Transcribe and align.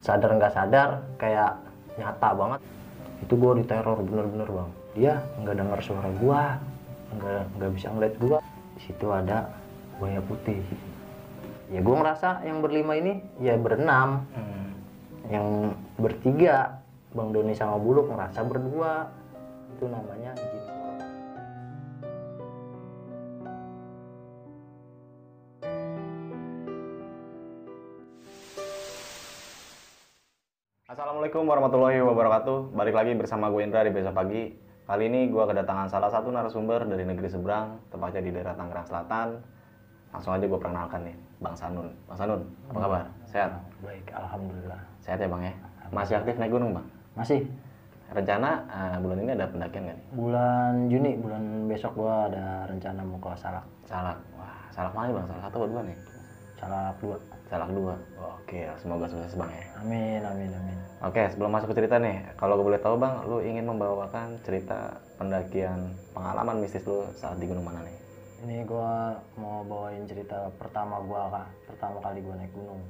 sadar 0.00 0.32
nggak 0.32 0.56
sadar 0.56 1.04
kayak 1.20 1.60
nyata 2.00 2.28
banget. 2.32 2.60
Itu 3.20 3.36
gue 3.36 3.60
diteror 3.60 4.00
bener-bener 4.00 4.48
bang. 4.48 4.70
Dia 4.96 5.12
nggak 5.44 5.56
dengar 5.60 5.78
suara 5.84 6.08
gue 6.08 6.40
nggak 7.20 7.42
nggak 7.60 7.70
bisa 7.76 7.86
ngeliat 7.92 8.14
gue 8.16 8.38
di 8.76 8.80
situ 8.80 9.06
ada 9.12 9.52
buaya 10.00 10.24
putih. 10.24 10.56
Ya 11.68 11.84
gue 11.84 11.94
ngerasa 11.94 12.42
yang 12.48 12.64
berlima 12.64 12.96
ini 12.96 13.20
ya 13.44 13.60
berenam. 13.60 14.24
Yang 15.28 15.76
bertiga 16.00 16.80
bang 17.12 17.28
Doni 17.30 17.52
sama 17.52 17.76
Buluk 17.76 18.08
ngerasa 18.08 18.40
berdua. 18.48 19.12
Itu 19.76 19.84
namanya 19.84 20.32
jin 20.34 20.79
Assalamualaikum 31.20 31.52
warahmatullahi 31.52 32.00
wabarakatuh. 32.00 32.58
Balik 32.72 32.96
lagi 32.96 33.12
bersama 33.12 33.52
gue 33.52 33.60
Indra 33.60 33.84
di 33.84 33.92
Besok 33.92 34.16
Pagi. 34.16 34.56
Kali 34.88 35.04
ini 35.04 35.28
gue 35.28 35.44
kedatangan 35.44 35.84
salah 35.84 36.08
satu 36.08 36.32
narasumber 36.32 36.88
dari 36.88 37.04
negeri 37.04 37.28
seberang, 37.28 37.76
tepatnya 37.92 38.24
di 38.24 38.32
daerah 38.32 38.56
Tangerang 38.56 38.88
Selatan. 38.88 39.28
Langsung 40.16 40.32
aja 40.32 40.48
gue 40.48 40.56
perkenalkan 40.56 41.04
nih, 41.04 41.12
Bang 41.44 41.52
Sanun. 41.52 41.92
Bang 42.08 42.16
Sanun, 42.16 42.40
apa 42.72 42.78
kabar? 42.80 43.04
Sehat? 43.28 43.52
baik 43.84 44.08
alhamdulillah 44.16 44.80
Sehat 45.04 45.20
ya 45.20 45.28
Bang 45.28 45.44
ya? 45.44 45.52
Masih 45.92 46.14
aktif 46.24 46.40
naik 46.40 46.56
gunung 46.56 46.72
Bang? 46.72 46.88
masih 47.12 47.44
Rencana 48.16 48.64
eh, 48.72 48.96
bulan 49.04 49.20
ini 49.20 49.30
ada 49.36 49.44
pendakian 49.44 49.92
nggak 49.92 49.96
nih? 50.00 50.06
bulan 50.16 50.72
Juni 50.88 51.12
bulan 51.20 51.44
besok 51.68 52.00
gue 52.00 52.14
ada 52.32 52.64
rencana 52.64 53.04
mau 53.04 53.20
ke 53.20 53.28
Salak 53.36 53.68
Salak. 53.84 54.16
Wah, 54.40 54.56
salak 54.72 54.96
mana 54.96 55.12
nih 55.12 55.14
Bang? 55.20 55.26
Salah 55.28 55.42
satu 55.44 55.56
atau 55.60 55.68
dua 55.68 55.84
nih? 55.84 55.96
Salak 56.60 56.94
dua 57.00 57.16
Salak 57.48 57.70
dua. 57.72 57.94
Oke, 58.20 58.68
semoga 58.78 59.08
sukses 59.08 59.32
Bang 59.32 59.48
ya. 59.48 59.64
amin 59.80 60.20
amin 60.20 60.50
amin 60.52 60.76
Oke, 61.00 61.24
sebelum 61.32 61.48
masuk 61.56 61.72
ke 61.72 61.80
cerita 61.80 61.96
nih, 61.96 62.36
kalau 62.36 62.60
gue 62.60 62.66
boleh 62.68 62.76
tahu 62.76 63.00
bang, 63.00 63.24
lu 63.24 63.40
ingin 63.40 63.64
membawakan 63.64 64.36
cerita 64.44 65.00
pendakian 65.16 65.96
pengalaman 66.12 66.60
mistis 66.60 66.84
lu 66.84 67.08
saat 67.16 67.40
di 67.40 67.48
gunung 67.48 67.64
mana 67.64 67.80
nih? 67.80 67.96
Ini 68.44 68.68
gua 68.68 69.16
mau 69.40 69.64
bawain 69.64 70.04
cerita 70.04 70.52
pertama 70.60 71.00
gua 71.04 71.28
kak, 71.32 71.48
pertama 71.72 72.00
kali 72.04 72.20
gua 72.20 72.36
naik 72.36 72.52
gunung. 72.52 72.80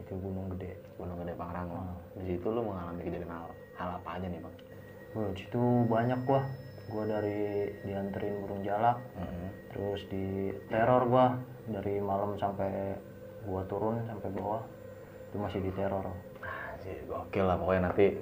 Itu 0.00 0.16
gunung 0.16 0.52
gede. 0.56 0.76
Gunung 0.96 1.16
Gede 1.20 1.32
Pangrango. 1.36 1.80
Di 2.16 2.24
situ 2.24 2.48
lu 2.48 2.60
mengalami 2.64 3.00
kejadian 3.04 3.32
hal, 3.32 3.48
hal 3.76 3.88
apa 4.00 4.08
aja 4.16 4.26
nih 4.28 4.40
bang? 4.40 4.54
Di 5.32 5.40
situ 5.44 5.62
banyak 5.88 6.20
gua. 6.24 6.40
Gua 6.86 7.04
dari 7.04 7.70
dianterin 7.82 8.46
burung 8.46 8.62
jalak, 8.62 9.02
Mm-mm. 9.18 9.48
terus 9.74 10.06
di 10.06 10.54
teror 10.70 11.02
gua 11.10 11.34
dari 11.66 11.98
malam 11.98 12.38
sampai 12.38 12.94
gua 13.44 13.66
turun 13.66 14.00
sampai 14.06 14.28
bawah. 14.32 14.62
Itu 15.30 15.36
masih 15.42 15.60
di 15.60 15.74
teror. 15.74 16.06
Gokil 16.86 17.42
lah 17.42 17.58
pokoknya 17.58 17.90
nanti 17.90 18.14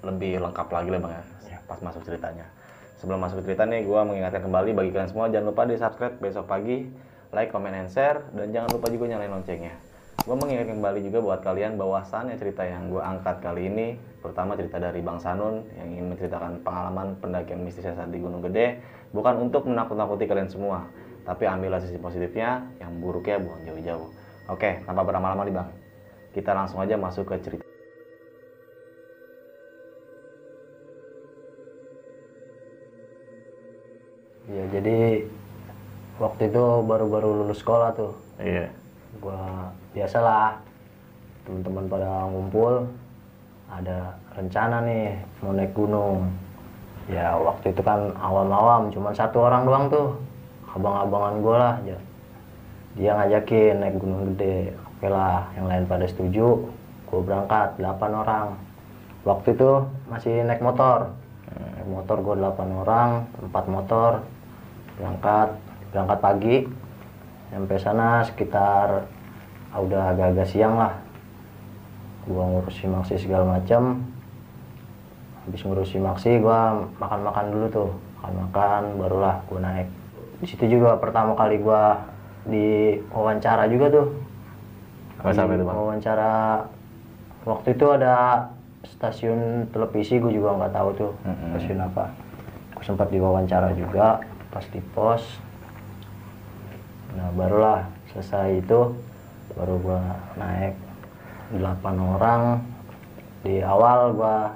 lebih 0.00 0.40
lengkap 0.40 0.68
lagi 0.72 0.88
lah 0.88 1.00
bang 1.04 1.12
ya, 1.52 1.60
pas 1.68 1.76
masuk 1.84 2.00
ceritanya. 2.08 2.48
Sebelum 2.96 3.20
masuk 3.20 3.44
ke 3.44 3.52
cerita 3.52 3.68
nih, 3.68 3.84
gue 3.84 4.00
mengingatkan 4.00 4.42
kembali 4.48 4.72
bagi 4.72 4.90
kalian 4.96 5.12
semua 5.12 5.28
jangan 5.28 5.52
lupa 5.52 5.68
di 5.68 5.76
subscribe 5.76 6.16
besok 6.16 6.48
pagi, 6.48 6.88
like, 7.36 7.52
comment, 7.52 7.76
and 7.76 7.92
share, 7.92 8.24
dan 8.32 8.48
jangan 8.48 8.72
lupa 8.72 8.88
juga 8.88 9.12
nyalain 9.12 9.28
loncengnya. 9.28 9.76
Gue 10.26 10.34
mengingatkan 10.34 10.82
kembali 10.82 11.00
juga 11.06 11.18
buat 11.22 11.40
kalian 11.46 11.78
bahwasannya 11.78 12.34
cerita 12.42 12.66
yang 12.66 12.90
gue 12.90 12.98
angkat 12.98 13.38
kali 13.38 13.70
ini, 13.70 13.94
pertama 14.18 14.58
cerita 14.58 14.82
dari 14.82 14.98
Bang 14.98 15.22
Sanun 15.22 15.62
yang 15.78 15.94
ingin 15.94 16.10
menceritakan 16.10 16.64
pengalaman 16.66 17.14
pendakian 17.22 17.62
mistisnya 17.62 17.94
saat 17.94 18.10
di 18.10 18.18
Gunung 18.18 18.42
Gede, 18.42 18.82
bukan 19.14 19.38
untuk 19.48 19.70
menakut-nakuti 19.70 20.26
kalian 20.26 20.50
semua, 20.50 20.90
tapi 21.22 21.46
ambillah 21.46 21.78
sisi 21.78 21.96
positifnya, 22.02 22.66
yang 22.82 22.98
buruknya 22.98 23.38
buang 23.38 23.62
jauh-jauh. 23.62 24.08
Oke, 24.50 24.82
tanpa 24.84 25.06
berlama-lama 25.06 25.46
nih 25.46 25.54
Bang, 25.54 25.70
kita 26.34 26.50
langsung 26.52 26.82
aja 26.82 26.98
masuk 26.98 27.28
ke 27.30 27.36
cerita. 27.38 27.64
Iya 34.48 34.64
jadi 34.72 35.28
waktu 36.16 36.48
itu 36.48 36.64
baru-baru 36.88 37.44
lulus 37.44 37.60
sekolah 37.60 37.92
tuh. 37.92 38.16
Iya. 38.40 38.72
Gua 39.16 39.72
biasalah 39.96 40.60
teman-teman 41.48 41.88
pada 41.88 42.28
ngumpul 42.28 42.84
ada 43.72 44.12
rencana 44.36 44.84
nih 44.84 45.16
mau 45.40 45.56
naik 45.56 45.72
gunung. 45.72 46.28
Ya 47.08 47.32
waktu 47.40 47.72
itu 47.72 47.80
kan 47.80 48.12
awam-awam 48.20 48.92
cuman 48.92 49.16
satu 49.16 49.48
orang 49.48 49.64
doang 49.64 49.88
tuh 49.88 50.20
abang-abangan 50.76 51.40
gue 51.40 51.56
lah 51.56 51.74
dia 53.00 53.16
ngajakin 53.16 53.80
naik 53.80 53.96
gunung 53.96 54.36
gede. 54.36 54.76
Oke 54.76 55.08
lah 55.08 55.48
yang 55.56 55.72
lain 55.72 55.88
pada 55.88 56.04
setuju 56.04 56.68
gue 57.08 57.20
berangkat 57.24 57.80
8 57.80 58.12
orang. 58.12 58.60
Waktu 59.24 59.56
itu 59.56 59.88
masih 60.12 60.44
naik 60.44 60.60
motor. 60.60 61.16
Naik 61.48 61.88
motor 61.88 62.16
gue 62.20 62.34
8 62.44 62.82
orang 62.84 63.24
4 63.40 63.72
motor. 63.72 64.20
Berangkat 65.00 65.48
berangkat 65.96 66.18
pagi 66.20 66.56
sampai 67.48 67.78
sana 67.80 68.22
sekitar 68.24 69.08
ah, 69.72 69.80
udah 69.80 70.12
agak-agak 70.14 70.48
siang 70.48 70.76
lah. 70.76 70.94
Gua 72.28 72.44
ngurusi 72.44 72.84
maksi 72.84 73.16
segala 73.16 73.56
macam 73.58 74.04
habis 75.48 75.64
ngurusi 75.64 75.96
maksi 75.96 76.44
gua 76.44 76.76
makan-makan 77.00 77.46
dulu 77.48 77.66
tuh. 77.72 77.90
Makan-makan 78.20 78.82
barulah 79.00 79.36
gua 79.48 79.60
naik. 79.64 79.88
Di 80.38 80.46
situ 80.46 80.68
juga 80.68 81.00
pertama 81.00 81.32
kali 81.32 81.56
gua 81.58 82.04
di 82.44 83.00
wawancara 83.12 83.64
juga 83.68 83.88
tuh. 83.88 84.06
Apa 85.18 85.34
sampai 85.34 85.58
itu, 85.58 85.64
Bang? 85.66 85.74
wawancara. 85.74 86.62
Waktu 87.48 87.74
itu 87.74 87.86
ada 87.90 88.44
stasiun 88.84 89.66
televisi 89.72 90.20
gue 90.20 90.30
juga 90.30 90.54
nggak 90.54 90.72
tahu 90.74 90.88
tuh 90.94 91.12
Mm-mm. 91.26 91.56
stasiun 91.56 91.80
apa. 91.80 92.04
Gue 92.76 92.84
sempat 92.86 93.08
diwawancara 93.10 93.72
juga 93.74 94.20
pas 94.52 94.64
di 94.68 94.80
pos 94.94 95.22
nah 97.18 97.34
barulah 97.34 97.82
selesai 98.14 98.62
itu 98.62 98.94
baru 99.58 99.74
gua 99.82 100.02
naik 100.38 100.78
8 101.58 101.82
orang. 101.98 102.62
Di 103.42 103.58
awal 103.58 104.14
gua 104.14 104.54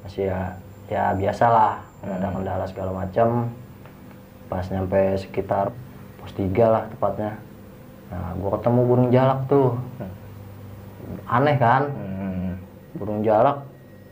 masih 0.00 0.32
ya 0.32 0.56
ya 0.88 1.12
biasalah 1.12 1.84
ada 2.00 2.32
kendala 2.32 2.64
segala 2.64 2.96
macam 3.04 3.52
pas 4.48 4.64
nyampe 4.72 5.20
sekitar 5.20 5.68
pos 6.16 6.32
3 6.32 6.48
lah 6.64 6.88
tepatnya. 6.88 7.36
Nah 8.08 8.32
gua 8.40 8.56
ketemu 8.56 8.80
burung 8.88 9.08
jalak 9.12 9.44
tuh. 9.52 9.76
Aneh 11.28 11.56
kan? 11.60 11.92
Hmm. 11.92 12.50
burung 12.96 13.22
jalak 13.22 13.62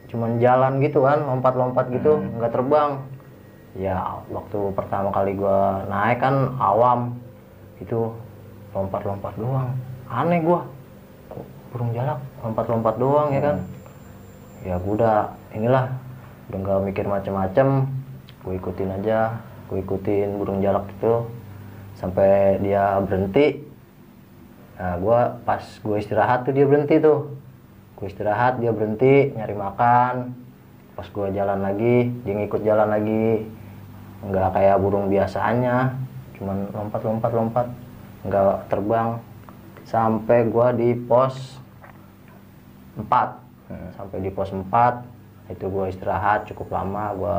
cuman 0.07 0.39
jalan 0.39 0.79
gitu 0.79 1.03
kan 1.03 1.19
lompat-lompat 1.25 1.89
gitu 1.91 2.21
nggak 2.37 2.53
terbang. 2.53 3.01
Ya 3.77 4.21
waktu 4.33 4.73
pertama 4.77 5.09
kali 5.13 5.37
gua 5.37 5.85
naik 5.89 6.21
kan 6.21 6.57
awam 6.61 7.17
itu 7.81 8.13
lompat-lompat 8.73 9.35
doang. 9.37 9.73
Aneh 10.07 10.41
gua. 10.45 10.65
Kok 11.33 11.45
burung 11.73 11.91
jalak 11.97 12.21
lompat-lompat 12.45 12.95
doang 12.97 13.29
ya 13.33 13.41
kan? 13.41 13.57
Ya 14.63 14.75
gua 14.81 14.93
udah 14.97 15.19
inilah. 15.57 15.87
Udah 16.51 16.59
nggak 16.63 16.81
mikir 16.93 17.05
macem-macem. 17.11 17.91
Gue 18.47 18.55
ikutin 18.61 18.95
aja. 19.03 19.43
Gue 19.67 19.83
ikutin 19.83 20.39
burung 20.39 20.63
jalak 20.63 20.87
itu. 20.95 21.27
Sampai 21.99 22.63
dia 22.63 23.01
berhenti. 23.03 23.67
Nah, 24.77 24.95
gua 25.01 25.41
pas 25.43 25.65
gue 25.65 25.97
istirahat 25.99 26.45
tuh 26.47 26.53
dia 26.53 26.69
berhenti 26.69 27.01
tuh. 27.01 27.35
Gue 27.97 28.13
istirahat, 28.13 28.61
dia 28.61 28.77
berhenti 28.77 29.33
nyari 29.33 29.57
makan. 29.57 30.37
Pas 30.93 31.09
gue 31.09 31.27
jalan 31.33 31.65
lagi, 31.65 32.13
dia 32.29 32.33
ngikut 32.37 32.61
jalan 32.61 32.93
lagi. 32.93 33.49
Nggak 34.21 34.53
kayak 34.53 34.77
burung 34.85 35.09
biasanya, 35.09 35.97
cuman 36.39 36.69
lompat-lompat 36.73 37.31
lompat, 37.33 37.67
nggak 38.25 38.71
terbang. 38.71 39.19
Sampai 39.87 40.51
gua 40.51 40.75
di 40.75 40.99
pos 40.99 41.63
4 42.99 43.47
Sampai 43.99 44.23
di 44.23 44.31
pos 44.31 44.51
4 44.51 44.71
itu 45.51 45.67
gue 45.71 45.87
istirahat 45.91 46.47
cukup 46.51 46.75
lama, 46.75 47.15
gua 47.15 47.37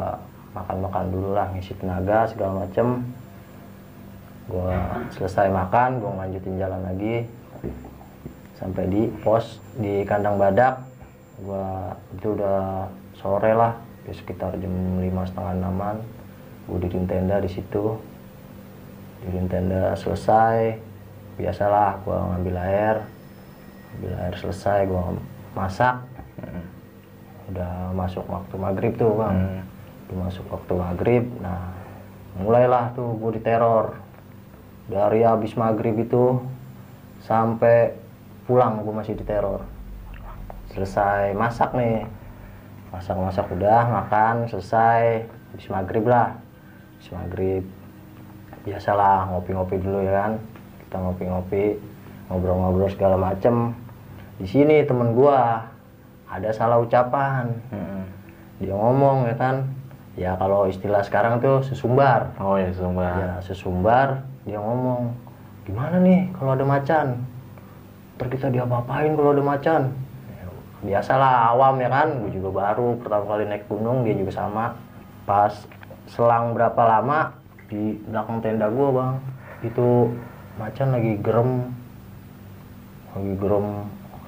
makan-makan 0.55 1.11
dulu 1.11 1.29
lah, 1.35 1.51
ngisi 1.51 1.75
tenaga 1.75 2.27
segala 2.27 2.67
macem. 2.67 3.03
Gue 4.47 4.71
selesai 5.11 5.51
makan 5.51 5.99
gue 5.99 6.07
lanjutin 6.07 6.55
jalan 6.55 6.81
lagi. 6.87 7.27
Sampai 8.55 8.87
di 8.87 9.11
pos 9.21 9.59
di 9.75 10.07
kandang 10.07 10.39
badak. 10.39 10.79
Gue 11.43 11.67
itu 12.15 12.33
udah 12.33 12.87
sore 13.19 13.51
lah 13.53 13.75
ya 14.07 14.13
sekitar 14.15 14.55
jam 14.57 15.03
lima 15.03 15.27
setengah 15.27 15.51
enaman. 15.51 15.95
Gue 16.63 16.79
diriin 16.79 17.05
tenda 17.11 17.43
di 17.43 17.51
situ 17.51 17.99
diriin 19.21 19.49
tenda 19.49 19.97
selesai 19.97 20.77
biasalah 21.37 22.01
gue 22.01 22.17
ngambil 22.17 22.55
air. 22.57 22.97
Ambil 23.97 24.13
air 24.17 24.35
selesai 24.35 24.89
gue 24.89 25.01
masak. 25.53 26.01
Udah 27.53 27.93
masuk 27.95 28.25
waktu 28.27 28.55
maghrib 28.57 28.93
tuh 28.97 29.13
bang. 29.15 29.63
Udah 30.09 30.17
masuk 30.27 30.45
waktu 30.49 30.73
maghrib 30.75 31.23
nah 31.39 31.71
mulailah 32.41 32.91
tuh 32.97 33.15
gue 33.17 33.37
diteror. 33.37 33.97
Dari 34.89 35.21
habis 35.23 35.53
maghrib 35.53 35.95
itu 35.99 36.41
sampai 37.23 37.93
pulang 38.49 38.81
gue 38.81 38.93
masih 38.93 39.13
diteror. 39.13 39.61
Selesai 40.73 41.37
masak 41.37 41.77
nih. 41.77 42.03
Masak 42.91 43.15
masak 43.19 43.45
udah 43.53 43.83
makan 43.87 44.49
selesai. 44.49 45.27
Habis 45.53 45.67
maghrib 45.69 46.05
lah. 46.07 46.39
Habis 46.97 47.09
maghrib 47.13 47.63
biasalah 48.67 49.31
ngopi-ngopi 49.31 49.79
dulu 49.79 50.03
ya 50.03 50.27
kan. 50.27 50.31
Kita 50.83 50.95
ngopi-ngopi 50.99 51.63
ngobrol-ngobrol 52.27 52.91
segala 52.91 53.15
macem. 53.15 53.71
Di 54.35 54.45
sini 54.45 54.83
temen 54.83 55.15
gua 55.15 55.63
ada 56.27 56.51
salah 56.51 56.83
ucapan. 56.83 57.55
Dia 58.59 58.75
ngomong 58.75 59.31
ya 59.31 59.35
kan. 59.39 59.55
Ya 60.17 60.31
kalau 60.35 60.67
istilah 60.67 61.05
sekarang 61.07 61.39
tuh 61.39 61.63
sesumbar. 61.63 62.35
Oh 62.41 62.59
ya, 62.59 62.73
sumber. 62.75 63.15
ya 63.15 63.31
sesumbar 63.39 64.25
dia 64.43 64.57
ngomong 64.57 65.13
gimana 65.63 66.01
nih 66.01 66.33
kalau 66.35 66.57
ada 66.57 66.65
macan? 66.65 67.21
Ntar 68.17 68.27
kita 68.33 68.49
diapa-apain 68.49 69.13
kalau 69.13 69.31
ada 69.31 69.43
macan. 69.45 69.81
Biasalah 70.81 71.53
awam 71.53 71.77
ya 71.79 71.89
kan. 71.89 72.17
Gue 72.25 72.33
juga 72.33 72.49
baru 72.49 72.97
pertama 72.97 73.23
kali 73.29 73.45
naik 73.45 73.69
gunung 73.69 74.01
dia 74.03 74.17
juga 74.17 74.33
sama. 74.33 74.73
Pas 75.29 75.53
selang 76.09 76.57
berapa 76.57 76.81
lama 76.81 77.36
di 77.67 77.99
belakang 78.07 78.39
tenda 78.39 78.67
gua 78.71 78.89
bang. 78.91 79.13
Itu 79.67 80.15
macan 80.57 80.87
lagi 80.95 81.13
gerem. 81.19 81.51
Lagi 83.15 83.33
gerem 83.39 83.67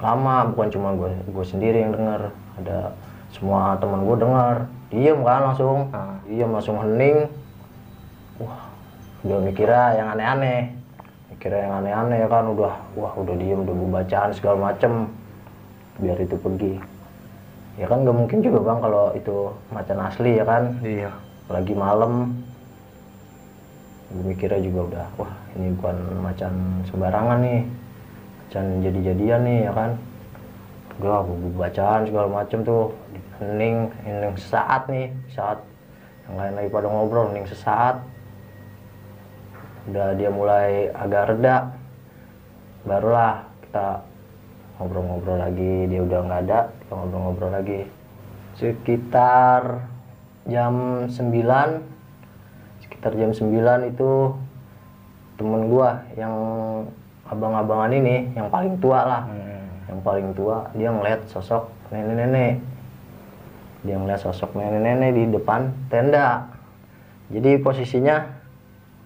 lama 0.00 0.48
bukan 0.56 0.68
cuma 0.72 0.88
gue 0.96 1.12
gue 1.28 1.44
sendiri 1.44 1.84
yang 1.84 1.92
denger. 1.92 2.32
Ada 2.60 2.96
semua 3.32 3.76
teman 3.76 4.04
gue 4.08 4.16
denger. 4.16 4.56
Diem 4.90 5.18
kan 5.22 5.40
langsung. 5.52 5.78
Ah. 5.92 6.16
diem 6.24 6.50
langsung 6.50 6.76
hening. 6.80 7.28
Wah 8.40 8.72
udah 9.20 9.38
mikirnya 9.44 9.84
yang 10.00 10.08
aneh-aneh. 10.16 10.72
Mikirnya 11.28 11.60
yang 11.68 11.74
aneh-aneh 11.84 12.18
ya 12.24 12.28
kan 12.32 12.44
udah 12.48 12.74
wah 12.96 13.12
udah 13.12 13.36
diem 13.36 13.60
udah 13.62 13.74
bacaan 14.00 14.30
segala 14.32 14.72
macem. 14.72 15.12
Biar 16.00 16.16
itu 16.16 16.36
pergi. 16.40 16.80
Ya 17.78 17.88
kan 17.88 18.04
gak 18.04 18.16
mungkin 18.16 18.44
juga 18.44 18.60
bang 18.60 18.78
kalau 18.82 19.12
itu 19.16 19.36
macan 19.72 19.98
asli 20.04 20.36
ya 20.40 20.44
kan? 20.44 20.80
Iya. 20.84 21.12
lagi 21.50 21.74
malam 21.74 22.30
gue 24.10 24.24
mikirnya 24.26 24.58
juga 24.58 24.80
udah 24.90 25.06
wah 25.22 25.32
ini 25.54 25.70
bukan 25.78 25.96
macan 26.18 26.52
sembarangan 26.90 27.38
nih. 27.46 27.60
Macan 28.42 28.64
jadi-jadian 28.82 29.40
nih 29.46 29.58
ya 29.70 29.72
kan. 29.72 29.90
Udah 30.98 31.22
gue 31.22 31.54
bacaan 31.54 32.00
segala 32.10 32.26
macem 32.26 32.66
tuh. 32.66 32.90
Hening 33.38 33.88
hening 34.04 34.36
sesaat 34.36 34.90
nih 34.90 35.14
saat 35.32 35.62
yang 36.28 36.34
lain 36.36 36.52
lagi 36.58 36.68
pada 36.74 36.86
ngobrol 36.90 37.30
hening 37.30 37.46
sesaat. 37.46 38.02
Udah 39.86 40.18
dia 40.18 40.30
mulai 40.34 40.90
agak 40.90 41.30
reda. 41.30 41.70
Barulah 42.82 43.46
kita 43.62 44.02
ngobrol-ngobrol 44.76 45.38
lagi. 45.38 45.86
Dia 45.86 46.00
udah 46.02 46.18
nggak 46.26 46.40
ada 46.50 46.60
kita 46.82 46.92
ngobrol-ngobrol 46.98 47.52
lagi. 47.54 47.80
Sekitar 48.58 49.86
jam 50.50 51.06
9 51.06 51.99
sekitar 53.00 53.16
jam 53.16 53.32
9 53.32 53.96
itu 53.96 54.36
temen 55.40 55.72
gua 55.72 56.04
yang 56.20 56.36
abang-abangan 57.24 57.96
ini 57.96 58.28
yang 58.36 58.52
paling 58.52 58.76
tua 58.76 59.08
lah. 59.08 59.22
Mm. 59.24 59.88
yang 59.88 60.00
paling 60.04 60.28
tua 60.36 60.68
dia 60.76 60.92
ngeliat 60.92 61.24
sosok 61.32 61.72
nenek-nenek. 61.88 62.60
Dia 63.88 63.96
ngeliat 63.96 64.20
sosok 64.20 64.52
nenek-nenek 64.52 65.16
di 65.16 65.24
depan 65.32 65.72
tenda. 65.88 66.52
Jadi 67.32 67.56
posisinya 67.64 68.20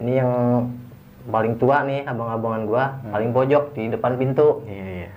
ini 0.02 0.18
yang 0.18 0.30
paling 1.30 1.54
tua 1.62 1.86
nih 1.86 2.02
abang-abangan 2.02 2.62
gua 2.66 2.98
paling 3.14 3.30
pojok 3.30 3.78
di 3.78 3.94
depan 3.94 4.18
pintu. 4.18 4.66
Iya, 4.66 5.06
iya. 5.06 5.10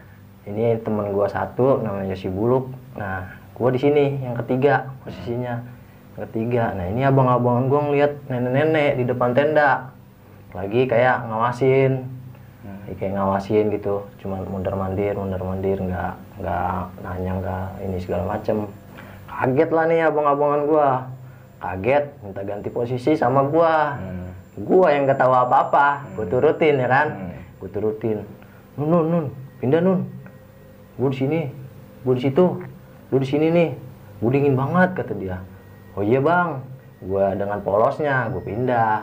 ini 0.53 0.77
temen 0.85 1.09
gua 1.17 1.25
satu 1.25 1.81
namanya 1.81 2.13
si 2.13 2.29
Buluk. 2.29 2.69
Nah 2.93 3.25
gua 3.57 3.73
di 3.73 3.81
sini 3.81 4.21
yang 4.21 4.37
ketiga 4.37 4.93
posisinya. 5.01 5.65
yang 5.65 5.76
ketiga. 6.25 6.73
Nah 6.73 6.89
ini 6.89 7.05
abang-abangan 7.05 7.69
gua 7.69 7.81
ngeliat 7.89 8.11
nenek-nenek 8.25 8.91
di 8.97 9.03
depan 9.05 9.37
tenda. 9.37 9.93
Lagi 10.57 10.89
kayak 10.89 11.29
ngawasin. 11.29 12.09
Hmm. 12.65 12.81
Ya, 12.89 12.93
kayak 12.97 13.13
ngawasin 13.21 13.65
gitu. 13.69 14.01
Cuman 14.17 14.41
mundur 14.49 14.73
mandir 14.73 15.13
mundur 15.13 15.41
mandir 15.45 15.77
nggak 15.77 16.13
nggak 16.41 16.81
nanya 17.05 17.31
nggak 17.37 17.67
ini 17.85 17.97
segala 18.01 18.23
macem. 18.25 18.65
Kaget 19.29 19.69
lah 19.69 19.85
nih 19.85 19.99
abang-abangan 20.09 20.61
gua. 20.65 20.89
Kaget 21.61 22.05
minta 22.25 22.41
ganti 22.41 22.69
posisi 22.73 23.13
sama 23.13 23.45
gua. 23.45 24.01
Hmm. 24.01 24.29
gua 24.65 24.89
yang 24.89 25.05
nggak 25.05 25.21
tahu 25.21 25.33
apa-apa. 25.37 26.17
Gua 26.17 26.25
turutin 26.25 26.81
ya 26.81 26.89
kan? 26.89 27.07
Hmm. 27.13 27.37
gua 27.61 27.69
turutin. 27.69 28.25
Nun 28.73 28.89
nun 28.89 29.05
nun. 29.05 29.25
Pindah 29.61 29.81
nun. 29.85 30.09
Gua 30.97 31.13
di 31.13 31.17
sini. 31.21 31.41
Gua 32.01 32.17
di 32.17 32.25
situ. 32.25 32.45
Lu 33.13 33.15
di 33.21 33.27
sini 33.29 33.53
nih. 33.53 33.69
Gua 34.17 34.33
dingin 34.33 34.57
banget 34.57 34.97
kata 34.97 35.13
dia 35.13 35.37
oh 35.97 36.05
iya 36.05 36.21
bang. 36.21 36.61
Gua 37.01 37.33
dengan 37.33 37.57
polosnya 37.65 38.29
gua 38.29 38.43
pindah. 38.45 39.01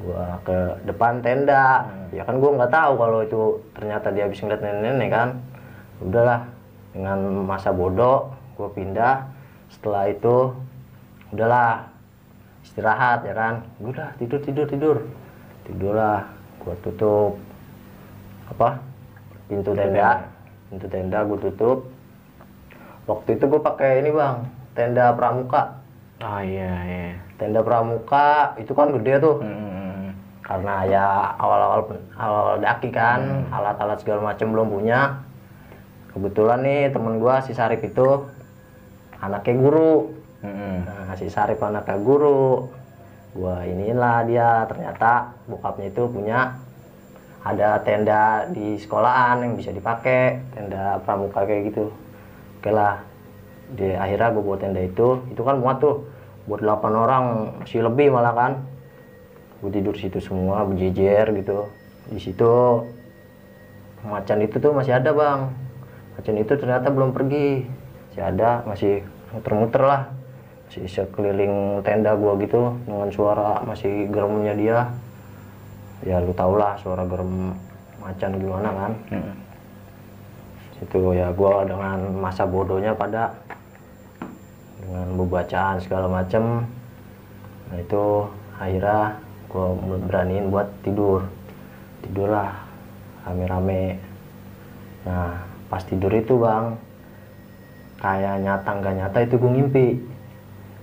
Gua 0.00 0.40
ke 0.44 0.58
depan 0.88 1.20
tenda. 1.20 1.84
Ya 2.12 2.24
kan 2.24 2.40
gua 2.40 2.56
nggak 2.56 2.72
tahu 2.72 2.92
kalau 2.96 3.20
itu 3.20 3.40
ternyata 3.76 4.08
dia 4.16 4.24
habis 4.24 4.40
ngeliat 4.40 4.64
nenek-nenek 4.64 5.10
kan? 5.12 5.28
Udahlah 6.00 6.48
dengan 6.96 7.44
masa 7.44 7.70
bodoh 7.76 8.32
gua 8.56 8.72
pindah. 8.72 9.28
Setelah 9.68 10.08
itu 10.08 10.56
udahlah 11.36 11.84
istirahat 12.64 13.28
ya 13.28 13.34
kan? 13.36 13.54
Udah 13.84 14.16
tidur 14.16 14.40
tidur 14.40 14.64
tidur. 14.64 14.96
Tidurlah 15.68 16.24
gua 16.64 16.74
tutup 16.80 17.36
apa 18.48 18.80
pintu 19.52 19.76
tenda. 19.76 20.24
Pintu 20.72 20.86
tenda 20.88 21.18
gua 21.28 21.38
tutup. 21.40 21.78
Waktu 23.08 23.40
itu 23.40 23.44
gua 23.48 23.60
pakai 23.64 24.04
ini 24.04 24.12
bang 24.12 24.44
tenda 24.76 25.16
pramuka 25.16 25.85
Oh 26.16 26.40
iya, 26.40 26.72
iya. 26.88 27.12
tenda 27.36 27.60
pramuka 27.60 28.56
itu 28.56 28.72
kan 28.72 28.88
gede 28.96 29.20
tuh. 29.20 29.36
Mm. 29.44 30.16
karena 30.46 30.86
ya 30.86 31.34
awal-awal 31.42 31.98
awal 32.14 32.62
daki 32.62 32.94
kan 32.94 33.50
alat-alat 33.50 33.98
segala 33.98 34.32
macam 34.32 34.54
belum 34.54 34.68
punya. 34.70 35.26
Kebetulan 36.14 36.62
nih 36.62 36.94
temen 36.94 37.18
gua 37.18 37.42
si 37.42 37.50
Sarip 37.52 37.82
itu 37.82 38.30
anaknya 39.18 39.54
guru. 39.58 40.14
Mm. 40.46 40.78
nah 40.86 41.18
si 41.18 41.26
Sarip 41.28 41.58
anaknya 41.60 41.98
guru. 41.98 42.70
Gua 43.34 43.66
inilah 43.66 44.22
dia 44.24 44.64
ternyata 44.70 45.34
bokapnya 45.50 45.90
itu 45.92 46.08
punya 46.08 46.56
ada 47.42 47.82
tenda 47.82 48.46
di 48.48 48.78
sekolahan 48.78 49.42
yang 49.44 49.58
bisa 49.58 49.74
dipakai 49.74 50.40
tenda 50.54 51.02
pramuka 51.02 51.42
kayak 51.42 51.74
gitu. 51.74 51.90
Oke 52.62 52.70
lah 52.70 53.02
di 53.74 53.96
akhirnya 53.98 54.30
gue 54.30 54.42
bawa 54.46 54.58
tenda 54.62 54.78
itu 54.78 55.26
itu 55.32 55.42
kan 55.42 55.58
muat 55.58 55.82
tuh 55.82 56.06
buat 56.46 56.62
8 56.62 56.86
orang 56.94 57.22
masih 57.62 57.82
lebih 57.82 58.14
malah 58.14 58.34
kan. 58.34 58.52
Gue 59.58 59.74
tidur 59.74 59.98
situ 59.98 60.22
semua 60.22 60.62
berjejer 60.62 61.26
gitu. 61.34 61.66
Di 62.06 62.20
situ 62.22 62.54
macan 64.06 64.38
itu 64.46 64.56
tuh 64.62 64.70
masih 64.70 64.94
ada 64.94 65.10
bang. 65.10 65.50
Macan 66.14 66.36
itu 66.38 66.52
ternyata 66.54 66.88
belum 66.94 67.10
pergi. 67.10 67.66
Masih 68.10 68.22
ada 68.22 68.62
masih 68.62 68.94
muter-muter 69.34 69.82
lah. 69.82 70.02
Masih 70.66 70.86
sekeliling 70.86 71.82
tenda 71.86 72.14
gua 72.18 72.34
gitu 72.42 72.74
dengan 72.86 73.10
suara 73.10 73.62
masih 73.66 74.06
geremnya 74.10 74.54
dia. 74.54 74.78
Ya 76.06 76.22
lu 76.22 76.30
tau 76.34 76.54
lah 76.54 76.78
suara 76.78 77.02
gerem 77.06 77.58
macan 77.98 78.30
gimana 78.38 78.70
kan. 78.70 78.92
Mm. 79.10 79.34
itu 80.76 81.16
ya 81.16 81.32
gua 81.32 81.64
dengan 81.64 82.20
masa 82.20 82.44
bodohnya 82.44 82.92
pada 82.92 83.32
dengan 84.86 85.26
bacaan 85.26 85.82
segala 85.82 86.06
macem. 86.06 86.62
Nah 87.66 87.78
itu 87.82 88.30
akhirnya 88.54 89.18
gua 89.50 89.74
beraniin 90.06 90.46
buat 90.54 90.70
tidur. 90.86 91.26
Tidurlah 92.06 92.54
rame-rame. 93.26 93.98
Nah 95.02 95.42
pas 95.66 95.82
tidur 95.82 96.14
itu 96.14 96.38
bang 96.38 96.78
kayak 97.98 98.46
nyata 98.46 98.70
nggak 98.70 98.96
nyata 99.02 99.18
itu 99.26 99.34
gue 99.34 99.50
ngimpi. 99.50 99.86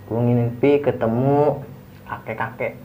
Gue 0.03 0.19
ngimpi 0.19 0.71
ketemu 0.83 1.63
kakek-kakek. 2.03 2.75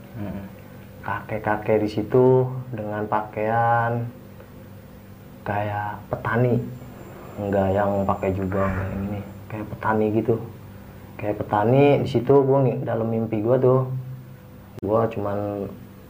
Kakek-kakek 1.02 1.82
di 1.82 1.88
situ 1.90 2.46
dengan 2.70 3.02
pakaian 3.10 4.06
kayak 5.42 5.98
petani. 6.06 6.62
Enggak 7.38 7.68
yang 7.75 8.06
pakai 8.06 8.30
juga 8.34 8.66
ini 8.94 9.22
kayak 9.50 9.66
petani 9.75 10.06
gitu 10.14 10.38
kayak 11.18 11.42
petani 11.42 11.98
di 12.00 12.08
situ 12.08 12.30
gue 12.30 12.58
dalam 12.87 13.10
mimpi 13.10 13.42
gue 13.42 13.56
tuh 13.58 13.90
gue 14.78 15.00
cuman 15.18 15.66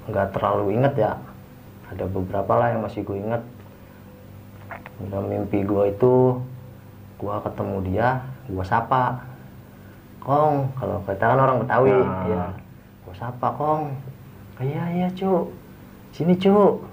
nggak 0.09 0.37
terlalu 0.37 0.77
inget 0.77 0.95
ya. 0.97 1.13
Ada 1.89 2.05
beberapa 2.05 2.53
lah 2.53 2.77
yang 2.77 2.85
masih 2.85 3.01
gue 3.01 3.17
inget 3.17 3.41
dalam 5.09 5.33
mimpi 5.33 5.65
gue 5.65 5.85
itu 5.89 6.37
gue 7.19 7.35
ketemu 7.43 7.77
dia 7.89 8.09
gue 8.47 8.65
sapa 8.67 9.25
kong 10.21 10.71
kalau 10.77 11.01
kita 11.09 11.25
kan 11.25 11.39
orang 11.41 11.59
betawi 11.65 11.91
Ah. 11.97 12.25
ya 12.29 12.45
gue 13.09 13.15
sapa 13.17 13.49
kong. 13.57 13.97
Iya 14.61 14.85
iya 14.93 15.09
cu 15.17 15.49
sini 16.13 16.37
cu 16.37 16.85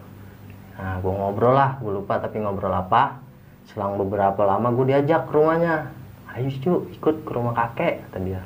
nah 0.75 0.99
gue 0.99 1.11
ngobrol 1.11 1.55
lah 1.55 1.75
gue 1.83 1.91
lupa 1.91 2.15
tapi 2.23 2.39
ngobrol 2.39 2.71
apa. 2.71 3.19
Selang 3.65 3.97
beberapa 3.99 4.45
lama 4.45 4.71
gue 4.71 4.93
diajak 4.95 5.27
ke 5.27 5.33
rumahnya 5.35 5.89
ayo 6.35 6.51
cu 6.59 6.73
ikut 6.91 7.15
ke 7.23 7.31
rumah 7.31 7.55
kakek 7.55 8.03
kata 8.11 8.19
dia. 8.19 8.41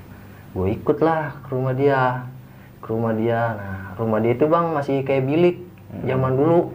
Gue 0.53 0.77
ikut 0.77 1.01
lah 1.01 1.41
ke 1.41 1.49
rumah 1.49 1.73
dia 1.73 2.29
ke 2.85 2.87
rumah 2.93 3.13
dia. 3.17 3.57
Nah 3.57 3.77
rumah 3.97 4.21
dia 4.21 4.37
itu 4.37 4.45
bang 4.45 4.65
masih 4.77 5.01
kayak 5.01 5.25
bilik 5.25 5.57
zaman 6.05 6.37
dulu. 6.37 6.69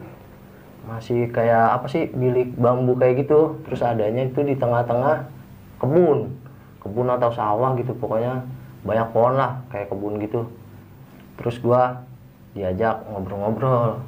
Masih 0.90 1.30
kayak 1.30 1.80
apa 1.80 1.86
sih 1.86 2.10
bilik 2.10 2.58
bambu 2.58 2.98
kayak 2.98 3.26
gitu. 3.26 3.62
Terus 3.62 3.80
adanya 3.86 4.26
itu 4.26 4.42
di 4.42 4.58
tengah-tengah 4.58 5.30
kebun. 5.78 6.34
Kebun 6.82 7.08
atau 7.08 7.30
sawah 7.30 7.78
gitu 7.78 7.94
pokoknya 7.94 8.42
banyak 8.82 9.08
pohon 9.14 9.38
lah 9.38 9.62
kayak 9.70 9.94
kebun 9.94 10.18
gitu. 10.18 10.50
Terus 11.38 11.62
gua 11.62 12.02
diajak 12.58 13.06
ngobrol-ngobrol. 13.06 14.02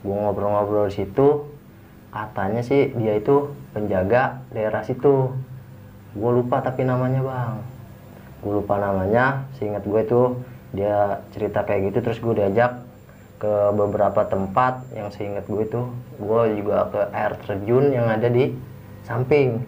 Gua 0.00 0.16
ngobrol-ngobrol 0.28 0.88
di 0.88 1.04
situ. 1.04 1.44
Katanya 2.08 2.64
sih 2.64 2.88
dia 2.96 3.20
itu 3.20 3.52
penjaga 3.76 4.40
daerah 4.48 4.80
situ 4.80 5.36
gue 6.16 6.30
lupa 6.32 6.64
tapi 6.64 6.84
namanya 6.86 7.20
bang. 7.20 7.54
Gue 8.40 8.62
lupa 8.62 8.78
namanya 8.78 9.44
seingat 9.58 9.84
gue 9.84 10.00
itu 10.00 10.22
dia 10.72 11.24
cerita 11.32 11.64
kayak 11.64 11.92
gitu 11.92 11.98
terus 12.04 12.18
gue 12.20 12.34
diajak 12.36 12.84
ke 13.38 13.54
beberapa 13.72 14.26
tempat 14.26 14.82
yang 14.94 15.08
seingat 15.14 15.46
gue 15.46 15.62
itu. 15.62 15.82
Gue 16.18 16.40
juga 16.58 16.90
ke 16.90 17.00
air 17.14 17.32
terjun 17.44 17.94
yang 17.94 18.10
ada 18.10 18.26
di 18.30 18.52
samping. 19.06 19.62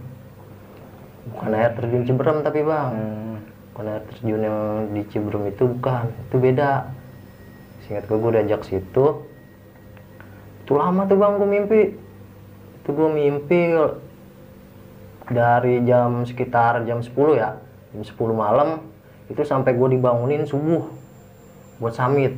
Bukan 1.31 1.51
air 1.55 1.73
terjun 1.79 2.03
Ciberem 2.07 2.43
tapi 2.43 2.67
bang. 2.67 2.93
Bukan 3.73 3.85
air 3.87 4.03
terjun 4.11 4.41
yang 4.43 4.59
di 4.91 5.03
Ciberem 5.09 5.51
itu 5.51 5.71
bukan. 5.71 6.11
Itu 6.29 6.37
beda. 6.43 6.91
Seingat 7.87 8.05
gue 8.11 8.19
gue 8.19 8.31
diajak 8.39 8.67
situ. 8.67 9.07
Itu 10.67 10.73
lama 10.75 11.07
tuh 11.07 11.19
bang 11.19 11.33
gue 11.39 11.49
mimpi. 11.49 11.83
Itu 12.83 12.91
gue 12.91 13.09
mimpi 13.13 13.61
dari 15.31 15.87
jam 15.87 16.27
sekitar 16.27 16.83
jam 16.85 16.99
10 16.99 17.15
ya 17.39 17.57
jam 17.95 18.03
10 18.03 18.19
malam 18.35 18.83
itu 19.31 19.47
sampai 19.47 19.79
gue 19.79 19.95
dibangunin 19.95 20.43
subuh 20.43 20.91
buat 21.79 21.95
summit. 21.95 22.35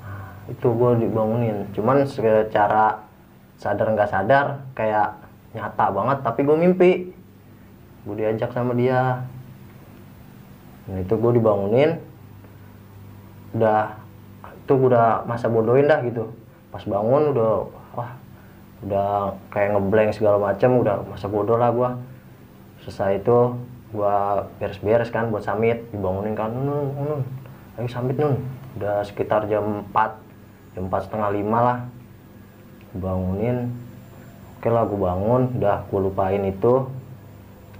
Nah, 0.00 0.48
itu 0.48 0.66
gue 0.72 0.90
dibangunin. 1.04 1.68
Cuman 1.76 2.08
secara 2.08 3.04
sadar 3.60 3.92
nggak 3.92 4.08
sadar 4.10 4.64
kayak 4.72 5.20
nyata 5.52 5.86
banget 5.92 6.18
tapi 6.24 6.40
gue 6.42 6.56
mimpi. 6.56 6.90
Gue 8.08 8.14
diajak 8.16 8.56
sama 8.56 8.72
dia. 8.72 9.20
Dan 10.88 11.04
itu 11.04 11.12
gue 11.12 11.32
dibangunin. 11.36 12.00
Udah 13.52 14.00
itu 14.64 14.72
udah 14.72 15.28
masa 15.28 15.52
bodohin 15.52 15.92
dah 15.92 16.00
gitu. 16.08 16.24
Pas 16.72 16.82
bangun 16.88 17.36
udah 17.36 17.68
wah 17.92 18.10
udah 18.80 19.36
kayak 19.52 19.76
ngeblank 19.76 20.16
segala 20.16 20.40
macam 20.40 20.80
udah 20.80 21.04
masa 21.04 21.28
bodoh 21.28 21.60
lah 21.60 21.68
gua 21.68 22.00
selesai 22.84 23.20
itu 23.20 23.58
gua 23.90 24.46
beres-beres 24.62 25.10
kan 25.10 25.34
buat 25.34 25.42
summit 25.42 25.82
dibangunin 25.90 26.38
kan 26.38 26.54
nun 26.54 26.94
nun, 26.94 27.20
ayo 27.76 27.86
summit 27.90 28.16
nun. 28.16 28.38
Udah 28.78 29.02
sekitar 29.02 29.50
jam 29.50 29.82
4 29.90 30.78
jam 30.78 30.84
4 30.86 31.06
setengah 31.10 31.30
lima 31.34 31.58
lah. 31.58 31.78
Bangunin 32.94 33.70
oke 34.58 34.68
lah 34.70 34.84
gue 34.86 34.98
bangun 34.98 35.42
udah 35.58 35.78
gue 35.90 36.00
lupain 36.00 36.42
itu. 36.46 36.86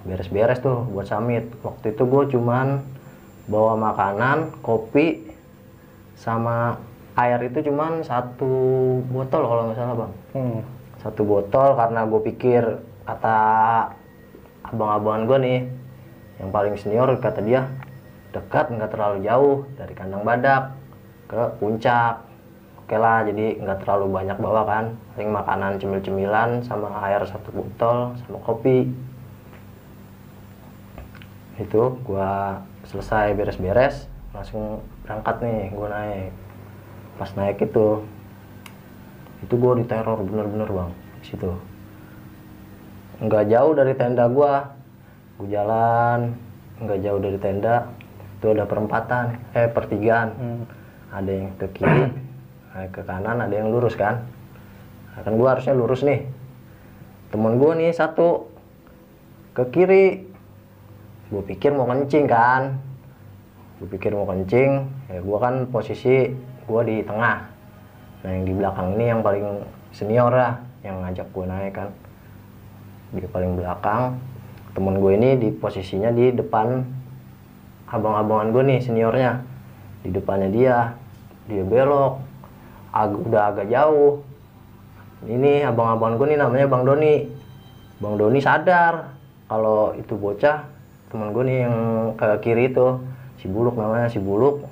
Beres-beres 0.02 0.59
tuh 0.59 0.83
buat 0.90 1.07
summit. 1.07 1.47
Waktu 1.62 1.95
itu 1.95 2.02
gue 2.09 2.23
cuman 2.35 2.83
bawa 3.47 3.78
makanan 3.78 4.54
kopi 4.62 5.30
sama 6.19 6.78
air 7.19 7.40
itu 7.47 7.71
cuman 7.71 8.04
satu 8.07 8.52
botol 9.11 9.42
kalau 9.47 9.62
nggak 9.71 9.78
salah 9.78 9.97
bang. 9.97 10.12
Hmm. 10.37 10.61
satu 11.00 11.25
botol 11.25 11.80
karena 11.80 12.04
gue 12.04 12.21
pikir 12.28 12.62
kata 13.09 13.38
abang-abangan 14.73 15.23
gue 15.27 15.39
nih. 15.43 15.61
Yang 16.41 16.50
paling 16.50 16.75
senior 16.81 17.09
kata 17.21 17.41
dia 17.45 17.69
dekat 18.31 18.71
nggak 18.71 18.91
terlalu 18.95 19.27
jauh 19.27 19.57
dari 19.77 19.93
kandang 19.93 20.23
badak 20.25 20.73
ke 21.29 21.41
puncak. 21.61 22.25
Oke 22.81 22.97
lah 22.99 23.23
jadi 23.23 23.61
nggak 23.61 23.87
terlalu 23.87 24.07
banyak 24.11 24.39
bawa 24.41 24.62
kan. 24.67 24.85
Paling 25.15 25.31
makanan 25.31 25.79
cemil-cemilan 25.79 26.65
sama 26.65 26.91
air 27.07 27.23
satu 27.29 27.50
botol 27.53 28.17
sama 28.25 28.39
kopi. 28.43 28.89
Itu 31.61 32.00
gua 32.09 32.65
selesai 32.89 33.37
beres-beres 33.37 34.09
langsung 34.33 34.81
berangkat 35.05 35.45
nih 35.45 35.61
gua 35.77 35.89
naik. 35.93 36.33
Pas 37.21 37.31
naik 37.37 37.61
itu 37.61 38.00
itu 39.45 39.55
gua 39.61 39.77
diteror 39.77 40.25
bener-bener 40.25 40.69
bang 40.69 40.91
situ 41.21 41.53
nggak 43.21 43.45
jauh 43.53 43.73
dari 43.77 43.93
tenda 43.95 44.25
gua. 44.33 44.73
Gua 45.37 45.49
jalan 45.49 46.33
nggak 46.81 46.99
jauh 47.05 47.21
dari 47.21 47.39
tenda. 47.41 47.89
Itu 48.41 48.57
ada 48.57 48.65
perempatan 48.65 49.37
eh 49.53 49.69
pertigaan. 49.69 50.29
Hmm. 50.37 50.65
ada 51.11 51.27
yang 51.27 51.50
ke 51.59 51.67
kiri 51.75 52.07
ada 52.71 52.87
ke 52.95 53.03
kanan 53.03 53.43
ada 53.43 53.50
yang 53.50 53.75
lurus 53.75 53.99
kan? 53.99 54.23
Nah, 55.11 55.27
kan 55.27 55.35
gua 55.35 55.59
harusnya 55.59 55.75
lurus 55.75 56.07
nih. 56.07 56.23
Temen 57.35 57.59
gua 57.61 57.77
nih 57.77 57.93
satu. 57.93 58.49
Ke 59.53 59.67
kiri. 59.75 60.31
Gue 61.31 61.47
pikir 61.47 61.71
mau 61.71 61.87
kencing 61.87 62.27
kan? 62.27 62.79
Gue 63.79 63.87
pikir 63.87 64.11
mau 64.19 64.27
kencing. 64.27 64.83
Ya 65.07 65.23
gue 65.23 65.39
kan 65.39 65.71
posisi 65.71 66.35
gue 66.67 66.83
di 66.83 67.07
tengah. 67.07 67.47
Nah 68.27 68.31
yang 68.35 68.45
di 68.47 68.53
belakang 68.55 68.99
ini 68.99 69.05
yang 69.15 69.23
paling 69.23 69.62
senior 69.95 70.35
lah 70.35 70.59
yang 70.83 71.03
ngajak 71.07 71.31
gue 71.31 71.45
naik 71.47 71.75
kan 71.77 71.89
di 73.11 73.26
paling 73.26 73.59
belakang. 73.59 74.19
Temen 74.71 75.02
gue 75.02 75.12
ini 75.19 75.31
di 75.35 75.49
posisinya 75.50 76.14
di 76.14 76.31
depan 76.31 76.83
abang-abangan 77.90 78.55
gue 78.55 78.62
nih 78.71 78.81
seniornya. 78.83 79.43
Di 80.07 80.09
depannya 80.14 80.49
dia 80.49 80.95
dia 81.50 81.67
belok 81.67 82.23
ag 82.95 83.11
udah 83.11 83.43
agak 83.50 83.67
jauh. 83.67 84.23
Ini 85.26 85.67
abang-abangan 85.69 86.17
gue 86.17 86.26
nih 86.31 86.38
namanya 86.38 86.67
bang 86.71 86.83
Doni. 86.87 87.17
Bang 88.00 88.14
Doni 88.17 88.40
sadar 88.40 89.12
kalau 89.50 89.93
itu 89.99 90.14
bocah 90.17 90.64
teman 91.11 91.35
gue 91.35 91.45
nih 91.45 91.59
yang 91.67 91.76
ke 92.14 92.26
kiri 92.47 92.71
itu 92.71 93.02
si 93.43 93.50
Buluk 93.50 93.75
namanya 93.75 94.07
si 94.07 94.23
Buluk. 94.23 94.64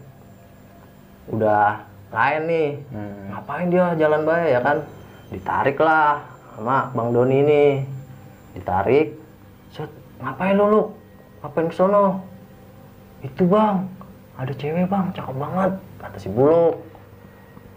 Udah 1.29 1.83
lain 2.09 2.43
nih. 2.49 2.69
Hmm. 2.95 3.35
ngapain 3.35 3.69
dia 3.69 3.93
jalan 3.99 4.23
baik 4.23 4.49
ya 4.55 4.61
kan? 4.63 4.79
Ditarik 5.29 5.77
lah 5.83 6.25
sama 6.57 6.89
bang 6.95 7.09
Doni 7.13 7.37
ini 7.45 7.63
ditarik 8.53 9.17
set 9.69 9.91
ngapain 10.19 10.55
lu 10.55 10.67
lu? 10.67 10.83
Ngapain 11.41 11.67
ke 11.67 11.75
sono? 11.75 12.25
Itu 13.21 13.45
bang. 13.45 13.87
Ada 14.39 14.55
cewek 14.55 14.87
bang. 14.87 15.11
Cakep 15.13 15.35
banget 15.35 15.73
kata 15.99 16.17
si 16.17 16.31
Buluk 16.31 16.79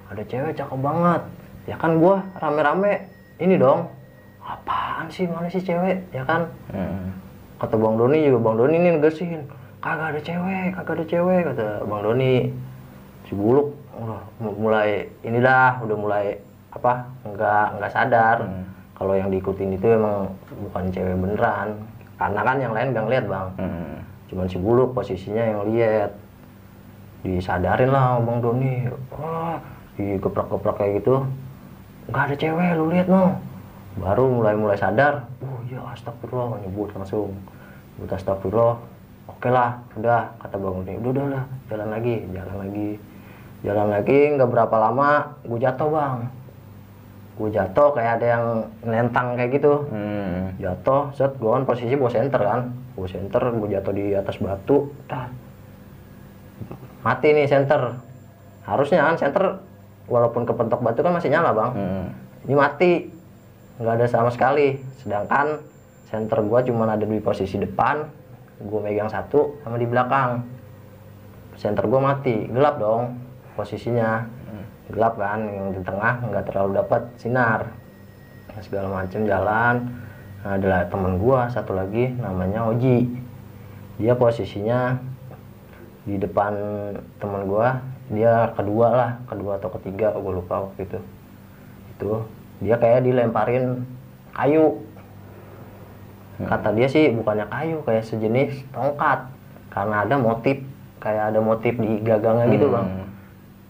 ada 0.07 0.21
cewek 0.21 0.53
cakep 0.53 0.79
banget. 0.79 1.21
Ya 1.65 1.75
kan 1.75 1.97
gua 1.97 2.21
rame-rame 2.35 3.07
ini 3.37 3.55
dong. 3.55 3.87
Apaan 4.41 5.07
sih 5.07 5.25
mana 5.25 5.47
sih 5.47 5.61
cewek? 5.61 6.03
Ya 6.11 6.23
kan? 6.23 6.49
Hmm. 6.69 7.15
kata 7.57 7.77
bang 7.77 7.93
Doni 7.93 8.25
juga 8.25 8.39
bang 8.41 8.55
Doni 8.57 8.75
ini 8.75 8.89
negesin 8.91 9.45
kagak 9.79 10.17
ada 10.17 10.19
cewek 10.19 10.73
kagak 10.73 10.93
ada 10.97 11.05
cewek 11.05 11.39
kata 11.45 11.65
bang 11.85 12.01
Doni. 12.01 12.35
Si 13.25 13.37
Buluk 13.37 13.77
udah 13.93 14.21
mu- 14.41 14.57
mulai 14.59 15.05
ini 15.21 15.37
dah 15.37 15.77
udah 15.79 15.93
mulai 15.95 16.25
apa 16.73 17.05
nggak 17.23 17.65
nggak 17.77 17.91
sadar. 17.93 18.37
Hmm. 18.41 18.65
Kalau 19.01 19.17
yang 19.17 19.33
diikutin 19.33 19.73
itu 19.73 19.97
emang 19.97 20.29
bukan 20.69 20.93
cewek 20.93 21.17
beneran. 21.17 21.73
Karena 22.21 22.41
kan 22.45 22.57
yang 22.61 22.73
lain 22.77 22.93
gak 22.93 23.05
ngeliat 23.09 23.25
bang. 23.25 23.47
Hmm. 23.57 23.97
cuman 24.29 24.47
si 24.47 24.61
Buluk 24.61 24.93
posisinya 24.93 25.41
yang 25.41 25.65
lihat. 25.73 26.13
Disadarin 27.25 27.89
lah 27.89 28.21
bang 28.21 28.37
Doni. 28.45 28.75
Wah 29.09 29.57
digeprak-geprak 29.97 30.77
kayak 30.77 31.01
gitu. 31.01 31.25
Nggak 32.13 32.23
ada 32.29 32.35
cewek 32.37 32.69
lu 32.77 32.93
lihat 32.93 33.09
no 33.09 33.41
baru 33.91 34.23
mulai 34.23 34.55
mulai 34.55 34.79
sadar 34.79 35.27
oh 35.43 35.59
iya 35.67 35.81
astagfirullah 35.97 36.61
nyebut 36.61 36.93
langsung. 36.93 37.33
Nyebut 37.97 38.13
astagfirullah. 38.13 38.77
Oke 39.33 39.49
lah 39.49 39.81
udah 39.97 40.29
kata 40.45 40.61
bang 40.61 40.73
Doni. 40.77 40.93
Udah 41.01 41.09
udah 41.09 41.25
udah 41.25 41.43
jalan 41.73 41.89
lagi 41.89 42.15
jalan 42.29 42.57
lagi 42.61 42.89
jalan 43.65 43.87
lagi 43.93 44.19
nggak 44.37 44.49
berapa 44.49 44.75
lama 44.77 45.09
gue 45.45 45.59
jatuh 45.61 45.89
bang 45.89 46.17
gue 47.41 47.49
jatuh 47.49 47.89
kayak 47.97 48.21
ada 48.21 48.27
yang 48.37 48.43
nentang 48.85 49.33
kayak 49.33 49.57
gitu. 49.57 49.89
Hmm. 49.89 50.53
jatuh 50.61 51.09
set 51.17 51.33
gue 51.41 51.49
kan 51.49 51.65
posisi 51.65 51.97
bawa 51.97 52.11
senter 52.13 52.41
kan. 52.41 52.69
Bawa 52.93 53.07
senter 53.09 53.41
gue 53.41 53.69
jatuh 53.73 53.93
di 53.97 54.05
atas 54.13 54.37
batu. 54.37 54.93
Dah. 55.09 55.25
Mati 57.01 57.27
nih 57.33 57.49
senter 57.49 57.97
harusnya 58.61 59.01
kan 59.01 59.17
senter 59.17 59.57
walaupun 60.05 60.45
kepentok 60.45 60.85
batu 60.85 61.01
kan 61.01 61.17
masih 61.17 61.33
nyala 61.33 61.49
bang. 61.57 61.71
Hmm. 61.73 62.05
ini 62.45 62.53
mati. 62.53 62.91
Nggak 63.81 63.93
ada 63.97 64.05
sama 64.05 64.29
sekali. 64.29 64.77
Sedangkan 65.01 65.65
senter 66.05 66.45
gue 66.45 66.59
cuma 66.69 66.85
ada 66.85 67.01
di 67.01 67.17
posisi 67.17 67.57
depan. 67.57 68.05
Gue 68.61 68.79
megang 68.85 69.09
satu 69.09 69.57
sama 69.65 69.81
di 69.81 69.89
belakang. 69.89 70.45
Senter 71.57 71.89
gue 71.89 71.97
mati. 71.97 72.45
Gelap 72.53 72.77
dong 72.77 73.17
posisinya 73.57 74.25
gelap 74.91 75.15
kan 75.15 75.47
yang 75.47 75.71
di 75.71 75.81
tengah 75.81 76.21
nggak 76.27 76.45
terlalu 76.51 76.83
dapat 76.83 77.01
sinar. 77.17 77.71
Nah, 78.51 78.61
segala 78.61 78.87
macam 78.91 79.21
jalan. 79.23 79.75
Nah 80.41 80.57
ada 80.57 80.89
temen 80.89 81.21
gua 81.21 81.47
satu 81.47 81.71
lagi 81.71 82.11
namanya 82.19 82.67
Oji. 82.67 83.07
Dia 84.01 84.17
posisinya 84.17 84.99
di 86.03 86.19
depan 86.19 86.53
temen 87.17 87.47
gua. 87.47 87.79
Dia 88.11 88.51
kedua 88.59 88.87
lah 88.91 89.11
kedua 89.31 89.55
atau 89.55 89.71
ketiga 89.79 90.11
gue 90.11 90.33
lupa 90.35 90.67
waktu 90.67 90.83
itu. 90.83 90.99
Itu 91.95 92.11
dia 92.59 92.75
kayak 92.75 93.07
dilemparin 93.07 93.87
kayu. 94.35 94.83
Kata 96.41 96.75
dia 96.75 96.91
sih 96.91 97.13
bukannya 97.15 97.47
kayu 97.47 97.79
kayak 97.87 98.03
sejenis 98.03 98.67
tongkat. 98.75 99.31
Karena 99.71 100.03
ada 100.03 100.19
motif 100.19 100.59
kayak 101.01 101.33
ada 101.33 101.39
motif 101.39 101.73
di 101.79 102.03
gagangnya 102.03 102.45
gitu 102.51 102.67
bang. 102.69 102.87
Hmm. 102.87 103.07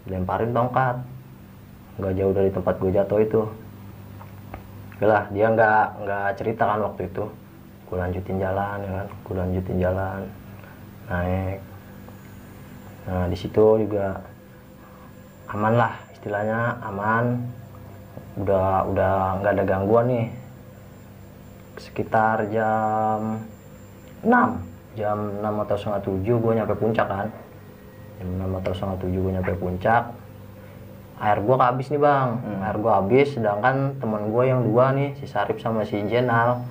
lemparin 0.09 0.49
tongkat 0.49 0.97
nggak 2.01 2.17
jauh 2.17 2.34
dari 2.34 2.50
tempat 2.50 2.75
gue 2.81 2.91
jatuh 2.98 3.20
itu. 3.22 3.41
Oke 4.98 5.05
lah 5.05 5.29
dia 5.29 5.53
nggak 5.53 5.86
nggak 6.01 6.27
cerita 6.41 6.65
kan 6.65 6.81
waktu 6.81 7.13
itu. 7.13 7.29
Gue 7.86 7.98
lanjutin 8.01 8.41
jalan 8.41 8.77
ya 8.81 8.91
kan? 8.98 9.08
Gue 9.22 9.36
lanjutin 9.38 9.77
jalan 9.77 10.20
naik. 11.05 11.60
Nah 13.05 13.25
di 13.29 13.38
situ 13.38 13.65
juga 13.86 14.17
aman 15.53 15.74
lah 15.77 15.93
istilahnya 16.17 16.81
aman. 16.81 17.38
Udah 18.41 18.89
udah 18.89 19.13
nggak 19.46 19.53
ada 19.62 19.63
gangguan 19.70 20.05
nih. 20.10 20.27
Sekitar 21.77 22.50
jam 22.50 23.46
6 24.25 24.98
jam 24.98 25.17
6 25.38 25.63
atau 25.70 25.75
setengah 25.77 26.01
7 26.01 26.25
gue 26.25 26.51
nyampe 26.58 26.74
puncak 26.81 27.05
kan. 27.05 27.29
Jam 28.17 28.29
6 28.41 28.60
atau 28.65 28.72
setengah 28.74 28.98
7 29.05 29.22
gue 29.22 29.31
nyampe 29.38 29.53
puncak 29.62 30.03
air 31.21 31.37
gue 31.37 31.53
habis 31.53 31.87
nih 31.93 32.01
bang. 32.01 32.29
Air 32.65 32.77
gue 32.81 32.91
habis 32.91 33.27
sedangkan 33.37 34.01
teman 34.01 34.33
gue 34.33 34.43
yang 34.49 34.65
dua 34.65 34.89
nih 34.89 35.13
si 35.21 35.29
Sarip 35.29 35.61
sama 35.61 35.85
si 35.85 36.01
Jenal. 36.09 36.65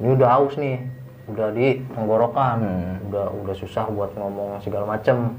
Ini 0.00 0.16
udah 0.16 0.28
haus 0.40 0.56
nih 0.56 0.80
udah 1.28 1.52
di 1.52 1.84
tenggorokan 1.94 2.56
Hmm. 2.58 3.06
udah 3.12 3.26
udah 3.44 3.54
susah 3.54 3.86
buat 3.92 4.16
ngomong 4.16 4.64
segala 4.64 4.88
macem. 4.88 5.36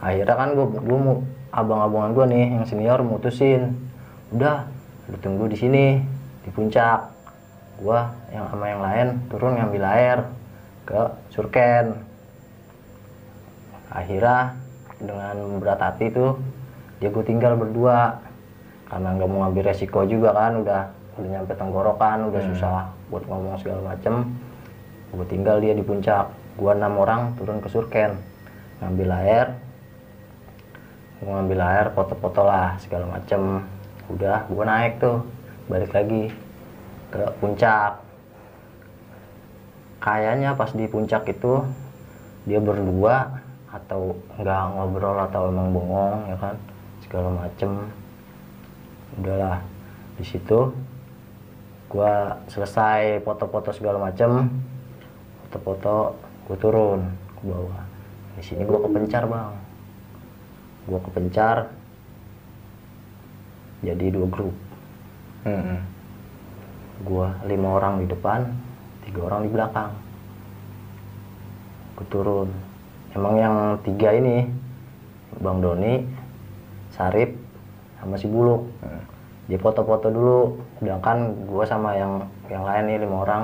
Akhirnya 0.00 0.34
kan 0.34 0.48
gue 0.56 0.66
gue 0.72 0.98
mau 0.98 1.20
abang-abangan 1.52 2.10
gue 2.16 2.24
nih 2.32 2.44
yang 2.56 2.64
senior 2.64 3.00
mutusin. 3.04 3.76
Udah 4.32 4.64
lu 5.12 5.16
tunggu 5.20 5.44
di 5.52 5.60
sini 5.60 6.00
di 6.42 6.50
puncak. 6.50 7.12
Gue 7.78 8.00
yang 8.32 8.48
sama 8.48 8.72
yang 8.72 8.80
lain 8.80 9.06
turun 9.28 9.60
ngambil 9.60 9.84
air 9.84 10.18
ke 10.88 11.12
surken. 11.28 12.00
Akhirnya 13.92 14.56
dengan 14.98 15.60
berat 15.60 15.80
hati 15.82 16.08
tuh 16.10 16.38
dia 16.98 17.08
gue 17.10 17.24
tinggal 17.26 17.58
berdua. 17.58 18.20
Karena 18.84 19.16
nggak 19.16 19.28
mau 19.30 19.48
ngambil 19.48 19.74
resiko 19.74 20.04
juga 20.06 20.30
kan 20.36 20.60
udah 20.60 20.82
udah 21.14 21.28
nyampe 21.30 21.54
tenggorokan 21.56 22.30
udah 22.30 22.42
susah 22.52 22.90
buat 23.10 23.24
ngomong 23.26 23.58
segala 23.58 23.94
macem. 23.94 24.28
Gue 25.14 25.26
tinggal 25.30 25.62
dia 25.62 25.74
di 25.74 25.82
puncak. 25.82 26.30
Gua 26.54 26.74
enam 26.74 26.94
orang 27.02 27.34
turun 27.34 27.58
ke 27.58 27.66
surken. 27.66 28.14
Ngambil 28.78 29.08
air. 29.26 29.46
Gua 31.18 31.42
ngambil 31.42 31.58
air 31.62 31.86
foto-foto 31.94 32.46
lah 32.46 32.78
segala 32.78 33.10
macem. 33.10 33.62
Udah 34.10 34.46
gua 34.46 34.64
naik 34.66 35.02
tuh. 35.02 35.26
Balik 35.66 35.90
lagi 35.90 36.30
ke 37.10 37.22
puncak. 37.42 37.98
Kayaknya 39.98 40.54
pas 40.54 40.70
di 40.70 40.84
puncak 40.86 41.26
itu 41.30 41.64
dia 42.44 42.60
berdua 42.60 43.40
atau 43.72 44.14
nggak 44.38 44.62
ngobrol 44.76 45.18
atau 45.26 45.50
emang 45.50 45.74
bengong 45.74 46.30
ya 46.30 46.36
kan 46.38 46.54
segala 47.14 47.46
macem. 47.46 47.70
Udahlah 49.22 49.62
di 50.18 50.26
situ 50.26 50.74
gua 51.86 52.42
selesai 52.50 53.22
foto-foto 53.22 53.70
segala 53.70 54.02
macem. 54.02 54.50
Foto-foto 55.46 56.18
gue 56.50 56.58
turun 56.58 57.06
ke 57.38 57.42
bawah. 57.46 57.86
Di 58.34 58.42
sini 58.42 58.66
gua 58.66 58.82
kepencar 58.82 59.30
bang. 59.30 59.54
Gua 60.90 60.98
kepencar 61.06 61.70
jadi 63.86 64.10
dua 64.10 64.26
grup. 64.26 64.56
Hmm. 65.46 65.86
gua 67.04 67.36
lima 67.46 67.78
orang 67.78 68.02
di 68.02 68.10
depan 68.10 68.42
tiga 69.06 69.30
orang 69.30 69.46
di 69.46 69.50
belakang. 69.54 69.94
Gue 71.94 72.06
turun. 72.10 72.50
Emang 73.14 73.38
yang 73.38 73.54
tiga 73.86 74.10
ini 74.18 74.50
bang 75.38 75.62
Doni 75.62 76.13
Sarip 76.94 77.34
sama 77.98 78.14
si 78.14 78.30
Buluk 78.30 78.70
Hmm. 78.80 79.02
dia 79.50 79.58
foto-foto 79.58 80.08
dulu 80.08 80.56
sedangkan 80.78 81.34
gua 81.44 81.66
sama 81.66 81.98
yang 81.98 82.22
yang 82.46 82.62
lain 82.62 82.84
nih 82.86 82.98
lima 83.02 83.26
orang 83.26 83.42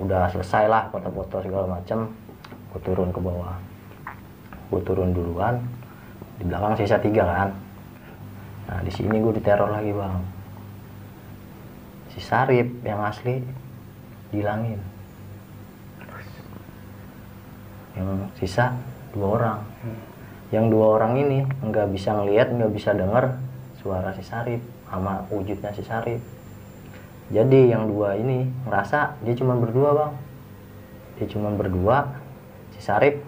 udah 0.00 0.32
selesai 0.32 0.64
lah 0.64 0.88
foto-foto 0.88 1.44
segala 1.44 1.68
macem. 1.68 2.08
Gue 2.72 2.80
turun 2.80 3.12
ke 3.12 3.20
bawah. 3.20 3.52
Gue 4.72 4.80
turun 4.80 5.12
duluan 5.12 5.60
di 6.40 6.48
belakang 6.48 6.72
sisa 6.80 6.96
tiga 6.96 7.26
kan? 7.28 7.50
Nah 8.70 8.80
di 8.80 8.88
sini 8.88 9.20
gue 9.20 9.36
diteror 9.36 9.68
lagi 9.68 9.92
bang. 9.92 10.16
Si 12.16 12.18
Sarip 12.24 12.80
yang 12.80 13.04
asli 13.04 13.44
dihilangin. 14.32 14.80
Yang 17.98 18.08
sisa 18.40 18.72
dua 19.12 19.26
orang 19.36 19.58
yang 20.50 20.66
dua 20.66 20.98
orang 20.98 21.14
ini 21.14 21.46
nggak 21.46 21.94
bisa 21.94 22.10
ngelihat 22.10 22.50
nggak 22.50 22.72
bisa 22.74 22.90
denger 22.90 23.38
suara 23.78 24.10
si 24.18 24.26
Sarip 24.26 24.58
sama 24.90 25.22
wujudnya 25.30 25.70
si 25.70 25.86
Sarip. 25.86 26.18
Jadi 27.30 27.70
yang 27.70 27.86
dua 27.86 28.18
ini 28.18 28.50
ngerasa 28.66 29.22
dia 29.22 29.34
cuma 29.38 29.54
berdua 29.54 29.90
bang. 29.94 30.12
Dia 31.22 31.26
cuma 31.30 31.54
berdua 31.54 32.18
si 32.74 32.82
Sarip 32.82 33.22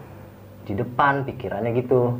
di 0.66 0.74
depan 0.74 1.22
pikirannya 1.22 1.70
gitu. 1.78 2.18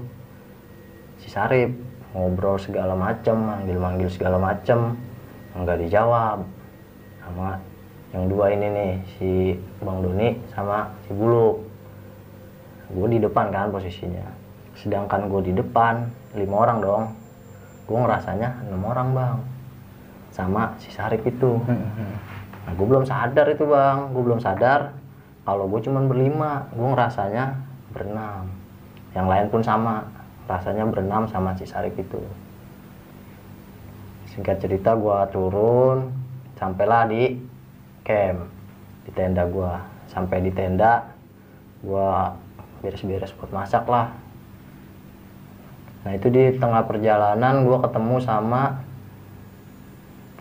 Si 1.19 1.27
Sarip 1.27 1.75
ngobrol 2.15 2.63
segala 2.63 2.95
macem 2.95 3.35
manggil-manggil 3.35 4.07
segala 4.07 4.39
macem 4.39 4.95
nggak 5.59 5.83
dijawab 5.83 6.47
sama 7.27 7.59
yang 8.15 8.31
dua 8.31 8.55
ini 8.55 8.67
nih 8.71 8.93
si 9.19 9.31
Bang 9.83 10.07
Doni 10.07 10.39
sama 10.55 10.95
si 11.05 11.11
Buluk. 11.11 11.59
Gue 12.93 13.09
di 13.11 13.19
depan 13.19 13.51
kan 13.51 13.73
posisinya 13.73 14.42
sedangkan 14.83 15.31
gue 15.31 15.41
di 15.47 15.53
depan 15.55 16.11
lima 16.35 16.67
orang 16.67 16.79
dong. 16.83 17.03
Gue 17.87 17.99
ngerasanya 18.03 18.67
enam 18.67 18.83
orang 18.83 19.09
bang. 19.15 19.39
Sama 20.35 20.75
si 20.83 20.91
Sarip 20.91 21.23
itu. 21.23 21.63
Hmm. 21.63 22.19
nah 22.63 22.73
gue 22.75 22.87
belum 22.87 23.07
sadar 23.07 23.47
itu 23.47 23.63
bang. 23.63 24.11
Gue 24.11 24.23
belum 24.27 24.43
sadar 24.43 24.91
kalau 25.47 25.71
gue 25.71 25.81
cuman 25.87 26.11
berlima. 26.11 26.67
Gue 26.75 26.87
ngerasanya 26.91 27.63
berenam. 27.95 28.51
Yang 29.15 29.27
lain 29.31 29.47
pun 29.55 29.63
sama. 29.63 29.97
Rasanya 30.51 30.85
berenam 30.91 31.31
sama 31.31 31.55
si 31.55 31.63
Sarip 31.63 31.95
itu. 31.95 32.19
Singkat 34.35 34.59
cerita 34.59 34.99
gue 34.99 35.19
turun. 35.31 36.11
Sampailah 36.59 37.07
di 37.07 37.39
camp 38.03 38.51
di 39.03 39.11
tenda 39.15 39.47
gue 39.47 39.73
sampai 40.11 40.39
di 40.43 40.51
tenda 40.55 41.11
gue 41.83 42.11
beres-beres 42.83 43.35
buat 43.35 43.51
masak 43.51 43.87
lah 43.91 44.15
nah 46.03 46.11
itu 46.15 46.27
di 46.31 46.59
tengah 46.59 46.83
perjalanan 46.87 47.63
gue 47.63 47.79
ketemu 47.79 48.17
sama 48.19 48.83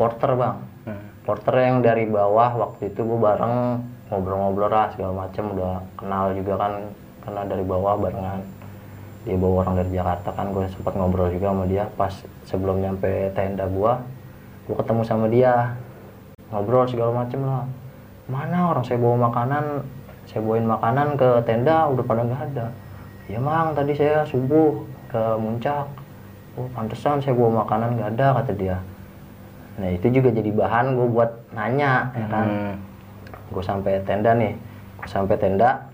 porter 0.02 0.34
bang. 0.34 0.58
Hmm. 0.90 1.06
porter 1.22 1.54
yang 1.62 1.86
dari 1.86 2.10
bawah 2.10 2.58
waktu 2.58 2.90
itu 2.90 3.06
gue 3.06 3.20
bareng 3.22 3.86
ngobrol-ngobrol 4.12 4.68
lah 4.68 4.90
segala 4.92 5.28
macem. 5.28 5.54
Udah 5.54 5.86
kenal 5.96 6.34
juga 6.34 6.54
kan 6.58 6.74
karena 7.24 7.42
dari 7.46 7.64
bawah 7.64 7.96
barengan. 8.02 8.42
Dia 9.22 9.38
bawa 9.38 9.62
orang 9.62 9.86
dari 9.86 9.92
Jakarta 9.94 10.34
kan 10.34 10.50
gue 10.50 10.66
sempat 10.74 10.94
ngobrol 10.98 11.30
juga 11.30 11.54
sama 11.54 11.66
dia. 11.70 11.86
Pas 11.94 12.14
sebelum 12.50 12.82
nyampe 12.82 13.30
tenda 13.38 13.70
gue 13.70 13.94
gue 14.66 14.76
ketemu 14.76 15.02
sama 15.06 15.26
dia. 15.30 15.78
Ngobrol 16.52 16.90
segala 16.90 17.24
macem 17.24 17.40
lah. 17.46 17.64
Mana 18.28 18.74
orang? 18.74 18.84
Saya 18.84 19.00
bawa 19.00 19.32
makanan. 19.32 19.86
Saya 20.28 20.42
bawain 20.44 20.68
makanan 20.68 21.08
ke 21.16 21.30
tenda 21.48 21.88
udah 21.88 22.04
pada 22.04 22.22
nggak 22.28 22.42
ada. 22.52 22.68
Ya 23.30 23.40
mang. 23.40 23.78
Tadi 23.78 23.94
saya 23.96 24.26
subuh 24.28 24.84
ke 25.12 25.24
muncak. 25.36 25.92
Oh 26.56 26.68
pantesan 26.72 27.20
saya 27.20 27.36
bawa 27.36 27.68
makanan 27.68 28.00
nggak 28.00 28.12
ada 28.16 28.28
kata 28.40 28.52
dia. 28.56 28.78
Nah 29.76 29.92
itu 29.92 30.08
juga 30.08 30.32
jadi 30.32 30.52
bahan 30.52 30.96
gue 30.96 31.08
buat 31.12 31.32
nanya 31.52 32.12
ya 32.16 32.28
kan? 32.32 32.48
Hmm. 32.48 32.76
gue 33.52 33.64
sampai 33.64 34.00
tenda 34.08 34.32
nih. 34.32 34.56
Gue 35.04 35.10
sampai 35.12 35.36
tenda 35.36 35.92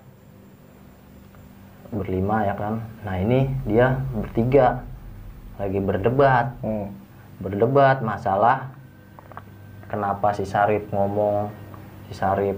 berlima 1.89 2.45
ya 2.45 2.53
kan? 2.53 2.85
Nah 3.01 3.15
ini 3.17 3.49
dia 3.65 3.97
bertiga 4.13 4.85
lagi 5.57 5.81
berdebat. 5.81 6.53
Hmm. 6.61 6.93
berdebat 7.37 8.01
masalah 8.01 8.73
kenapa 9.93 10.33
si 10.33 10.41
Sarip 10.41 10.89
ngomong 10.89 11.53
si 12.09 12.17
Sarip 12.17 12.57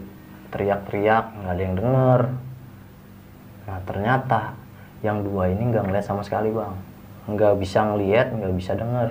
teriak-teriak 0.56 1.36
nggak 1.36 1.52
ada 1.52 1.62
yang 1.62 1.76
denger. 1.76 2.22
Nah 3.68 3.80
ternyata 3.84 4.42
yang 5.00 5.24
dua 5.24 5.48
ini 5.52 5.72
nggak 5.72 5.88
ngeliat 5.88 6.06
sama 6.06 6.22
sekali 6.24 6.52
bang. 6.52 6.76
Nggak 7.30 7.54
bisa 7.62 7.86
ngeliat 7.88 8.34
nggak 8.36 8.54
bisa 8.56 8.76
denger. 8.76 9.10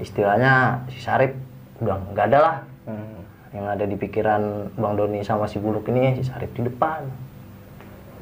Istilahnya 0.00 0.84
si 0.88 0.98
Sarip 0.98 1.36
udah 1.80 1.98
nggak 2.14 2.26
ada 2.32 2.38
lah. 2.40 2.56
Hmm. 2.88 3.18
yang 3.50 3.66
ada 3.66 3.82
di 3.82 3.98
pikiran 3.98 4.70
Bang 4.78 4.94
Doni 4.94 5.26
sama 5.26 5.50
si 5.50 5.58
Buluk 5.58 5.90
ini 5.90 6.14
si 6.14 6.22
Sarip 6.22 6.54
di 6.54 6.62
depan. 6.70 7.02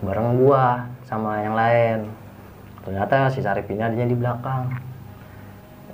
Bareng 0.01 0.41
gua 0.41 0.89
sama 1.05 1.45
yang 1.45 1.53
lain. 1.53 2.09
Ternyata 2.81 3.29
si 3.29 3.45
Sarip 3.45 3.69
ini 3.69 3.85
adanya 3.85 4.09
di 4.09 4.17
belakang. 4.17 4.73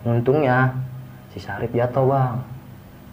Untungnya 0.06 0.78
si 1.34 1.42
Sarip 1.42 1.74
jatuh 1.74 2.06
bang. 2.06 2.34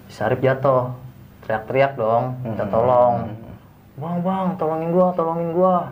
Si 0.06 0.14
Sarip 0.14 0.46
jatuh. 0.46 0.94
Teriak-teriak 1.42 1.98
dong 1.98 2.38
minta 2.46 2.70
Hmm. 2.70 2.74
tolong. 2.74 3.16
Bang 3.98 4.22
bang 4.22 4.48
tolongin 4.62 4.90
gua 4.94 5.08
tolongin 5.18 5.50
gua 5.58 5.90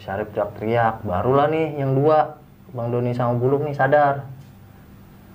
si 0.00 0.08
Sarip 0.08 0.32
teriak-teriak 0.32 1.04
barulah 1.04 1.52
nih 1.52 1.76
yang 1.76 1.92
dua 1.92 2.40
Bang 2.72 2.88
Doni 2.88 3.12
sama 3.12 3.36
Buluk 3.36 3.66
nih 3.68 3.76
sadar. 3.76 4.24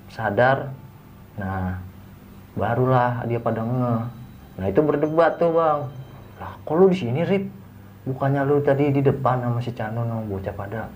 Sadar? 0.10 0.73
Nah 1.38 1.78
barulah 2.56 3.21
dia 3.30 3.38
pada 3.38 3.62
nge 3.62 3.95
nah 4.56 4.65
itu 4.71 4.80
berdebat 4.80 5.36
tuh 5.36 5.51
bang. 5.51 5.80
Lah 6.39 6.51
kok 6.63 6.73
lu 6.73 6.88
di 6.89 6.97
sini 6.97 7.21
Rip 7.28 7.45
bukannya 8.08 8.47
lu 8.47 8.63
tadi 8.63 8.89
di 8.89 9.04
depan 9.04 9.43
sama 9.43 9.60
si 9.60 9.75
Cano 9.75 10.08
sama 10.08 10.23
bocah 10.25 10.56
pada? 10.56 10.89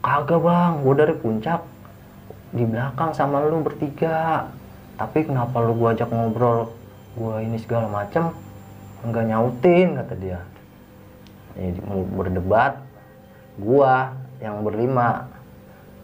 Kagak 0.00 0.40
bang. 0.40 0.72
Gua 0.82 0.94
dari 0.98 1.14
puncak 1.14 1.60
di 2.50 2.64
belakang 2.66 3.12
sama 3.14 3.44
lu 3.44 3.62
bertiga. 3.62 4.48
Tapi 4.96 5.28
kenapa 5.28 5.60
lu 5.62 5.76
gua 5.76 5.92
ajak 5.92 6.08
ngobrol? 6.10 6.72
Gua 7.14 7.44
ini 7.44 7.60
segala 7.60 7.86
macem 7.92 8.32
enggak 9.04 9.28
nyautin 9.28 10.00
kata 10.00 10.14
dia. 10.16 10.40
Ini 11.60 11.76
berdebat 12.16 12.83
gua 13.58 14.14
yang 14.42 14.62
berlima. 14.66 15.30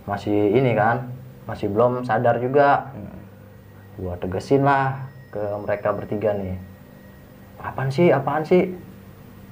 Masih 0.07 0.55
ini 0.55 0.75
kan 0.75 1.11
masih 1.47 1.71
belum 1.71 2.07
sadar 2.07 2.39
juga. 2.39 2.91
Gua 3.99 4.17
tegesin 4.17 4.65
lah 4.65 5.11
ke 5.35 5.43
mereka 5.61 5.93
bertiga 5.93 6.35
nih. 6.35 6.57
Apaan 7.61 7.91
sih 7.93 8.09
apaan 8.11 8.47
sih? 8.47 8.73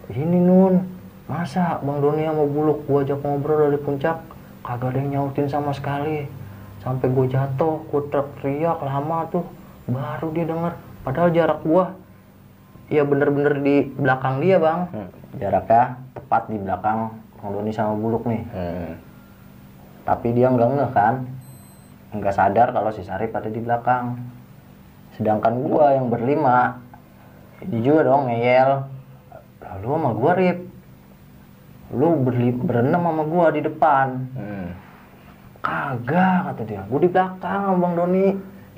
Ini 0.09 0.39
nun 0.41 0.89
masa 1.29 1.77
bang 1.85 1.99
Doni 2.01 2.25
sama 2.25 2.45
buluk 2.49 2.89
gua 2.89 3.05
ajak 3.05 3.21
ngobrol 3.21 3.69
dari 3.69 3.79
puncak? 3.83 4.25
Kagak 4.65 4.97
ada 4.97 4.99
yang 5.01 5.09
nyautin 5.13 5.49
sama 5.49 5.77
sekali. 5.77 6.25
Sampai 6.81 7.13
gua 7.13 7.27
jatuh 7.29 7.85
gua 7.93 8.03
teriak 8.09 8.79
lama 8.81 9.29
tuh. 9.29 9.45
Baru 9.89 10.33
dia 10.33 10.49
denger. 10.49 10.73
Padahal 11.05 11.29
jarak 11.33 11.61
gua 11.65 11.93
ya 12.89 13.05
bener-bener 13.05 13.61
di 13.61 13.77
belakang 13.85 14.41
dia 14.41 14.57
bang. 14.57 14.81
Hmm. 14.89 15.09
jaraknya 15.37 16.01
tepat 16.17 16.49
di 16.49 16.57
belakang 16.57 17.21
bang 17.39 17.51
Doni 17.55 17.73
sama 17.73 17.95
buluk 17.95 18.27
nih. 18.27 18.43
Hmm. 18.51 18.93
tapi 20.03 20.33
dia 20.33 20.49
nggak 20.49 20.69
ngeh 20.73 20.91
kan? 20.97 21.15
Nggak 22.17 22.35
sadar 22.35 22.73
kalau 22.73 22.89
si 22.91 23.05
Sarip 23.05 23.37
ada 23.37 23.53
di 23.53 23.61
belakang. 23.61 24.17
Sedangkan 25.15 25.61
gua 25.61 25.93
yang 25.95 26.09
berlima 26.09 26.81
ini 27.61 27.85
juga 27.85 28.09
dong 28.09 28.33
ngeyel. 28.33 28.89
Lalu 29.61 29.89
sama 29.93 30.11
gua 30.17 30.33
Rip. 30.33 30.59
Lu 31.93 32.21
berli, 32.25 32.53
berenam 32.57 33.05
sama 33.05 33.23
gua 33.29 33.47
di 33.53 33.61
depan. 33.61 34.09
Hmm. 34.33 34.69
kagak 35.61 36.53
kata 36.53 36.63
dia. 36.65 36.83
Gua 36.89 37.01
di 37.05 37.11
belakang 37.13 37.61
sama 37.69 37.77
Bang 37.77 37.95
Doni. 38.01 38.29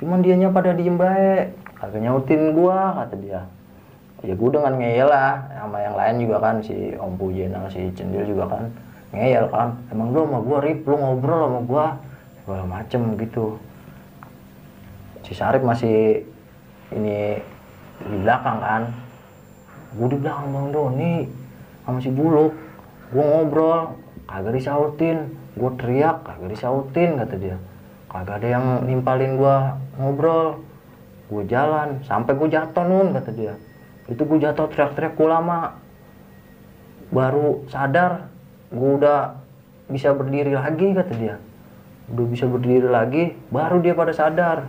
Cuman 0.02 0.18
dianya 0.26 0.50
pada 0.50 0.74
diem 0.74 0.98
baik 0.98 1.54
kagak 1.78 2.02
nyautin 2.02 2.52
gua 2.52 3.06
kata 3.06 3.16
dia 3.16 3.40
ya 4.20 4.36
gua 4.36 4.50
dengan 4.52 4.76
ngeyel 4.76 5.08
lah 5.08 5.48
sama 5.56 5.80
yang 5.80 5.96
lain 5.96 6.14
juga 6.28 6.36
kan 6.44 6.60
si 6.60 6.92
Om 6.92 7.16
Pujen 7.16 7.56
sama 7.56 7.68
si 7.72 7.88
Cendil 7.96 8.28
juga 8.28 8.44
kan 8.52 8.68
ngeyel 9.16 9.48
kan. 9.48 9.74
Emang 9.88 10.12
lu 10.12 10.28
sama 10.28 10.38
gua 10.44 10.58
Rip 10.60 10.84
lu 10.84 10.96
ngobrol 11.00 11.40
sama 11.48 11.60
gua 11.64 11.84
segala 12.42 12.64
macem 12.68 13.00
gitu. 13.16 13.56
Si 15.24 15.32
Sarip 15.32 15.64
masih 15.64 16.24
ini 16.92 17.40
di 18.04 18.16
belakang 18.20 18.58
kan. 18.60 18.82
Gua 19.96 20.06
di 20.12 20.18
belakang 20.20 20.46
Bang 20.52 20.68
Doni 20.70 21.24
sama 21.88 21.98
si 22.04 22.12
Buluk 22.12 22.52
gua 23.10 23.24
ngobrol 23.24 23.80
kagak 24.28 24.52
disautin. 24.52 25.32
Gua 25.56 25.72
teriak 25.80 26.28
kagak 26.28 26.52
disautin 26.52 27.16
kata 27.16 27.34
dia. 27.40 27.56
Kagak 28.12 28.44
ada 28.44 28.48
yang 28.52 28.64
nimpalin 28.84 29.40
gua 29.40 29.80
ngobrol. 29.96 30.60
Gua 31.32 31.42
jalan 31.48 32.04
sampai 32.04 32.36
gua 32.36 32.52
jatuh 32.52 32.84
nun 32.84 33.16
kata 33.16 33.32
dia 33.32 33.54
itu 34.10 34.22
gua 34.26 34.38
jatuh 34.42 34.66
teriak-teriak 34.68 35.14
gua 35.14 35.28
lama. 35.38 35.60
Baru 37.14 37.64
sadar 37.70 38.30
gua 38.74 38.90
udah 38.98 39.18
bisa 39.90 40.14
berdiri 40.14 40.54
lagi 40.54 40.94
kata 40.94 41.12
dia. 41.14 41.36
Udah 42.10 42.26
bisa 42.26 42.46
berdiri 42.50 42.90
lagi 42.90 43.38
baru 43.54 43.78
dia 43.78 43.94
pada 43.94 44.10
sadar. 44.10 44.66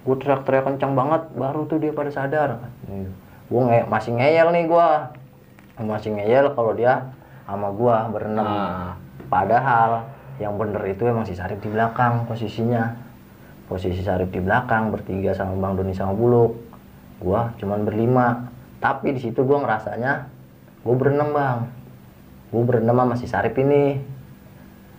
Gue 0.00 0.16
teriak-teriak 0.16 0.64
kencang 0.64 0.96
banget 0.96 1.22
baru 1.36 1.68
tuh 1.68 1.78
dia 1.78 1.92
pada 1.94 2.10
sadar. 2.10 2.72
Gue 3.46 3.62
nge 3.66 3.86
masih 3.86 4.16
ngeyel 4.18 4.48
nih 4.54 4.64
gua. 4.66 5.12
Masih 5.78 6.10
ngeyel 6.14 6.50
kalau 6.54 6.74
dia 6.74 7.14
sama 7.46 7.70
gua 7.74 8.06
berenam 8.10 8.46
Ah. 8.46 8.94
padahal 9.30 10.06
yang 10.38 10.54
bener 10.58 10.82
itu 10.86 11.02
emang 11.06 11.26
si 11.26 11.34
Sarip 11.34 11.62
di 11.62 11.70
belakang 11.70 12.26
posisinya. 12.26 12.94
Posisi 13.70 14.02
Sarip 14.02 14.34
di 14.34 14.42
belakang 14.42 14.90
bertiga 14.90 15.30
sama 15.30 15.54
Bang 15.58 15.78
Doni 15.78 15.94
sama 15.94 16.10
Buluk. 16.14 16.58
Gua 17.22 17.54
cuman 17.60 17.86
berlima 17.86 18.49
tapi 18.80 19.12
di 19.12 19.20
situ 19.20 19.44
gua 19.44 19.60
ngerasanya 19.60 20.40
gue 20.80 20.94
berenam 20.96 21.30
bang. 21.36 21.58
Gue 22.50 22.62
berenam 22.64 22.96
sama 22.96 23.14
si 23.20 23.26
Sarip 23.28 23.54
ini. 23.60 24.00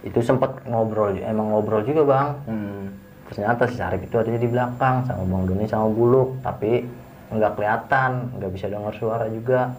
Itu 0.06 0.22
sempet 0.22 0.66
ngobrol 0.70 1.18
emang 1.18 1.54
ngobrol 1.54 1.82
juga 1.86 2.02
bang. 2.06 2.28
Hmm. 2.48 2.86
ternyata 3.32 3.64
si 3.64 3.80
Sarip 3.80 4.04
itu 4.04 4.12
ada 4.20 4.28
di 4.28 4.44
belakang 4.44 5.08
sama 5.08 5.24
Bang 5.24 5.48
Doni 5.48 5.64
sama 5.64 5.88
Buluk. 5.88 6.44
Tapi 6.44 6.84
nggak 7.32 7.56
kelihatan 7.56 8.36
nggak 8.38 8.52
bisa 8.52 8.68
dengar 8.68 8.92
suara 8.92 9.26
juga. 9.32 9.72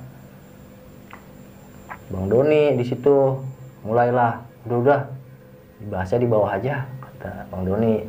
Bang 2.09 2.33
Doni 2.33 2.75
di 2.81 2.85
situ 2.89 3.39
mulailah. 3.85 4.41
Udah 4.65 4.79
udah 4.81 5.01
dibahasnya 5.85 6.19
di 6.25 6.29
bawah 6.33 6.51
aja 6.57 6.89
kata 7.05 7.53
Bang 7.53 7.69
Doni. 7.69 8.01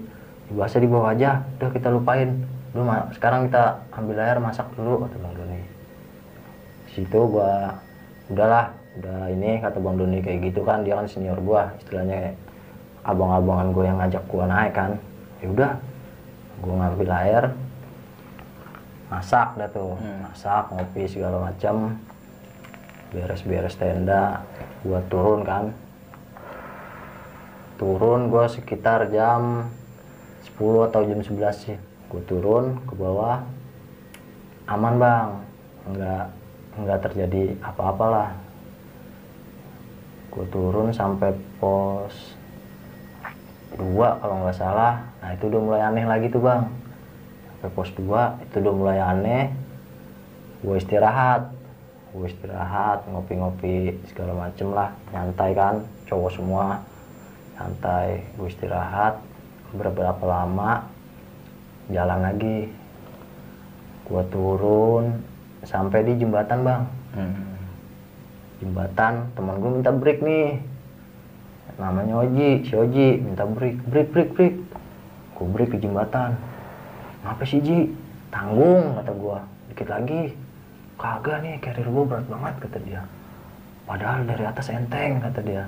Dibahasnya 0.48 0.82
di 0.82 0.90
bawah 0.90 1.12
aja 1.12 1.44
udah 1.60 1.70
kita 1.76 1.92
lupain. 1.92 2.40
Udah 2.72 3.12
sekarang 3.12 3.52
kita 3.52 3.84
ambil 4.00 4.24
air 4.24 4.40
masak 4.40 4.72
dulu 4.80 5.04
kata 5.06 5.20
Bang 5.20 5.36
Doni 5.36 5.73
situ 6.94 7.20
gua 7.28 7.74
udahlah 8.30 8.70
udah 9.02 9.26
ini 9.34 9.58
kata 9.58 9.82
Bang 9.82 9.98
Doni 9.98 10.22
kayak 10.22 10.54
gitu 10.54 10.62
kan 10.62 10.86
dia 10.86 10.94
kan 10.94 11.10
senior 11.10 11.42
gua 11.42 11.74
istilahnya 11.82 12.38
abang-abangan 13.04 13.76
gue 13.76 13.84
yang 13.84 13.98
ngajak 14.00 14.24
gua 14.32 14.46
naik 14.48 14.74
kan. 14.78 14.92
Ya 15.44 15.48
udah 15.52 15.72
gua 16.64 16.74
ngambil 16.80 17.10
air 17.12 17.44
masak 19.12 19.60
dah 19.60 19.70
tuh 19.70 19.94
Hmm. 20.00 20.26
masak 20.26 20.64
ngopi 20.72 21.04
segala 21.06 21.52
macam 21.52 22.00
beres-beres 23.12 23.76
tenda 23.76 24.42
gua 24.86 25.02
turun 25.12 25.44
kan. 25.44 25.74
Turun 27.76 28.32
gua 28.32 28.48
sekitar 28.48 29.10
jam 29.12 29.68
10 30.46 30.88
atau 30.88 31.02
jam 31.04 31.20
11 31.20 31.56
sih. 31.60 31.78
Gua 32.08 32.22
turun 32.24 32.78
ke 32.86 32.94
bawah 32.96 33.42
aman 34.70 34.94
bang. 35.02 35.30
Nggak 35.92 36.26
nggak 36.80 37.00
terjadi 37.10 37.58
apa-apalah. 37.62 38.34
Gua 40.34 40.46
turun 40.50 40.90
sampai 40.90 41.38
pos 41.62 42.14
dua 43.78 44.18
kalau 44.22 44.46
nggak 44.46 44.58
salah. 44.58 45.06
Nah 45.22 45.30
itu 45.34 45.50
udah 45.50 45.62
mulai 45.62 45.82
aneh 45.82 46.06
lagi 46.06 46.30
tuh 46.30 46.42
bang. 46.42 46.70
Sampai 47.64 47.80
pos 47.80 47.96
2 47.96 48.44
itu 48.44 48.56
udah 48.60 48.74
mulai 48.76 49.00
aneh. 49.00 49.56
Gue 50.60 50.76
istirahat. 50.84 51.48
Gue 52.12 52.28
istirahat 52.28 53.08
ngopi-ngopi 53.08 54.04
segala 54.12 54.36
macem 54.36 54.68
lah. 54.76 54.92
Nyantai 55.16 55.56
kan 55.56 55.80
cowok 56.12 56.32
semua. 56.36 56.84
Santai 57.56 58.28
gue 58.36 58.52
istirahat. 58.52 59.24
Beberapa 59.72 60.28
lama 60.28 60.92
jalan 61.88 62.20
lagi. 62.20 62.68
Gue 64.12 64.24
turun 64.28 65.24
sampai 65.64 66.04
di 66.04 66.20
jembatan 66.20 66.60
bang. 66.64 66.84
Hmm. 67.14 67.36
jembatan 68.64 69.28
teman 69.36 69.60
gue 69.60 69.72
minta 69.76 69.92
break 69.92 70.24
nih. 70.24 70.56
Namanya 71.76 72.24
Oji 72.24 72.64
si 72.64 72.74
Oji 72.76 73.20
minta 73.20 73.44
break. 73.44 73.76
Break 73.92 74.08
break 74.16 74.30
break. 74.36 74.56
Gue 75.36 75.48
break 75.52 75.70
di 75.76 75.80
jembatan. 75.84 76.40
Ngapa 77.24 77.44
sih 77.44 77.60
Ji? 77.60 77.92
Tanggung 78.32 78.96
kata 79.00 79.12
gue 79.12 79.38
dikit 79.72 79.88
lagi. 79.92 80.22
Kagak 80.96 81.44
nih 81.44 81.60
karir 81.60 81.88
gue 81.88 82.04
berat 82.08 82.28
banget 82.32 82.56
kata 82.64 82.78
dia. 82.88 83.02
Padahal 83.84 84.24
dari 84.24 84.44
atas 84.48 84.72
enteng 84.72 85.20
kata 85.20 85.40
dia. 85.44 85.64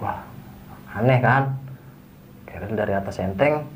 Wah 0.00 0.24
aneh 0.96 1.20
kan? 1.20 1.52
Karir 2.48 2.72
dari 2.72 2.92
atas 2.96 3.20
enteng 3.20 3.68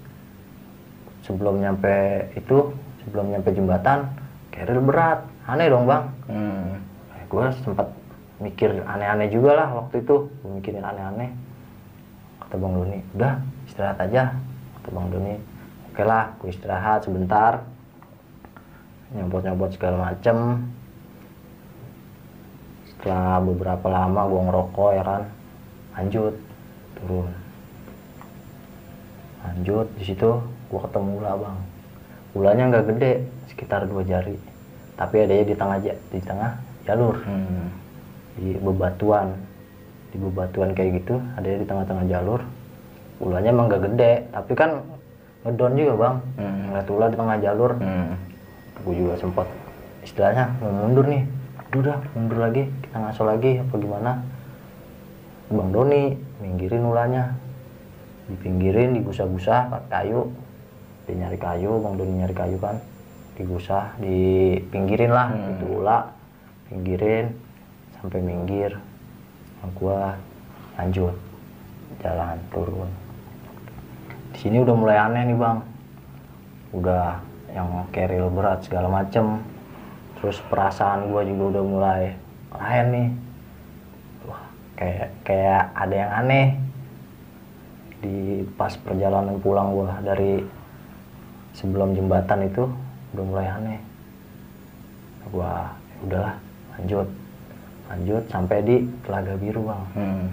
sebelum 1.21 1.61
nyampe 1.61 2.29
itu 2.39 2.71
sebelum 3.05 3.35
nyampe 3.35 3.51
jembatan 3.51 4.09
karir 4.57 4.81
berat. 4.81 5.21
Aneh 5.45 5.69
dong 5.69 5.85
bang. 5.85 6.05
Hmm. 6.33 6.81
gue 7.27 7.47
sempat 7.67 7.91
mikir 8.39 8.83
aneh-aneh 8.87 9.29
juga 9.29 9.53
lah 9.55 9.69
waktu 9.85 10.01
itu. 10.03 10.33
Gue 10.41 10.51
mikirin 10.57 10.83
aneh-aneh. 10.83 11.31
Kata 12.41 12.55
bang 12.57 12.73
Doni 12.73 12.99
udah 13.15 13.35
istirahat 13.69 13.99
aja. 14.01 14.33
Kata 14.81 14.89
bang 14.91 15.07
Doni 15.13 15.35
oke 15.93 16.03
lah 16.03 16.25
gue 16.41 16.49
istirahat 16.51 17.05
sebentar. 17.05 17.63
Nyopot 19.15 19.71
segala 19.71 20.11
macem. 20.11 20.67
Setelah 22.91 23.39
beberapa 23.45 23.87
lama 23.87 24.21
gue 24.27 24.41
ngerokok 24.51 24.91
ya 24.97 25.05
kan. 25.05 25.23
Lanjut 25.95 26.35
turun. 26.99 27.31
Lanjut 29.47 29.87
di 29.95 30.05
situ 30.07 30.31
gue 30.43 30.81
ketemu 30.91 31.11
ula 31.23 31.33
bang. 31.39 31.59
Ulanya 32.35 32.65
nggak 32.71 32.87
gede 32.95 33.36
sekitar 33.51 33.87
dua 33.87 34.03
jari. 34.03 34.37
Tapi 34.97 35.15
adanya 35.23 35.45
di 35.45 35.55
tengah 35.57 35.79
di 35.83 36.21
tengah 36.23 36.53
jalur. 36.87 37.17
Hmm. 37.27 37.69
di 38.37 38.53
bebatuan 38.61 39.33
di 40.13 40.21
bebatuan 40.21 40.77
kayak 40.77 41.01
gitu 41.01 41.17
ada 41.41 41.49
di 41.49 41.65
tengah-tengah 41.65 42.05
jalur. 42.05 42.41
Ulanya 43.17 43.49
emang 43.49 43.73
gak 43.73 43.89
gede 43.89 44.29
tapi 44.29 44.53
kan 44.53 44.85
ngedon 45.45 45.73
juga 45.73 45.95
bang. 45.97 46.17
Hmm. 46.37 46.61
ngeliat 46.71 46.89
ular 46.93 47.09
di 47.09 47.19
tengah 47.19 47.37
jalur. 47.41 47.73
Hmm. 47.81 48.13
gue 48.77 48.93
juga 48.93 49.17
sempat 49.19 49.49
istilahnya 50.05 50.53
mau 50.61 50.71
mundur 50.71 51.09
nih. 51.09 51.25
Aduh 51.59 51.83
dah 51.83 51.99
mundur 52.15 52.39
lagi 52.39 52.69
kita 52.85 52.97
ngaso 53.01 53.23
lagi 53.25 53.59
apa 53.59 53.75
gimana? 53.81 54.13
Bang 55.49 55.71
Doni 55.73 56.13
minggirin 56.45 56.85
ulanya 56.85 57.35
dipinggirin 58.29 59.01
digusah-gusah 59.01 59.73
pakai 59.73 59.91
kayu. 59.91 60.29
Dia 61.09 61.15
nyari 61.25 61.39
kayu 61.41 61.81
bang 61.81 61.95
Doni 61.97 62.13
nyari 62.21 62.35
kayu 62.37 62.59
kan 62.61 62.77
digusah 63.37 63.93
dipinggirin 64.01 65.13
lah 65.13 65.29
Hmm. 65.29 65.61
itu 65.61 65.69
pinggirin 66.73 67.27
sampai 68.01 68.21
minggir. 68.25 68.73
Nah, 69.61 69.71
gua 69.77 70.17
lanjut. 70.81 71.15
Jalan 72.03 72.37
turun. 72.53 72.91
Di 74.35 74.39
sini 74.41 74.61
udah 74.61 74.75
mulai 74.77 74.97
aneh 75.01 75.23
nih 75.33 75.39
bang. 75.39 75.59
Udah 76.77 77.21
yang 77.53 77.89
keril 77.93 78.29
berat 78.29 78.65
segala 78.65 78.89
macem. 78.91 79.41
Terus 80.21 80.41
perasaan 80.49 81.09
gua 81.13 81.25
juga 81.25 81.57
udah 81.57 81.65
mulai 81.65 82.03
lain 82.53 82.87
nih. 82.93 83.09
Wah 84.29 84.45
kayak 84.77 85.09
kayak 85.25 85.63
ada 85.73 85.95
yang 85.95 86.13
aneh. 86.25 86.49
Di 88.01 88.45
pas 88.61 88.77
perjalanan 88.77 89.41
pulang 89.41 89.73
gua 89.73 90.01
dari 90.05 90.45
sebelum 91.57 91.97
jembatan 91.97 92.45
itu 92.45 92.69
udah 93.17 93.25
mulai 93.25 93.49
aneh. 93.49 93.81
Gua 95.33 95.73
"Ya 95.73 95.99
udahlah 96.05 96.35
lanjut. 96.77 97.09
Lanjut 97.87 98.23
sampai 98.29 98.59
di 98.61 98.77
telaga 99.09 99.35
biru 99.41 99.61
bang. 99.65 99.83
Hmm. 99.97 100.25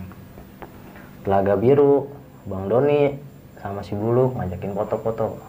telaga 1.23 1.55
biru 1.55 2.11
bang 2.43 2.67
Doni 2.67 3.01
sama 3.63 3.79
si 3.79 3.95
Buluk 3.95 4.35
ngajakin 4.35 4.75
foto-foto. 4.75 5.39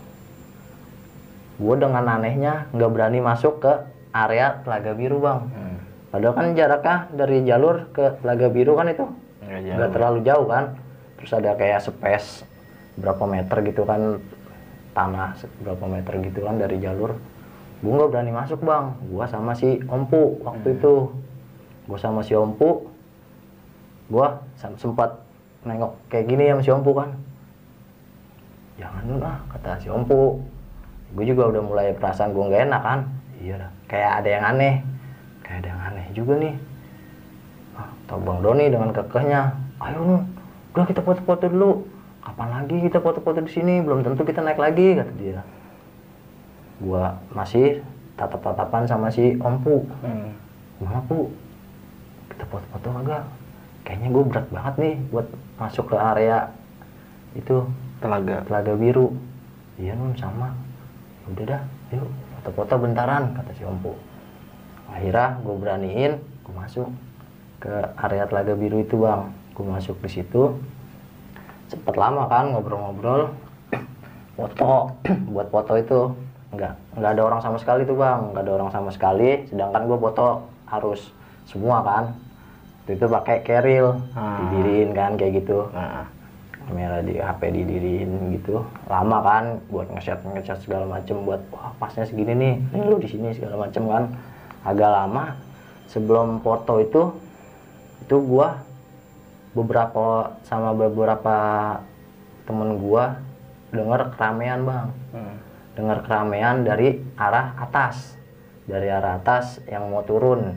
Gue 1.59 1.75
dengan 1.75 2.07
anehnya 2.07 2.71
nggak 2.71 2.91
berani 2.95 3.19
masuk 3.19 3.59
ke 3.59 3.73
area 4.15 4.63
telaga 4.63 4.95
biru 4.95 5.19
bang. 5.19 5.51
Hmm. 5.51 5.77
padahal 6.15 6.35
kan 6.39 6.47
jaraknya 6.55 6.97
dari 7.11 7.43
jalur 7.43 7.91
ke 7.91 8.23
telaga 8.23 8.47
biru 8.55 8.79
kan 8.79 8.87
itu. 8.87 9.07
Nggak 9.43 9.91
terlalu 9.91 10.19
jauh 10.23 10.47
kan. 10.47 10.79
Terus 11.19 11.31
ada 11.35 11.59
kayak 11.59 11.83
space 11.83 12.47
berapa 12.95 13.27
meter 13.27 13.59
gitu 13.67 13.83
kan 13.83 14.23
tanah 14.95 15.35
se- 15.37 15.51
berapa 15.61 15.85
meter 15.91 16.23
gitu 16.23 16.47
kan 16.47 16.57
dari 16.57 16.79
jalur. 16.79 17.19
Gue 17.83 17.93
nggak 17.93 18.11
berani 18.15 18.33
masuk 18.33 18.63
bang. 18.65 18.95
Gue 19.11 19.25
sama 19.29 19.53
si 19.53 19.83
Ompu 19.91 20.41
waktu 20.47 20.79
itu. 20.79 21.11
Gue 21.85 21.99
sama 22.01 22.25
si 22.25 22.33
Ompu. 22.33 22.89
Gue 24.09 24.27
sempat 24.57 25.21
nengok 25.67 25.99
kayak 26.09 26.27
gini 26.31 26.49
ya 26.49 26.57
si 26.63 26.71
Ompu 26.73 26.95
kan. 26.97 27.13
Jangan 28.81 29.03
dulu 29.05 29.21
ah 29.27 29.39
kata 29.53 29.83
si 29.83 29.93
Ompu. 29.93 30.41
Gue 31.13 31.25
juga 31.29 31.51
udah 31.51 31.63
mulai 31.63 31.93
perasaan 31.93 32.33
gue 32.33 32.45
nggak 32.47 32.65
enak 32.73 32.83
kan. 32.83 33.01
Iya 33.43 33.55
dah 33.61 33.71
kayak 33.91 34.13
ada 34.23 34.29
yang 34.31 34.45
aneh. 34.49 34.75
Kayak 35.45 35.59
ada 35.61 35.69
yang 35.69 35.83
aneh 35.93 36.07
juga 36.17 36.33
nih. 36.41 36.55
Ah, 37.75 37.91
tau 38.07 38.23
Bang 38.23 38.39
Doni 38.39 38.71
dengan 38.71 38.95
kekehnya, 38.95 39.51
ayo 39.83 39.99
Nun, 40.07 40.23
udah 40.73 40.87
kita 40.87 41.03
foto-foto 41.03 41.51
dulu. 41.51 41.83
Kapan 42.25 42.49
lagi 42.57 42.77
kita 42.81 42.99
foto-foto 43.05 43.45
di 43.45 43.53
sini? 43.53 43.85
Belum 43.85 44.01
tentu 44.01 44.25
kita 44.25 44.41
naik 44.41 44.57
lagi, 44.57 44.97
kata 44.97 45.13
dia. 45.21 45.41
Gua 46.81 47.21
masih 47.37 47.85
tatap-tatapan 48.17 48.89
sama 48.89 49.13
si 49.13 49.37
Om 49.37 49.57
Pu. 49.61 49.85
Hmm. 50.01 50.33
Gimana 50.81 51.05
Pu? 51.05 51.29
Kita 52.33 52.49
foto-foto 52.49 52.89
kagak? 53.01 53.25
Kayaknya 53.85 54.09
gue 54.17 54.25
berat 54.25 54.47
banget 54.49 54.75
nih 54.81 54.95
buat 55.13 55.27
masuk 55.61 55.93
ke 55.93 55.97
area 56.01 56.49
itu 57.37 57.69
Telaga. 58.01 58.41
telaga 58.49 58.73
biru. 58.73 59.13
Iya 59.77 59.93
Nun 59.93 60.17
sama. 60.17 60.57
"Ya 61.21 61.25
Udah 61.29 61.45
dah, 61.45 61.63
yuk 61.93 62.09
foto-foto 62.41 62.75
bentaran, 62.81 63.37
kata 63.37 63.53
si 63.53 63.63
Om 63.65 63.77
Pu. 63.85 63.93
Akhirnya 64.89 65.37
gue 65.45 65.55
beraniin, 65.61 66.13
gue 66.21 66.55
masuk 66.57 66.89
ke 67.61 67.73
area 68.01 68.25
telaga 68.25 68.57
biru 68.57 68.81
itu 68.81 68.97
bang. 69.01 69.29
Gue 69.53 69.65
masuk 69.69 69.97
di 70.01 70.11
situ, 70.21 70.57
cepet 71.75 71.95
lama 71.99 72.31
kan 72.31 72.55
ngobrol-ngobrol, 72.55 73.35
foto, 74.39 74.95
buat 75.35 75.49
foto 75.51 75.73
itu 75.75 76.01
nggak 76.55 76.73
nggak 77.03 77.11
ada 77.19 77.23
orang 77.27 77.41
sama 77.43 77.59
sekali 77.59 77.83
tuh 77.83 77.99
bang, 77.99 78.31
nggak 78.31 78.43
ada 78.47 78.53
orang 78.55 78.71
sama 78.71 78.91
sekali. 78.95 79.43
Sedangkan 79.51 79.91
gue 79.91 79.99
foto 79.99 80.47
harus 80.71 81.11
semua 81.45 81.83
kan. 81.83 82.05
Waktu 82.85 83.01
itu 83.01 83.07
pakai 83.09 83.37
keril, 83.43 83.87
Ah. 84.13 84.45
didiriin 84.45 84.93
kan 84.93 85.17
kayak 85.17 85.43
gitu 85.43 85.67
Nah. 85.73 86.07
kamera 86.65 87.05
di 87.05 87.21
HP 87.21 87.53
didiriin 87.53 88.41
gitu 88.41 88.65
lama 88.89 89.21
kan 89.21 89.45
buat 89.69 89.85
nge-shot 89.93 90.25
nge-shot 90.25 90.65
segala 90.65 90.89
macem 90.89 91.21
buat 91.21 91.45
wah 91.53 91.77
pasnya 91.77 92.09
segini 92.09 92.33
nih 92.33 92.55
ini 92.73 92.85
lu 92.89 92.97
di 92.97 93.05
sini 93.05 93.37
segala 93.37 93.69
macem 93.69 93.85
kan 93.85 94.09
agak 94.65 94.89
lama 94.89 95.37
sebelum 95.93 96.41
foto 96.41 96.81
itu 96.81 97.03
itu 98.01 98.17
gua 98.17 98.65
beberapa 99.55 100.35
sama 100.43 100.75
beberapa 100.75 101.39
temen 102.45 102.77
gua 102.83 103.23
denger 103.75 104.15
keramaian 104.15 104.61
bang. 104.63 104.89
Hmm. 105.15 105.37
dengar 105.75 106.07
keramaian 106.07 106.63
dari 106.63 107.03
arah 107.19 107.59
atas. 107.59 108.15
Dari 108.65 108.87
arah 108.87 109.19
atas 109.19 109.59
yang 109.67 109.91
mau 109.91 110.07
turun 110.07 110.55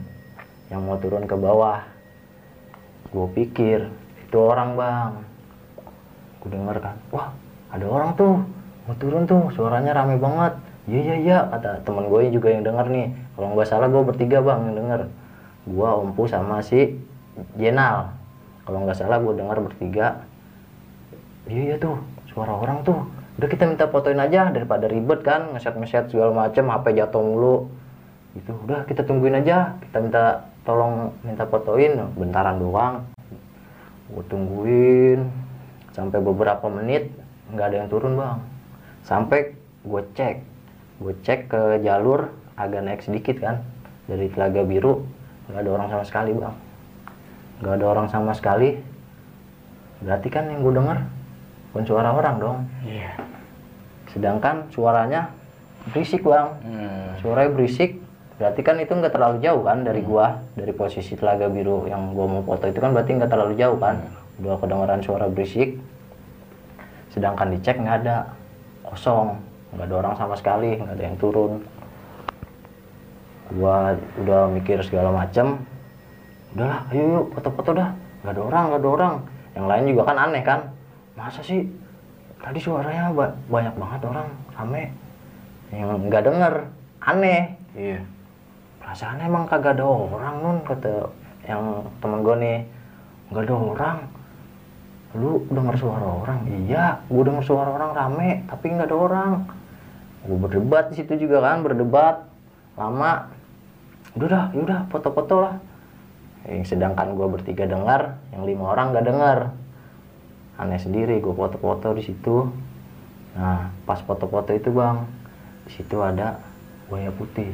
yang 0.70 0.84
mau 0.86 0.94
turun 1.02 1.26
ke 1.26 1.34
bawah. 1.34 1.82
Gue 3.10 3.26
pikir 3.34 3.90
itu 4.22 4.36
orang 4.38 4.78
bang. 4.78 5.12
Gue 6.38 6.54
denger 6.54 6.76
kan 6.78 6.96
wah 7.10 7.34
ada 7.74 7.84
orang 7.90 8.14
tuh 8.14 8.46
mau 8.86 8.94
turun 8.96 9.26
tuh 9.26 9.50
suaranya 9.52 9.90
rame 9.90 10.22
banget. 10.22 10.54
Iya 10.86 11.00
iya 11.02 11.16
iya 11.18 11.38
kata 11.50 11.82
temen 11.82 12.06
gue 12.06 12.30
juga 12.30 12.54
yang 12.54 12.62
denger 12.62 12.86
nih. 12.86 13.06
Kalau 13.34 13.58
nggak 13.58 13.68
salah 13.68 13.90
gue 13.90 14.02
bertiga 14.06 14.38
bang 14.38 14.70
yang 14.70 14.76
denger. 14.86 15.00
Gue 15.66 15.88
ompu 15.88 16.30
sama 16.30 16.62
si 16.62 16.94
Jenal 17.58 18.14
kalau 18.68 18.84
nggak 18.84 19.00
salah 19.00 19.16
gue 19.16 19.32
denger 19.32 19.64
bertiga. 19.64 20.28
Iya 21.48 21.62
iya 21.72 21.76
tuh 21.80 21.96
suara 22.28 22.52
orang 22.52 22.84
tuh. 22.84 23.00
Udah 23.40 23.48
kita 23.48 23.64
minta 23.64 23.88
fotoin 23.88 24.20
aja 24.20 24.52
daripada 24.52 24.84
ribet 24.84 25.24
kan 25.24 25.56
ngeset 25.56 25.72
ngeset 25.72 26.12
segala 26.12 26.36
macem 26.36 26.68
HP 26.68 27.00
jatuh 27.00 27.24
mulu. 27.24 27.72
Itu 28.36 28.52
udah 28.68 28.84
kita 28.84 29.08
tungguin 29.08 29.40
aja. 29.40 29.72
Kita 29.80 30.04
minta 30.04 30.52
tolong 30.68 31.16
minta 31.24 31.48
fotoin 31.48 32.12
bentaran 32.12 32.60
doang. 32.60 33.08
Gue 34.12 34.24
tungguin 34.28 35.24
sampai 35.96 36.20
beberapa 36.20 36.68
menit 36.68 37.08
nggak 37.48 37.72
ada 37.72 37.76
yang 37.80 37.88
turun 37.88 38.20
bang. 38.20 38.36
Sampai 39.00 39.56
gue 39.80 40.02
cek. 40.12 40.44
Gue 41.00 41.16
cek 41.24 41.48
ke 41.48 41.80
jalur 41.80 42.36
agak 42.60 42.84
naik 42.84 43.00
sedikit 43.00 43.40
kan 43.40 43.64
dari 44.04 44.28
telaga 44.28 44.60
biru. 44.60 45.08
Nggak 45.48 45.64
ada 45.64 45.70
orang 45.72 45.88
sama 45.88 46.04
sekali 46.04 46.36
bang 46.36 46.67
nggak 47.62 47.74
ada 47.78 47.86
orang 47.86 48.06
sama 48.10 48.32
sekali. 48.34 48.78
Berarti 49.98 50.28
kan 50.30 50.46
yang 50.46 50.62
gue 50.62 50.74
dengar 50.78 50.98
bukan 51.72 51.84
suara 51.84 52.10
orang 52.10 52.36
dong. 52.40 52.58
Iya. 52.84 53.12
sedangkan 54.08 54.72
suaranya 54.72 55.28
berisik 55.92 56.24
bang. 56.24 56.48
Hmm. 56.64 57.12
suaranya 57.20 57.52
berisik 57.52 58.00
berarti 58.40 58.60
kan 58.64 58.80
itu 58.80 58.94
nggak 58.94 59.12
terlalu 59.12 59.36
jauh 59.44 59.62
kan 59.66 59.84
dari 59.84 60.00
gua 60.00 60.40
dari 60.56 60.72
posisi 60.72 61.12
telaga 61.12 61.50
biru 61.52 61.84
yang 61.84 62.16
gua 62.16 62.24
mau 62.24 62.42
foto 62.42 62.70
itu 62.72 62.80
kan 62.80 62.96
berarti 62.96 63.20
nggak 63.20 63.30
terlalu 63.30 63.54
jauh 63.60 63.76
kan. 63.76 64.00
Udah 64.40 64.56
kedengeran 64.58 65.00
suara 65.04 65.26
berisik 65.28 65.76
sedangkan 67.12 67.52
dicek 67.52 67.76
nggak 67.78 67.96
ada. 68.04 68.32
Kosong. 68.88 69.36
Nggak 69.76 69.86
ada 69.92 69.94
orang 70.00 70.14
sama 70.16 70.34
sekali 70.40 70.80
nggak 70.80 70.94
ada 70.96 71.04
yang 71.04 71.16
turun. 71.20 71.52
Gua 73.52 73.92
udah 74.24 74.48
mikir 74.48 74.80
segala 74.82 75.12
macem 75.12 75.60
udahlah 76.56 76.80
ayo 76.92 77.02
yuk 77.20 77.26
foto-foto 77.36 77.70
dah. 77.76 77.90
Nggak 78.24 78.32
ada 78.34 78.42
orang 78.42 78.62
nggak 78.70 78.80
ada 78.80 78.90
orang. 78.90 79.14
Yang 79.56 79.66
lain 79.66 79.84
juga 79.90 80.02
kan 80.06 80.16
aneh 80.18 80.42
kan. 80.44 80.60
Masa 81.18 81.40
sih? 81.42 81.66
Tadi 82.38 82.58
suaranya 82.62 83.10
ba- 83.10 83.34
banyak 83.50 83.74
banget 83.74 84.00
orang 84.06 84.28
rame. 84.54 84.84
Yang 85.74 85.90
nggak 86.08 86.22
denger 86.24 86.54
aneh. 87.02 87.42
Iya. 87.76 88.00
perasaan 88.80 89.20
emang 89.20 89.44
kagak 89.44 89.76
ada 89.76 89.84
orang 89.84 90.40
nun 90.40 90.58
kata 90.64 91.12
yang 91.44 91.84
temen 92.00 92.24
gue 92.24 92.36
nih. 92.40 92.58
Nggak 93.28 93.44
ada 93.44 93.54
orang. 93.54 93.98
Lu 95.12 95.44
denger 95.52 95.76
suara 95.76 96.08
orang? 96.24 96.48
Iya 96.48 97.04
gue 97.04 97.22
denger 97.24 97.44
suara 97.44 97.68
orang 97.76 97.92
rame 97.92 98.48
tapi 98.48 98.72
nggak 98.72 98.88
ada 98.88 98.96
orang. 98.96 99.32
Gue 100.24 100.36
berdebat 100.40 100.88
di 100.88 101.04
situ 101.04 101.20
juga 101.20 101.44
kan 101.44 101.60
berdebat. 101.60 102.24
Lama. 102.80 103.28
Udah 104.16 104.28
dah 104.30 104.44
udah 104.56 104.78
foto-foto 104.88 105.36
lah 105.44 105.54
yang 106.46 106.62
sedangkan 106.62 107.18
gue 107.18 107.26
bertiga 107.26 107.66
dengar 107.66 108.22
yang 108.30 108.46
lima 108.46 108.70
orang 108.70 108.94
gak 108.94 109.06
dengar. 109.08 109.38
Aneh 110.58 110.78
sendiri 110.78 111.18
gue 111.18 111.34
foto-foto 111.34 111.94
di 111.94 112.02
situ. 112.06 112.46
Nah 113.34 113.74
pas 113.82 113.98
foto-foto 114.02 114.54
itu 114.54 114.70
bang 114.70 115.02
di 115.66 115.70
situ 115.74 115.98
ada 115.98 116.38
buaya 116.86 117.10
putih. 117.10 117.50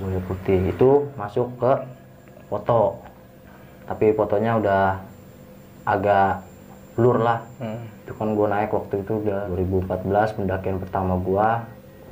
Buaya 0.00 0.20
putih 0.24 0.72
itu 0.72 1.12
masuk 1.20 1.52
ke 1.60 1.72
foto. 2.48 3.04
Tapi 3.84 4.16
fotonya 4.16 4.56
udah 4.56 4.84
agak 5.84 6.44
blur 6.96 7.20
lah. 7.20 7.40
Hmm. 7.60 7.80
itu 8.04 8.18
kan 8.18 8.34
gue 8.34 8.48
naik 8.50 8.74
waktu 8.74 9.06
itu 9.06 9.22
udah 9.22 9.46
2014 9.54 10.36
pendakian 10.36 10.82
pertama 10.82 11.14
gua. 11.14 11.62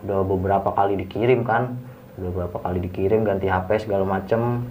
Udah 0.07 0.23
beberapa 0.23 0.71
kali 0.71 0.95
dikirim 0.95 1.43
kan 1.43 1.75
udah 2.19 2.31
beberapa 2.35 2.59
kali 2.59 2.79
dikirim 2.83 3.23
ganti 3.23 3.47
HP 3.47 3.87
segala 3.87 4.03
macem. 4.03 4.67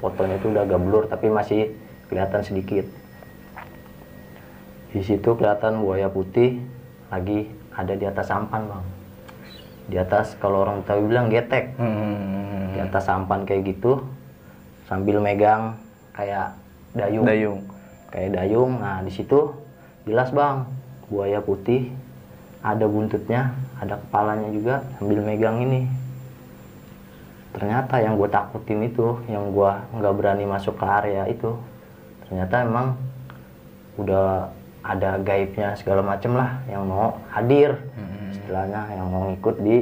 Fotonya 0.00 0.40
itu 0.40 0.48
udah 0.48 0.64
agak 0.64 0.80
blur 0.80 1.04
tapi 1.12 1.28
masih 1.28 1.76
kelihatan 2.08 2.40
sedikit. 2.40 2.88
Di 4.96 5.04
situ 5.04 5.28
kelihatan 5.36 5.84
buaya 5.84 6.08
putih 6.08 6.56
lagi 7.12 7.52
ada 7.76 7.92
di 7.92 8.08
atas 8.08 8.32
sampan 8.32 8.64
bang. 8.64 8.84
Di 9.92 9.96
atas 10.00 10.40
kalau 10.40 10.64
orang 10.64 10.80
tahu 10.88 11.04
bilang 11.04 11.28
getek. 11.28 11.76
Hmm. 11.76 12.72
di 12.72 12.78
atas 12.78 13.02
sampan 13.02 13.42
kayak 13.42 13.76
gitu 13.76 14.00
sambil 14.88 15.20
megang 15.20 15.76
kayak 16.16 16.56
dayung. 16.96 17.26
Dayung. 17.28 17.60
kayak 18.08 18.30
dayung. 18.40 18.72
Nah 18.80 19.04
di 19.04 19.12
situ 19.12 19.52
jelas 20.08 20.32
bang 20.32 20.64
buaya 21.12 21.44
putih. 21.44 21.92
Ada 22.64 22.88
buntutnya 22.88 23.52
ada 23.80 24.00
kepalanya 24.00 24.48
juga 24.52 24.84
sambil 24.96 25.24
megang 25.24 25.60
ini 25.64 25.99
ternyata 27.50 27.98
yang 27.98 28.14
gue 28.14 28.28
takutin 28.30 28.86
itu 28.86 29.18
yang 29.26 29.50
gue 29.50 29.72
nggak 29.98 30.14
berani 30.14 30.44
masuk 30.46 30.78
ke 30.78 30.86
area 30.86 31.26
itu 31.26 31.54
ternyata 32.26 32.62
emang 32.62 32.94
udah 33.98 34.54
ada 34.80 35.20
gaibnya 35.20 35.76
segala 35.76 36.00
macem 36.00 36.32
lah. 36.32 36.56
Yang 36.64 36.82
mau 36.88 37.06
hadir 37.28 37.76
Hmm. 37.98 38.32
istilahnya. 38.32 38.80
Yang 38.96 39.06
mau 39.12 39.22
ngikut 39.28 39.56
di 39.60 39.76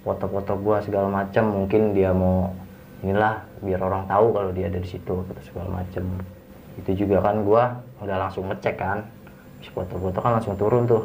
foto-foto 0.00 0.54
gua 0.62 0.78
segala 0.80 1.10
macam 1.10 1.44
mungkin 1.50 1.92
dia 1.92 2.14
mau 2.14 2.54
inilah 3.02 3.42
biar 3.60 3.80
orang 3.82 4.06
tahu 4.06 4.32
kalau 4.32 4.50
dia 4.54 4.70
ada 4.70 4.78
di 4.80 4.88
situ 4.88 5.12
gitu, 5.12 5.40
segala 5.44 5.82
macam 5.82 6.04
itu 6.78 6.90
juga 7.04 7.20
kan 7.20 7.42
gua 7.44 7.84
udah 8.00 8.16
langsung 8.16 8.48
ngecek 8.48 8.80
kan. 8.80 9.04
Habis 9.58 9.68
foto-foto 9.74 10.18
kan 10.24 10.32
langsung 10.40 10.54
turun 10.56 10.88
tuh. 10.88 11.04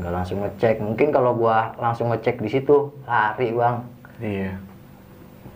Nggak 0.00 0.12
langsung 0.12 0.38
ngecek. 0.42 0.82
Mungkin 0.82 1.08
kalau 1.14 1.38
gua 1.38 1.70
langsung 1.78 2.10
ngecek 2.10 2.42
di 2.42 2.50
situ 2.50 2.90
lari 3.06 3.54
bang 3.54 3.84
Iya. 4.20 4.56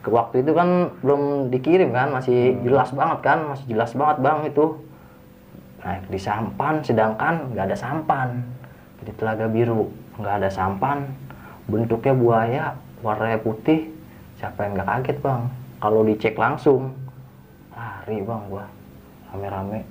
ke 0.00 0.08
waktu 0.08 0.40
itu 0.40 0.56
kan 0.56 0.96
belum 1.04 1.52
dikirim 1.52 1.92
kan 1.92 2.08
masih 2.08 2.56
jelas 2.64 2.88
banget 2.96 3.20
kan 3.20 3.38
masih 3.52 3.66
jelas 3.68 3.92
banget 3.92 4.16
bang 4.24 4.38
itu. 4.48 4.66
Naik 5.80 6.04
di 6.08 6.20
sampan 6.20 6.80
sedangkan 6.80 7.52
nggak 7.52 7.68
ada 7.68 7.76
sampan. 7.76 8.40
Di 9.04 9.12
telaga 9.16 9.44
biru 9.48 9.92
nggak 10.16 10.34
ada 10.40 10.48
sampan. 10.48 11.04
Bentuknya 11.68 12.16
buaya 12.16 12.64
warnanya 13.04 13.44
putih. 13.44 13.92
Siapa 14.40 14.64
yang 14.64 14.80
nggak 14.80 14.88
kaget 14.88 15.18
bang? 15.20 15.42
Kalau 15.80 16.00
dicek 16.04 16.36
langsung 16.36 16.96
lari 17.76 18.24
bang 18.24 18.42
gua. 18.48 18.64
Rame-rame. 19.32 19.84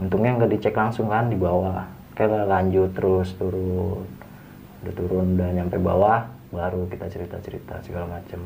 Untungnya 0.00 0.32
nggak 0.40 0.52
dicek 0.56 0.72
langsung 0.72 1.12
kan 1.12 1.28
di 1.28 1.36
bawah. 1.36 1.84
Lah, 2.16 2.44
lanjut 2.48 2.88
terus 2.96 3.36
turun. 3.36 4.08
Udah 4.80 4.94
turun 4.96 5.36
udah 5.36 5.48
nyampe 5.52 5.76
bawah 5.76 6.35
baru 6.48 6.86
kita 6.86 7.06
cerita-cerita 7.06 7.82
segala 7.82 8.18
macem. 8.18 8.38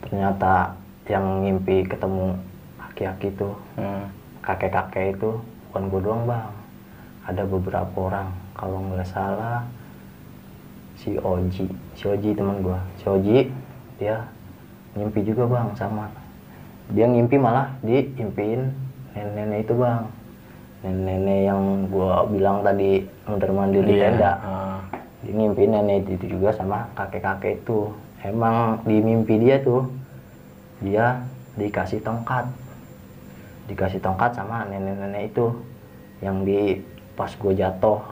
Ternyata 0.00 0.76
yang 1.08 1.42
ngimpi 1.42 1.84
ketemu 1.84 2.36
aki-aki 2.78 3.32
itu 3.32 3.48
Hmm. 3.74 4.06
kakek-kakek 4.40 5.16
itu 5.16 5.30
bukan 5.68 5.82
gue 5.88 6.00
doang 6.00 6.22
bang. 6.24 6.52
Ada 7.28 7.44
beberapa 7.44 7.96
orang. 7.98 8.28
Kalau 8.52 8.80
nggak 8.82 9.04
salah 9.04 9.64
si 10.96 11.14
Oji. 11.14 11.68
Si 11.94 12.04
Oji 12.04 12.30
teman 12.32 12.60
gue 12.60 12.78
si 12.96 13.04
Oji 13.06 13.38
dia 13.98 14.24
ngimpi 14.94 15.22
juga 15.22 15.44
bang 15.46 15.68
sama. 15.74 16.08
Dia 16.88 17.04
ngimpi 17.04 17.36
malah 17.36 17.68
diimpiin 17.82 18.72
nenek-nenek 19.12 19.64
itu 19.64 19.74
bang. 19.76 20.02
Nenek-nenek 20.80 21.40
yang 21.44 21.60
gue 21.86 22.10
bilang 22.32 22.62
tadi 22.62 22.90
mondar 23.26 23.50
mandir 23.52 23.82
di 23.82 23.94
Iya. 23.94 24.04
tenda. 24.08 24.32
Ah. 24.40 24.78
Ngimpi 25.26 25.66
nenek 25.66 26.06
itu 26.06 26.38
juga 26.38 26.54
sama 26.54 26.86
kakek-kakek 26.94 27.64
itu. 27.64 27.90
Emang 28.22 28.82
di 28.86 28.98
mimpi 28.98 29.38
dia 29.38 29.62
tuh 29.62 29.86
dia 30.82 31.22
dikasih 31.58 32.02
tongkat. 32.02 32.46
Dikasih 33.66 33.98
tongkat 33.98 34.38
sama 34.38 34.66
nenek-nenek 34.66 35.34
itu 35.34 35.46
yang 36.22 36.42
di 36.46 36.78
pas 37.18 37.30
gue 37.30 37.52
jatuh. 37.54 38.02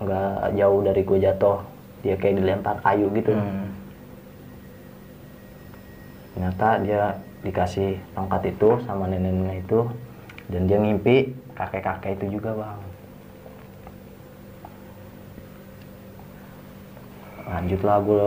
Nggak 0.00 0.56
jauh 0.56 0.80
dari 0.84 1.02
gue 1.04 1.18
jatuh 1.20 1.58
dia 2.04 2.14
kayak 2.16 2.36
dilempar 2.38 2.76
kayu 2.84 3.08
gitu. 3.16 3.32
Hmm. 3.32 3.66
ternyata 6.36 6.68
dia 6.84 7.02
dikasih 7.40 7.96
tongkat 8.12 8.52
itu 8.52 8.76
sama 8.84 9.08
nenek-nenek 9.08 9.64
itu 9.64 9.88
dan 10.52 10.68
dia 10.68 10.76
ngimpi 10.76 11.32
kakek-kakek 11.56 12.20
itu 12.20 12.36
juga 12.36 12.52
bang 12.52 12.80
lanjutlah 17.46 17.96
gue 18.02 18.26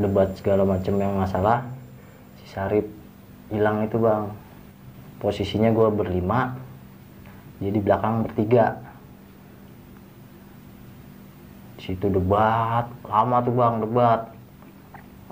debat 0.00 0.28
segala 0.36 0.64
macam 0.64 0.96
yang 0.96 1.12
masalah. 1.20 1.68
Si 2.40 2.48
Sarip 2.48 2.88
hilang 3.52 3.84
itu 3.84 4.00
bang. 4.00 4.32
Posisinya 5.20 5.70
gue 5.70 5.88
berlima 5.92 6.56
jadi 7.62 7.78
belakang 7.78 8.26
bertiga. 8.26 8.80
Di 11.78 11.92
situ 11.92 12.10
debat 12.10 12.90
lama 13.06 13.36
tuh 13.44 13.54
bang 13.54 13.74
debat. 13.84 14.20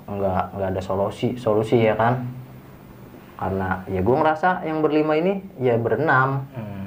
Nggak 0.07 0.43
nggak 0.55 0.69
ada 0.77 0.81
solusi 0.81 1.35
solusi 1.35 1.81
ya 1.81 1.97
kan? 1.97 2.23
Karena 3.41 3.81
ya 3.89 3.99
gue 4.05 4.15
ngerasa 4.15 4.63
yang 4.69 4.85
berlima 4.85 5.17
ini 5.17 5.41
ya 5.57 5.75
berenam. 5.75 6.45
Hmm. 6.53 6.79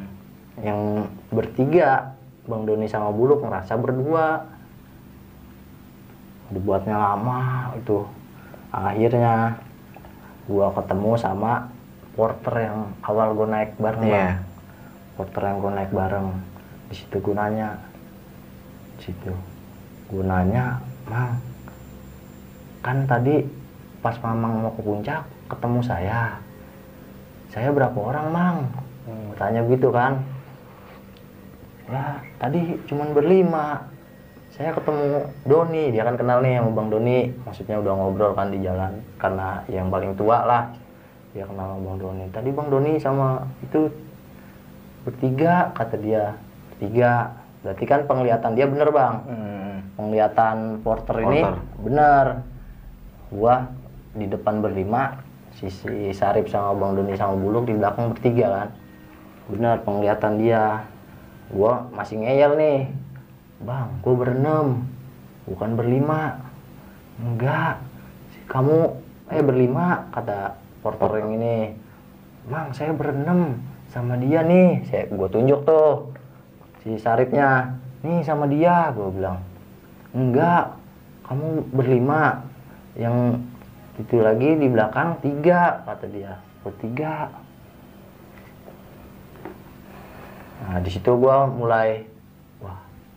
yang 0.65 1.11
bertiga 1.29 2.15
bang 2.47 2.63
Doni 2.65 2.89
sama 2.89 3.13
Buluk 3.13 3.43
ngerasa 3.43 3.75
berdua 3.77 4.54
dibuatnya 6.53 6.97
lama 6.97 7.73
itu 7.79 8.05
akhirnya 8.75 9.57
gua 10.45 10.73
ketemu 10.77 11.11
sama 11.17 11.69
porter 12.15 12.69
yang 12.69 12.95
awal 13.03 13.35
gue 13.35 13.49
naik 13.49 13.75
bareng. 13.81 14.07
Bang. 14.07 14.39
porter 15.15 15.43
yang 15.47 15.59
gue 15.63 15.73
naik 15.75 15.93
bareng 15.95 16.29
di 16.91 16.95
situ 16.99 17.17
gue 17.23 17.35
nanya 17.35 17.79
di 18.99 19.03
situ 19.11 19.33
gue 20.11 20.25
nanya 20.27 20.79
mang 21.07 21.39
kan 22.83 23.07
tadi 23.07 23.47
pas 24.03 24.19
mamang 24.21 24.63
mau 24.63 24.73
ke 24.75 24.83
puncak 24.83 25.23
ketemu 25.47 25.81
saya 25.87 26.39
saya 27.51 27.71
berapa 27.71 27.95
orang 27.95 28.27
mang 28.31 28.59
Hmm. 29.05 29.29
Gua 29.29 29.37
tanya 29.37 29.61
gitu 29.69 29.89
kan 29.93 30.17
ya 31.85 32.17
tadi 32.41 32.81
cuman 32.89 33.13
berlima 33.13 33.85
saya 34.55 34.71
ketemu 34.71 35.27
Doni 35.43 35.91
dia 35.91 36.07
kan 36.07 36.15
kenal 36.15 36.39
nih 36.39 36.63
sama 36.63 36.71
Bang 36.79 36.89
Doni. 36.95 37.27
Maksudnya 37.43 37.83
udah 37.83 37.93
ngobrol 37.99 38.33
kan 38.39 38.55
di 38.55 38.63
jalan 38.63 39.03
karena 39.19 39.67
yang 39.67 39.91
paling 39.91 40.15
tua 40.15 40.47
lah. 40.47 40.71
Dia 41.35 41.43
kenal 41.51 41.75
sama 41.75 41.83
Bang 41.83 41.99
Doni. 41.99 42.25
Tadi 42.31 42.51
Bang 42.55 42.71
Doni 42.71 42.93
sama 43.03 43.43
itu 43.67 43.91
bertiga 45.03 45.75
kata 45.75 45.99
dia. 45.99 46.39
Bertiga. 46.71 47.35
Berarti 47.67 47.85
kan 47.89 48.01
penglihatan 48.07 48.53
dia 48.55 48.67
bener 48.71 48.89
bang. 48.95 49.15
Hmm. 49.27 49.75
penglihatan 49.95 50.83
porter 50.83 51.17
ini 51.23 51.43
Porter. 51.43 51.59
bener. 51.83 52.27
Gua 53.35 53.55
di 54.15 54.27
depan 54.31 54.63
berlima 54.63 55.19
sisi 55.59 56.15
Sarip 56.15 56.47
sama 56.47 56.79
Bang 56.79 56.95
Doni 56.95 57.19
sama 57.19 57.35
Buluk 57.35 57.67
di 57.67 57.75
belakang 57.75 58.15
bertiga 58.15 58.47
kan. 58.55 58.69
Bener 59.51 59.83
penglihatan 59.83 60.39
dia. 60.39 60.87
Gua 61.51 61.91
masih 61.91 62.23
ngeyel 62.23 62.55
nih 62.55 62.79
bang 63.63 63.89
gua 64.03 64.15
berenam. 64.19 64.89
Bukan 65.45 65.77
berlima. 65.77 66.41
Enggak. 67.21 67.79
Kamu 68.49 68.97
eh 69.31 69.45
berlima 69.45 70.09
kata 70.11 70.57
porter 70.81 71.21
yang 71.21 71.37
ini. 71.37 71.77
Bang 72.49 72.73
saya 72.73 72.97
berenam 72.97 73.61
sama 73.93 74.17
dia 74.17 74.41
nih. 74.43 74.89
Saya 74.89 75.05
gua 75.13 75.29
tunjuk 75.29 75.63
tuh 75.69 76.17
si 76.83 76.97
Saripnya. 76.97 77.79
Nih 78.03 78.25
sama 78.25 78.49
dia 78.49 78.91
gua 78.97 79.09
bilang. 79.13 79.39
Enggak. 80.17 80.75
Kamu 81.29 81.73
berlima. 81.73 82.45
Yang 82.97 83.45
itu 83.95 84.19
lagi 84.19 84.59
di 84.59 84.67
belakang 84.67 85.21
tiga 85.21 85.85
kata 85.87 86.07
dia. 86.09 86.41
Bertiga. 86.65 87.29
Nah 90.65 90.81
di 90.81 90.89
situ 90.89 91.13
gua 91.21 91.45
mulai 91.45 92.14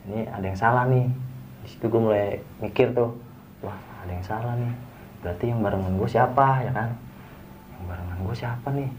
ini 0.08 0.24
ada 0.28 0.45
yang 0.47 0.55
salah 0.58 0.88
nih. 0.88 1.05
Di 1.64 1.68
situ 1.76 1.86
gue 1.91 2.01
mulai 2.01 2.39
mikir 2.64 2.95
tuh 2.95 3.12
wah 3.60 3.76
ada 4.03 4.12
yang 4.12 4.24
salah 4.24 4.55
nih. 4.55 4.74
Berarti 5.20 5.45
yang 5.51 5.60
barengan 5.60 5.93
gue 5.99 6.10
siapa 6.10 6.64
ya 6.64 6.72
kan? 6.72 6.89
Yang 7.76 7.84
barengan 7.91 8.20
gue 8.24 8.36
siapa 8.36 8.68
nih? 8.72 8.89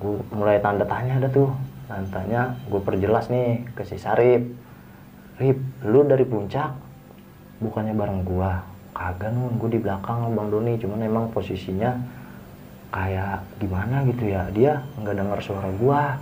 Gue 0.00 0.16
mulai 0.32 0.56
tanda 0.64 0.88
tanya 0.88 1.20
ada 1.20 1.28
tuh. 1.28 1.52
Tanda 1.86 2.08
tanya 2.08 2.40
gue 2.66 2.80
perjelas 2.80 3.28
nih 3.28 3.68
ke 3.76 3.84
si 3.84 4.00
Sarip. 4.00 4.48
Rip 5.36 5.58
lu 5.84 6.04
dari 6.08 6.24
puncak 6.24 6.72
bukannya 7.60 7.92
bareng 7.92 8.24
gua? 8.24 8.64
Kagak 8.92 9.32
nun. 9.32 9.56
Gue 9.60 9.76
di 9.76 9.80
belakang 9.80 10.32
bang 10.32 10.48
Doni. 10.48 10.76
Cuman 10.80 11.00
emang 11.04 11.28
posisinya 11.32 11.96
kayak 12.92 13.44
gimana 13.60 14.04
gitu 14.08 14.28
ya. 14.32 14.48
Dia 14.52 14.80
nggak 14.96 15.16
dengar 15.16 15.38
suara 15.44 15.68
gua 15.76 16.16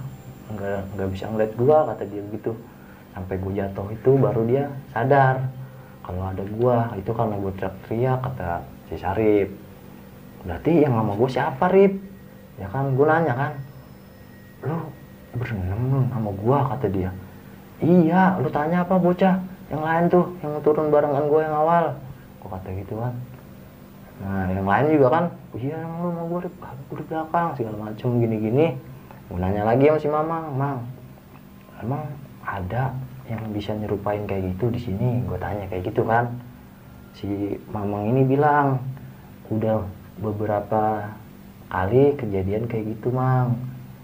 nggak 0.50 0.98
nggak 0.98 1.08
bisa 1.14 1.30
ngeliat 1.30 1.52
gua 1.54 1.86
kata 1.94 2.10
dia 2.10 2.22
gitu 2.34 2.58
sampai 3.20 3.36
gue 3.36 3.52
jatuh 3.60 3.86
itu 3.92 4.10
baru 4.16 4.42
dia 4.48 4.64
sadar 4.96 5.52
kalau 6.00 6.32
ada 6.32 6.40
gua. 6.56 6.96
Itu 6.96 7.12
karena 7.12 7.36
gue 7.36 7.52
teriak-teriak 7.60 8.18
kata 8.24 8.64
si 8.88 8.96
Sarip 8.96 9.48
berarti 10.40 10.72
yang 10.80 10.96
sama 10.96 11.12
gue 11.20 11.28
siapa 11.28 11.68
Rip? 11.68 11.92
Ya 12.56 12.66
kan 12.72 12.96
gue 12.96 13.04
nanya 13.04 13.34
kan. 13.36 13.52
Lu 14.64 14.76
berenam 15.36 15.80
lu 15.92 16.00
sama 16.08 16.30
gua 16.32 16.58
kata 16.74 16.86
dia. 16.88 17.12
Iya 17.84 18.40
lu 18.40 18.48
tanya 18.48 18.88
apa 18.88 18.96
bocah? 18.96 19.36
Yang 19.68 19.82
lain 19.84 20.04
tuh 20.08 20.26
yang 20.40 20.52
turun 20.64 20.88
barengan 20.88 21.28
gue 21.28 21.40
yang 21.44 21.54
awal. 21.54 21.84
Gua 22.40 22.48
kata 22.56 22.68
gitu 22.72 22.96
kan. 22.96 23.12
Nah 24.24 24.48
yang 24.48 24.64
lain 24.64 24.84
juga 24.96 25.08
kan 25.12 25.24
iya 25.60 25.76
yang 25.76 25.92
lu 26.00 26.08
mau 26.08 26.24
gue 26.32 26.48
di 26.96 27.04
belakang 27.04 27.52
segala 27.60 27.76
macem 27.76 28.08
gini-gini. 28.16 28.80
Gue 29.28 29.38
nanya 29.38 29.68
lagi 29.68 29.92
sama 29.92 30.00
si 30.00 30.08
mamang 30.08 30.44
mang 30.56 30.80
emang 31.80 32.04
ada 32.44 32.92
yang 33.30 33.54
bisa 33.54 33.70
nyerupain 33.78 34.26
kayak 34.26 34.52
gitu 34.54 34.74
di 34.74 34.80
sini 34.82 35.22
gue 35.22 35.38
tanya 35.38 35.70
kayak 35.70 35.86
gitu 35.94 36.02
kan 36.02 36.34
si 37.14 37.54
mamang 37.70 38.10
ini 38.10 38.26
bilang 38.26 38.82
udah 39.48 39.86
beberapa 40.18 41.14
kali 41.70 42.18
kejadian 42.18 42.66
kayak 42.66 42.98
gitu 42.98 43.14
mang 43.14 43.54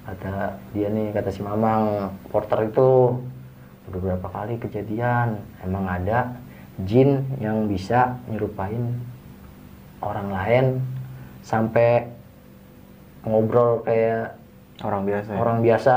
kata 0.07 0.55
dia 0.71 0.87
nih 0.87 1.11
kata 1.11 1.35
si 1.35 1.43
mamang 1.43 2.15
porter 2.31 2.71
itu 2.71 3.19
beberapa 3.91 4.31
kali 4.31 4.63
kejadian 4.63 5.43
emang 5.67 5.91
ada 5.91 6.39
jin 6.87 7.27
yang 7.43 7.67
bisa 7.67 8.15
nyerupain 8.31 8.95
orang 9.99 10.29
lain 10.31 10.67
sampai 11.43 12.07
ngobrol 13.27 13.83
kayak 13.83 14.39
Orang 14.85 15.09
biasa. 15.09 15.33
ya? 15.33 15.39
orang 15.41 15.59
biasa 15.65 15.95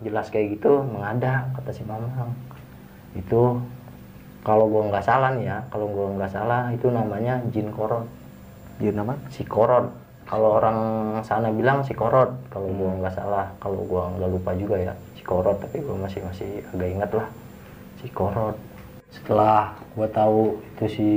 jelas 0.00 0.32
kayak 0.32 0.56
gitu 0.56 0.80
mengada 0.86 1.50
kata 1.58 1.70
si 1.76 1.82
mamang 1.84 2.32
itu 3.14 3.58
kalau 4.40 4.64
gua 4.70 4.88
nggak 4.88 5.04
salah 5.04 5.36
nih 5.36 5.52
ya 5.52 5.58
kalau 5.68 5.86
gua 5.90 6.06
nggak 6.16 6.32
salah 6.32 6.70
itu 6.72 6.86
namanya 6.88 7.42
jin 7.52 7.68
korot. 7.74 8.06
Jin 8.80 8.96
apa? 8.96 9.14
si 9.28 9.42
korot. 9.44 9.92
Kalau 10.24 10.62
orang 10.62 10.78
sana 11.26 11.50
bilang 11.50 11.82
si 11.82 11.92
korot 11.92 12.30
kalau 12.48 12.70
gua 12.70 12.90
nggak 13.02 13.14
salah 13.14 13.46
kalau 13.58 13.82
gua 13.84 14.08
nggak 14.16 14.30
lupa 14.30 14.50
juga 14.56 14.76
ya 14.78 14.92
si 15.18 15.22
korot 15.26 15.58
tapi 15.60 15.82
gua 15.82 16.06
masih 16.06 16.20
masih 16.24 16.50
agak 16.72 16.88
ingat 16.88 17.10
lah. 17.12 17.28
Si 18.00 18.08
korot. 18.08 18.56
Setelah 19.10 19.74
gua 19.98 20.08
tahu 20.08 20.56
itu 20.76 20.84
si 20.88 21.08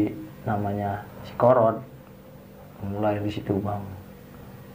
namanya 0.44 1.06
si 1.24 1.34
korot 1.40 1.80
mulai 2.84 3.22
di 3.22 3.32
situ 3.32 3.56
bang. 3.64 3.82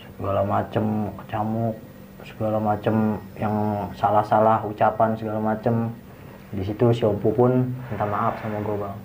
Segala 0.00 0.42
macem 0.42 1.12
kecamuk 1.20 1.76
segala 2.26 2.58
macem 2.58 3.18
yang 3.38 3.86
salah-salah 3.94 4.62
ucapan 4.66 5.14
segala 5.14 5.38
macem 5.38 5.92
di 6.48 6.62
situ 6.64 6.84
si 6.96 7.04
Ompu 7.04 7.28
pun 7.36 7.52
minta 7.92 8.06
maaf 8.08 8.40
sama 8.40 8.64
gue 8.64 8.76
bang. 8.80 8.96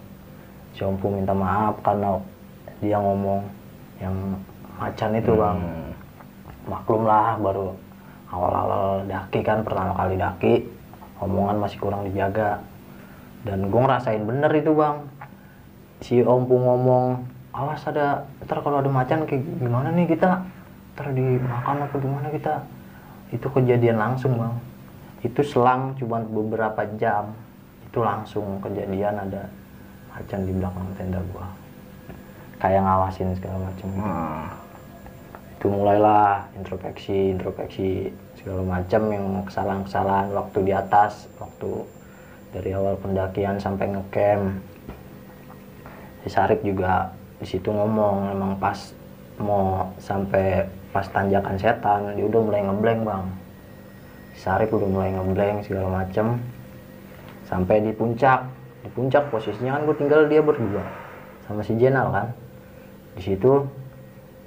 Si 0.71 0.81
Ompu 0.87 1.11
minta 1.11 1.35
maaf 1.35 1.75
karena 1.83 2.15
dia 2.79 2.95
ngomong 2.95 3.43
yang 3.99 4.15
macan 4.79 5.11
itu 5.15 5.31
bang 5.35 5.57
Hmm. 5.59 5.91
maklum 6.63 7.03
lah 7.03 7.35
baru 7.43 7.75
awal-awal 8.31 9.03
daki 9.03 9.43
kan 9.43 9.67
pertama 9.67 9.91
kali 9.99 10.15
daki 10.15 10.53
omongan 11.19 11.59
masih 11.59 11.83
kurang 11.83 12.07
dijaga. 12.07 12.63
Dan 13.43 13.67
gue 13.67 13.79
ngerasain 13.83 14.23
bener 14.23 14.51
itu 14.55 14.71
bang. 14.71 15.03
Si 15.99 16.23
ompu 16.23 16.55
ngomong 16.55 17.27
awas 17.51 17.83
ada 17.83 18.23
ntar 18.47 18.63
kalau 18.63 18.79
ada 18.79 18.87
macan 18.87 19.27
kayak 19.27 19.43
gimana 19.59 19.91
nih 19.91 20.07
kita? 20.07 20.47
Ntar 20.95 21.11
dimakan 21.11 21.83
apa 21.83 21.95
gimana 21.99 22.27
kita? 22.31 22.63
Itu 23.35 23.51
kejadian 23.51 23.99
langsung 23.99 24.39
bang 24.39 24.72
itu 25.24 25.41
selang 25.41 25.95
cuman 25.95 26.28
beberapa 26.28 26.84
jam. 26.99 27.32
Itu 27.88 28.03
langsung 28.03 28.59
kejadian 28.59 29.24
ada 29.24 29.47
macan 30.11 30.43
di 30.43 30.51
belakang 30.51 30.88
tenda 30.99 31.21
gua. 31.32 31.47
Kayak 32.59 32.84
ngawasin 32.84 33.34
segala 33.39 33.57
macam. 33.71 33.89
Wah. 33.97 34.47
itu 35.63 35.71
mulailah 35.71 36.43
introspeksi 36.59 37.32
introspeksi 37.39 38.11
segala 38.36 38.67
macam 38.67 39.07
yang 39.15 39.47
kesalahan-kesalahan 39.47 40.36
waktu 40.36 40.59
di 40.67 40.74
atas 40.76 41.32
waktu 41.39 41.88
dari 42.51 42.76
awal 42.76 42.99
pendakian 42.99 43.55
sampai 43.63 43.95
ngecamp. 43.95 44.59
Si 46.19 46.28
Sarip 46.28 46.59
juga 46.67 47.15
di 47.39 47.47
situ 47.47 47.71
ngomong 47.71 48.36
emang 48.36 48.59
pas 48.59 48.91
mau 49.39 49.88
sampai 50.03 50.67
pas 50.91 51.07
tanjakan 51.07 51.55
setan 51.55 52.11
dia 52.11 52.28
udah 52.28 52.41
mulai 52.43 52.61
ngeblank 52.67 53.01
bang 53.07 53.26
Sarip 54.38 54.73
udah 54.73 54.89
mulai 54.89 55.13
ngeblank 55.13 55.65
segala 55.65 56.03
macem. 56.03 56.41
Sampai 57.45 57.86
di 57.86 57.93
puncak. 57.93 58.49
Di 58.84 58.89
puncak 58.91 59.29
posisinya 59.29 59.77
kan 59.79 59.81
gue 59.88 59.95
tinggal 59.95 60.21
dia 60.27 60.41
berdua. 60.41 60.84
Sama 61.45 61.61
si 61.61 61.77
Jenal 61.77 62.09
kan. 62.09 62.27
Di 63.13 63.21
situ 63.21 63.67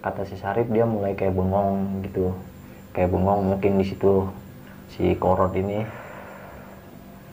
kata 0.02 0.22
si 0.26 0.34
Sarip 0.38 0.70
dia 0.70 0.86
mulai 0.86 1.14
kayak 1.14 1.34
bengong 1.34 2.02
gitu. 2.02 2.34
Kayak 2.90 3.14
bengong 3.14 3.54
mungkin 3.54 3.78
di 3.78 3.86
situ 3.86 4.26
si 4.90 5.14
Korot 5.16 5.54
ini 5.54 5.86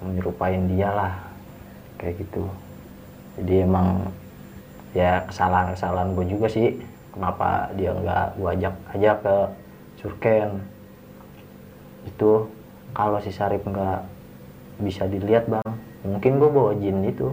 menyerupain 0.05 0.69
dia 0.69 0.93
lah. 0.93 1.13
Kayak 1.97 2.27
gitu. 2.27 2.45
Jadi 3.41 3.65
emang 3.65 4.13
ya 4.93 5.25
kesalahan-kesalahan 5.25 6.13
gue 6.13 6.25
juga 6.29 6.45
sih 6.45 6.77
kenapa 7.13 7.69
dia 7.73 7.93
nggak 7.93 8.25
gue 8.37 8.49
ajak 8.57 8.75
aja 8.93 9.11
ke 9.21 9.35
Surken 9.97 10.49
itu 12.07 12.47
kalau 12.93 13.19
si 13.23 13.31
Sarip 13.33 13.65
nggak 13.65 13.99
bisa 14.81 15.05
dilihat 15.07 15.49
bang 15.49 15.69
mungkin 16.03 16.39
gue 16.39 16.49
bawa 16.51 16.71
jin 16.77 17.03
itu. 17.07 17.31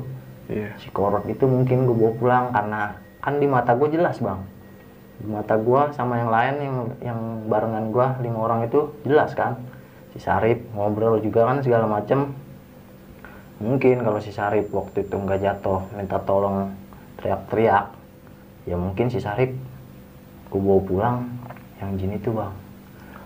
Iya. 0.50 0.74
si 0.82 0.90
korot 0.90 1.30
itu 1.30 1.46
mungkin 1.46 1.86
gue 1.86 1.94
bawa 1.94 2.12
pulang 2.18 2.44
karena 2.50 2.98
kan 3.22 3.38
di 3.38 3.46
mata 3.46 3.78
gue 3.78 3.86
jelas 3.94 4.18
bang. 4.18 4.42
Di 5.22 5.26
mata 5.30 5.54
gue 5.54 5.80
sama 5.94 6.18
yang 6.18 6.30
lain 6.34 6.54
yang 6.58 6.76
yang 7.06 7.20
barengan 7.46 7.94
gue 7.94 8.06
lima 8.26 8.38
orang 8.50 8.66
itu 8.66 8.90
jelas 9.06 9.30
kan. 9.38 9.62
Si 10.10 10.18
Sarip 10.18 10.66
ngobrol 10.74 11.22
juga 11.22 11.46
kan 11.46 11.62
segala 11.62 11.86
macem. 11.86 12.34
Mungkin 13.62 14.02
kalau 14.02 14.18
si 14.18 14.34
Sarip 14.34 14.74
waktu 14.74 15.06
itu 15.06 15.14
nggak 15.14 15.38
jatuh 15.38 15.86
minta 15.94 16.18
tolong 16.18 16.74
teriak-teriak 17.20 18.00
ya 18.64 18.76
mungkin 18.76 19.12
si 19.12 19.20
Sarip 19.20 19.52
gue 20.50 20.60
bawa 20.60 20.80
pulang 20.82 21.16
yang 21.78 21.96
jin 22.00 22.16
itu 22.16 22.32
bang 22.32 22.52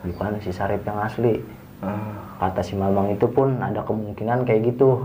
bukan 0.04 0.38
si 0.44 0.52
Sarip 0.52 0.84
yang 0.84 1.00
asli? 1.00 1.40
Ah. 1.84 2.24
kata 2.40 2.60
si 2.64 2.74
Mamang 2.76 3.14
itu 3.14 3.24
pun 3.28 3.60
ada 3.60 3.80
kemungkinan 3.84 4.44
kayak 4.44 4.74
gitu. 4.74 5.04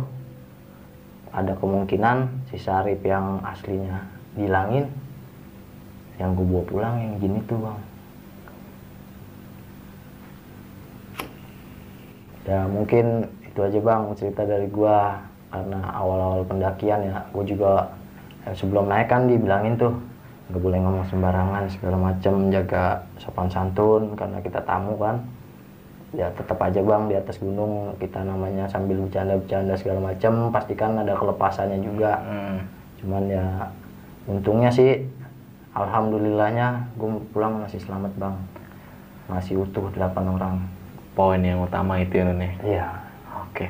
Ada 1.29 1.53
kemungkinan 1.55 2.47
si 2.49 2.57
Sarip 2.57 2.99
yang 3.05 3.39
aslinya 3.45 4.01
dihilangin 4.33 4.89
yang 6.19 6.35
gue 6.35 6.45
bawa 6.45 6.63
pulang 6.67 6.95
yang 6.99 7.13
jin 7.21 7.39
itu 7.39 7.55
bang. 7.55 7.79
Ya 12.49 12.59
mungkin 12.65 13.05
itu 13.45 13.59
aja 13.61 13.79
bang 13.79 14.01
cerita 14.17 14.41
dari 14.43 14.67
gua. 14.67 15.21
Karena 15.49 15.81
awal-awal 15.97 16.45
pendakian 16.45 17.09
ya 17.09 17.25
gue 17.33 17.41
juga 17.41 17.89
ya, 18.45 18.53
sebelum 18.53 18.85
naik 18.85 19.09
kan 19.09 19.25
dibilangin 19.25 19.73
tuh 19.81 19.97
nggak 20.49 20.61
boleh 20.61 20.79
ngomong 20.81 21.05
sembarangan 21.07 21.63
segala 21.69 21.97
macem 21.97 22.49
jaga 22.49 23.05
sopan 23.21 23.47
santun 23.47 24.17
karena 24.17 24.41
kita 24.41 24.59
tamu 24.65 24.97
kan 24.97 25.21
ya 26.09 26.25
tetap 26.33 26.57
aja 26.57 26.81
bang 26.81 27.05
di 27.05 27.15
atas 27.15 27.37
gunung 27.37 27.93
kita 28.01 28.25
namanya 28.25 28.65
sambil 28.65 28.97
bercanda-bercanda 28.97 29.77
segala 29.77 30.09
macam 30.09 30.49
pastikan 30.49 30.97
ada 30.97 31.13
kelepasannya 31.13 31.79
juga 31.85 32.17
Hmm. 32.25 32.59
cuman 32.97 33.23
ya 33.29 33.45
untungnya 34.25 34.73
sih 34.73 35.05
alhamdulillahnya 35.77 36.97
gue 36.97 37.09
pulang 37.29 37.61
masih 37.61 37.77
selamat 37.79 38.11
bang 38.17 38.35
masih 39.29 39.61
utuh 39.61 39.85
8 39.93 40.17
orang 40.25 40.57
Poin 41.13 41.41
yang 41.43 41.59
utama 41.59 41.99
itu 41.99 42.15
ya 42.15 42.31
nih. 42.31 42.53
iya 42.63 42.87
Oke. 43.49 43.67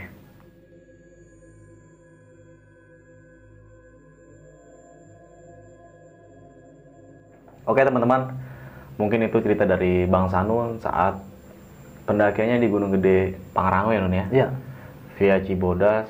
Oke 7.70 7.86
teman-teman, 7.86 8.34
mungkin 8.98 9.22
itu 9.22 9.38
cerita 9.46 9.62
dari 9.62 10.10
Bang 10.10 10.26
Sanun 10.34 10.82
saat 10.82 11.22
pendakiannya 12.10 12.58
di 12.58 12.66
Gunung 12.66 12.98
Gede 12.98 13.38
Pangrango 13.54 13.94
ya 13.94 14.02
Nun 14.02 14.18
ya, 14.18 14.26
iya 14.34 14.48
via 15.22 15.38
Cibodas 15.46 16.10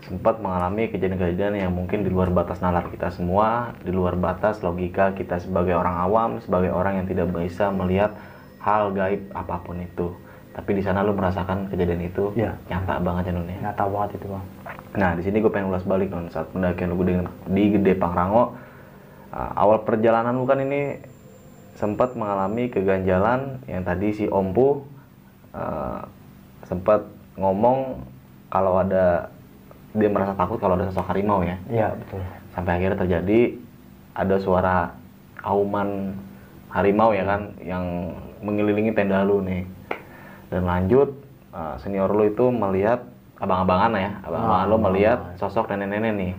sempat 0.00 0.40
mengalami 0.40 0.88
kejadian-kejadian 0.88 1.60
yang 1.60 1.76
mungkin 1.76 2.00
di 2.02 2.08
luar 2.08 2.32
batas 2.32 2.64
nalar 2.64 2.88
kita 2.88 3.12
semua, 3.12 3.76
di 3.84 3.92
luar 3.92 4.16
batas 4.16 4.64
logika 4.64 5.12
kita 5.12 5.36
sebagai 5.44 5.76
orang 5.76 6.00
awam, 6.00 6.30
sebagai 6.40 6.72
orang 6.72 7.04
yang 7.04 7.06
tidak 7.06 7.28
bisa 7.36 7.68
melihat 7.68 8.16
hal 8.64 8.96
gaib 8.96 9.28
apa 9.36 9.60
pun 9.60 9.76
itu. 9.76 10.16
Tapi 10.56 10.72
di 10.72 10.82
sana 10.82 11.04
lu 11.04 11.12
merasakan 11.12 11.68
kejadian 11.68 12.00
itu 12.00 12.32
Iya. 12.32 12.56
nyata 12.72 12.96
banget 13.04 13.28
ya 13.28 13.32
Nun 13.36 13.44
ya. 13.44 13.70
nyata 13.70 13.84
banget 13.86 14.16
itu 14.16 14.26
bang 14.32 14.44
Nah, 14.90 15.10
di 15.14 15.22
sini 15.22 15.38
gue 15.38 15.52
pengen 15.52 15.68
ulas 15.68 15.84
balik 15.84 16.08
Nun 16.08 16.32
saat 16.32 16.48
pendakian 16.50 16.96
lu 16.96 17.04
di, 17.04 17.14
di 17.52 17.62
Gede 17.76 17.92
Pangrango. 17.94 18.56
Uh, 19.34 19.50
awal 19.56 19.82
perjalanan 19.82 20.36
lu 20.36 20.46
kan 20.46 20.60
ini 20.62 21.00
sempat 21.78 22.12
mengalami 22.12 22.68
keganjalan 22.68 23.62
yang 23.64 23.82
tadi 23.86 24.12
si 24.12 24.24
Ompu 24.28 24.84
uh, 25.56 26.04
sempat 26.68 27.08
ngomong 27.40 28.04
kalau 28.52 28.82
ada 28.82 29.32
dia 29.96 30.06
merasa 30.06 30.36
takut 30.38 30.60
kalau 30.62 30.78
ada 30.78 30.86
sosok 30.92 31.10
harimau 31.10 31.42
ya. 31.42 31.56
iya 31.66 31.88
betul 31.94 32.22
Sampai 32.54 32.78
akhirnya 32.78 32.98
terjadi 33.00 33.58
ada 34.14 34.36
suara 34.42 34.94
auman 35.42 36.14
harimau 36.70 37.10
ya 37.14 37.26
kan 37.26 37.54
yang 37.62 38.14
mengelilingi 38.42 38.94
tenda 38.94 39.22
lu 39.26 39.42
nih. 39.42 39.66
Dan 40.50 40.66
lanjut 40.66 41.14
uh, 41.54 41.78
senior 41.78 42.10
lu 42.10 42.30
itu 42.30 42.50
melihat 42.50 43.06
abang-abangan 43.38 43.94
ya, 43.96 44.10
abang-abangan 44.26 44.66
lu 44.66 44.76
melihat 44.78 45.18
sosok 45.38 45.70
nenek-nenek 45.70 46.12
nih. 46.14 46.32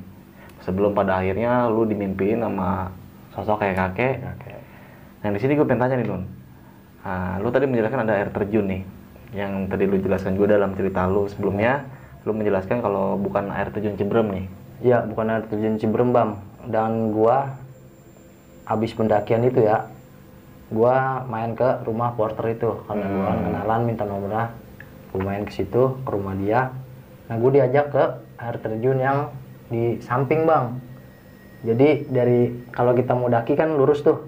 Sebelum 0.62 0.94
pada 0.94 1.22
akhirnya 1.22 1.66
lu 1.70 1.86
dimimpiin 1.90 2.42
sama 2.42 2.94
sosok 3.34 3.66
kayak 3.66 3.76
kakek. 3.78 4.16
oke 4.22 4.52
Nah 5.22 5.30
di 5.30 5.40
sini 5.42 5.54
gue 5.54 5.66
pengen 5.66 5.82
tanya 5.86 6.02
nih 6.02 6.08
Nun, 6.10 6.24
Ah, 7.02 7.42
lu 7.42 7.50
tadi 7.50 7.66
menjelaskan 7.66 8.06
ada 8.06 8.14
air 8.14 8.30
terjun 8.30 8.70
nih, 8.70 8.82
yang 9.34 9.66
tadi 9.66 9.90
lu 9.90 9.98
jelaskan 9.98 10.38
juga 10.38 10.54
dalam 10.54 10.78
cerita 10.78 11.10
lu 11.10 11.26
sebelumnya, 11.26 11.82
lu 12.30 12.38
menjelaskan 12.38 12.78
kalau 12.78 13.18
bukan 13.18 13.50
air 13.50 13.74
terjun 13.74 13.98
Cibrem 13.98 14.30
nih. 14.30 14.46
Iya, 14.86 15.10
bukan 15.10 15.26
air 15.34 15.44
terjun 15.50 15.82
Ciberembam. 15.82 16.38
Dan 16.70 17.10
gua 17.10 17.58
habis 18.70 18.94
pendakian 18.94 19.42
itu 19.50 19.66
ya, 19.66 19.90
gua 20.70 21.26
main 21.26 21.58
ke 21.58 21.82
rumah 21.90 22.14
porter 22.14 22.54
itu 22.54 22.86
karena 22.86 23.06
gua 23.10 23.24
kan 23.34 23.38
kenalan 23.50 23.82
minta 23.90 24.06
nomornya. 24.06 24.54
Gua 25.10 25.22
main 25.26 25.42
ke 25.42 25.58
situ 25.58 25.98
ke 26.06 26.10
rumah 26.14 26.38
dia. 26.38 26.70
Nah, 27.26 27.36
gua 27.42 27.50
diajak 27.50 27.90
ke 27.90 28.04
air 28.38 28.62
terjun 28.62 29.02
yang 29.02 29.34
di 29.72 29.98
samping, 30.04 30.44
Bang. 30.44 30.84
Jadi 31.64 32.10
dari 32.12 32.52
kalau 32.76 32.92
kita 32.92 33.16
mau 33.16 33.32
daki 33.32 33.56
kan 33.56 33.78
lurus 33.78 34.04
tuh 34.04 34.28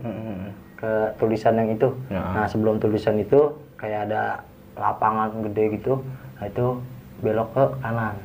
ke 0.80 1.18
tulisan 1.20 1.60
yang 1.60 1.76
itu. 1.76 1.92
Ya. 2.08 2.22
Nah, 2.22 2.46
sebelum 2.48 2.80
tulisan 2.80 3.20
itu 3.20 3.58
kayak 3.76 4.08
ada 4.10 4.48
lapangan 4.80 5.44
gede 5.50 5.82
gitu. 5.82 6.02
Nah, 6.40 6.46
itu 6.48 6.80
belok 7.20 7.50
ke 7.52 7.64
kanan. 7.84 8.16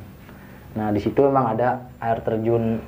Nah, 0.77 0.93
di 0.93 1.01
situ 1.01 1.25
emang 1.25 1.57
ada 1.57 1.89
air 1.99 2.21
terjun 2.21 2.79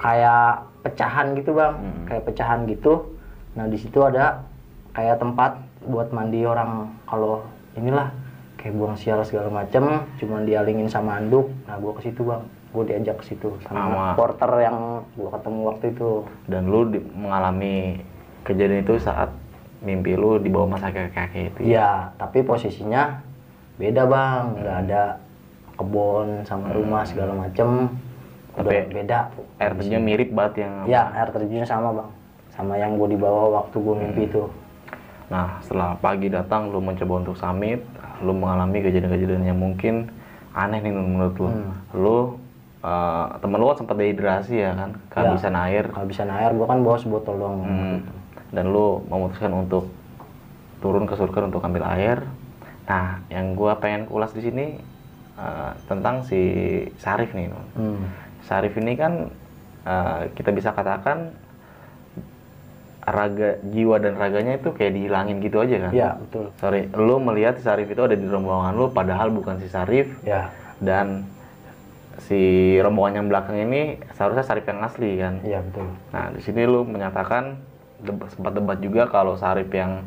kayak 0.00 0.64
pecahan 0.86 1.34
gitu, 1.34 1.52
Bang. 1.52 2.06
Kayak 2.06 2.24
pecahan 2.30 2.64
gitu. 2.70 3.18
Nah, 3.58 3.66
di 3.66 3.76
situ 3.76 3.98
ada 4.00 4.46
kayak 4.94 5.18
tempat 5.18 5.58
buat 5.88 6.10
mandi 6.14 6.46
orang 6.46 6.94
kalau 7.06 7.42
inilah 7.74 8.10
kayak 8.58 8.74
buang 8.74 8.98
sial 8.98 9.22
segala 9.22 9.50
macem 9.50 10.06
cuman 10.18 10.42
dialingin 10.46 10.86
sama 10.86 11.18
anduk. 11.18 11.50
Nah, 11.66 11.78
gua 11.82 11.98
ke 11.98 12.06
situ, 12.06 12.22
Bang. 12.22 12.46
Gua 12.68 12.84
diajak 12.84 13.16
ke 13.18 13.32
situ 13.32 13.48
sama 13.64 14.12
porter 14.12 14.52
yang 14.60 15.00
gua 15.16 15.30
ketemu 15.32 15.60
waktu 15.64 15.84
itu. 15.90 16.10
Dan 16.44 16.68
lu 16.68 16.84
di- 16.86 17.04
mengalami 17.16 18.04
kejadian 18.44 18.84
itu 18.84 19.00
saat 19.00 19.32
mimpi 19.80 20.12
lu 20.12 20.36
dibawa 20.36 20.76
masa 20.76 20.92
kakek-kakek 20.92 21.54
itu. 21.54 21.60
Iya, 21.72 22.12
tapi 22.18 22.42
posisinya 22.42 23.24
beda 23.78 24.04
bang, 24.04 24.42
nggak 24.58 24.76
ada 24.84 25.02
kebun 25.78 26.42
sama 26.42 26.74
rumah 26.74 27.06
segala 27.06 27.32
macem, 27.32 27.94
udah 28.58 28.66
Tapi 28.66 28.90
beda. 28.90 29.18
Air 29.62 29.72
terjunnya 29.78 30.00
mirip 30.02 30.28
banget 30.34 30.66
yang. 30.66 30.74
Ya, 30.90 31.02
air 31.14 31.30
terjunnya 31.30 31.62
sama 31.62 31.94
bang, 31.94 32.10
sama 32.50 32.74
yang 32.74 32.98
gue 32.98 33.14
dibawa 33.14 33.62
waktu 33.62 33.76
gue 33.78 33.94
mimpi 33.96 34.22
itu. 34.26 34.44
Nah 35.28 35.60
setelah 35.62 35.94
pagi 35.96 36.26
datang 36.26 36.68
lu 36.68 36.80
mencoba 36.80 37.22
untuk 37.22 37.36
summit, 37.38 37.78
lu 38.20 38.34
mengalami 38.34 38.82
kejadian-kejadian 38.82 39.44
yang 39.46 39.60
mungkin 39.60 40.10
aneh 40.52 40.82
nih 40.82 40.90
menurut 40.90 41.36
lu. 41.38 41.48
Lu 41.94 42.16
eh, 42.84 43.26
temen 43.40 43.58
lu 43.58 43.66
kan 43.72 43.76
sempat 43.82 43.96
dehidrasi 43.98 44.54
ya 44.58 44.72
kan, 44.74 44.90
kehabisan 45.10 45.54
air. 45.54 45.84
Kehabisan 45.90 46.28
air, 46.30 46.50
gue 46.54 46.66
kan 46.66 46.78
bawa 46.82 46.96
sebotol 46.98 47.34
doang. 47.38 47.56
Bang. 47.62 47.70
Hmm. 47.70 47.98
Dan 48.48 48.64
lu 48.72 49.04
memutuskan 49.06 49.52
untuk 49.52 49.92
turun 50.78 51.04
ke 51.04 51.14
surga 51.18 51.50
untuk 51.50 51.62
ambil 51.62 51.84
air. 51.90 52.22
Nah, 52.88 53.20
yang 53.28 53.52
gua 53.52 53.76
pengen 53.76 54.08
ulas 54.08 54.32
di 54.32 54.40
sini 54.40 54.66
eh, 55.36 55.72
tentang 55.90 56.24
si 56.24 56.40
Sarif 56.96 57.34
nih. 57.36 57.52
Hmm. 57.76 58.08
Sarif 58.46 58.72
ini 58.80 58.96
kan 58.96 59.28
eh, 59.84 60.20
kita 60.32 60.50
bisa 60.54 60.72
katakan 60.72 61.34
raga 63.08 63.56
jiwa 63.64 63.96
dan 63.96 64.20
raganya 64.20 64.60
itu 64.60 64.68
kayak 64.76 64.92
dihilangin 64.92 65.40
gitu 65.40 65.64
aja 65.64 65.88
kan? 65.88 65.92
Iya 65.92 66.10
betul. 66.20 66.44
Sorry, 66.60 66.88
lu 66.92 67.16
melihat 67.20 67.56
si 67.56 67.64
Sarif 67.64 67.88
itu 67.88 68.00
ada 68.04 68.16
di 68.16 68.26
rombongan 68.28 68.76
lu, 68.76 68.92
padahal 68.92 69.32
bukan 69.32 69.60
si 69.64 69.68
Sarif 69.68 70.12
Ya, 70.24 70.52
dan 70.80 71.24
si 72.18 72.40
rombongan 72.76 73.14
yang 73.16 73.26
belakang 73.28 73.56
ini 73.60 73.82
seharusnya 74.12 74.42
Sarif 74.42 74.64
yang 74.64 74.82
asli 74.82 75.16
kan? 75.16 75.38
iya 75.40 75.62
betul. 75.62 75.86
Nah, 76.10 76.26
di 76.30 76.40
sini 76.40 76.62
lu 76.62 76.82
menyatakan 76.82 77.56
deb- 77.98 78.26
sempat 78.28 78.52
debat 78.52 78.78
juga 78.78 79.06
kalau 79.06 79.34
Sarif 79.34 79.70
yang 79.70 80.02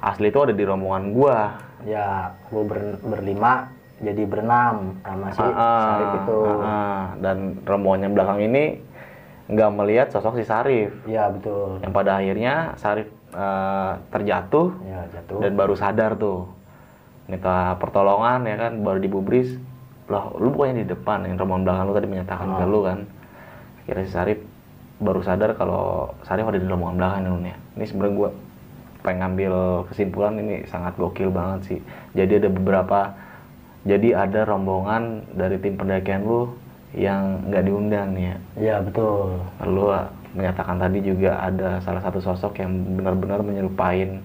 asli 0.00 0.28
itu 0.28 0.38
ada 0.38 0.50
di 0.50 0.64
rombongan 0.64 1.12
gua. 1.12 1.60
Ya, 1.84 2.32
gue 2.48 2.64
ber- 2.64 2.96
berlima 2.98 3.68
jadi 3.96 4.24
berenam 4.24 4.96
sama 5.00 5.26
si 5.30 5.40
Ah, 5.40 5.80
Sarif 5.86 6.10
itu. 6.18 6.38
ah, 6.40 6.56
ah. 6.56 7.00
dan 7.18 7.36
rombongan 7.62 8.00
yang 8.02 8.14
belakang 8.14 8.40
ini 8.42 8.64
nggak 9.44 9.70
melihat 9.70 10.08
sosok 10.08 10.40
si 10.40 10.44
Sarif. 10.44 10.96
Iya 11.04 11.28
betul. 11.28 11.76
Yang 11.78 11.92
pada 11.92 12.10
akhirnya 12.16 12.54
Sarif 12.74 13.08
eh, 13.30 13.92
terjatuh 14.08 14.68
Ya 14.82 15.04
jatuh. 15.10 15.38
dan 15.38 15.52
baru 15.54 15.74
sadar 15.74 16.16
tuh 16.16 16.48
minta 17.24 17.72
pertolongan 17.76 18.44
ya 18.44 18.56
kan 18.58 18.72
baru 18.80 18.96
dibubris 18.98 19.56
lah 20.08 20.28
lu 20.36 20.52
bukannya 20.52 20.84
di 20.84 20.88
depan 20.92 21.24
yang 21.24 21.40
rombongan 21.40 21.64
belakang 21.64 21.84
lu 21.88 21.94
tadi 21.96 22.08
menyatakan 22.08 22.48
ke 22.60 22.64
lu 22.68 22.80
kan 22.84 22.98
kira 23.88 24.00
si 24.04 24.10
Sarif 24.12 24.38
baru 25.00 25.20
sadar 25.24 25.56
kalau 25.56 26.12
Sarif 26.28 26.44
ada 26.44 26.60
di 26.60 26.68
rombongan 26.68 26.96
belakang 27.00 27.20
ya 27.44 27.56
ini 27.56 27.84
sebenarnya 27.88 28.14
gua 28.16 28.30
pengen 29.04 29.18
ngambil 29.20 29.54
kesimpulan 29.92 30.40
ini 30.40 30.64
sangat 30.68 30.96
gokil 30.96 31.28
banget 31.28 31.60
sih 31.68 31.80
jadi 32.16 32.40
ada 32.40 32.48
beberapa 32.48 33.12
jadi 33.84 34.16
ada 34.16 34.48
rombongan 34.48 35.28
dari 35.36 35.60
tim 35.60 35.76
pendakian 35.76 36.24
lu 36.24 36.56
yang 36.96 37.42
nggak 37.50 37.64
diundang 37.66 38.14
nih 38.14 38.24
ya 38.30 38.36
Iya 38.54 38.76
betul. 38.86 39.42
Lalu 39.60 39.82
ah, 39.92 40.06
menyatakan 40.32 40.78
tadi 40.78 40.98
juga 41.02 41.42
ada 41.42 41.82
salah 41.82 42.00
satu 42.00 42.22
sosok 42.22 42.62
yang 42.62 42.70
benar-benar 42.96 43.42
menyerupain 43.42 44.22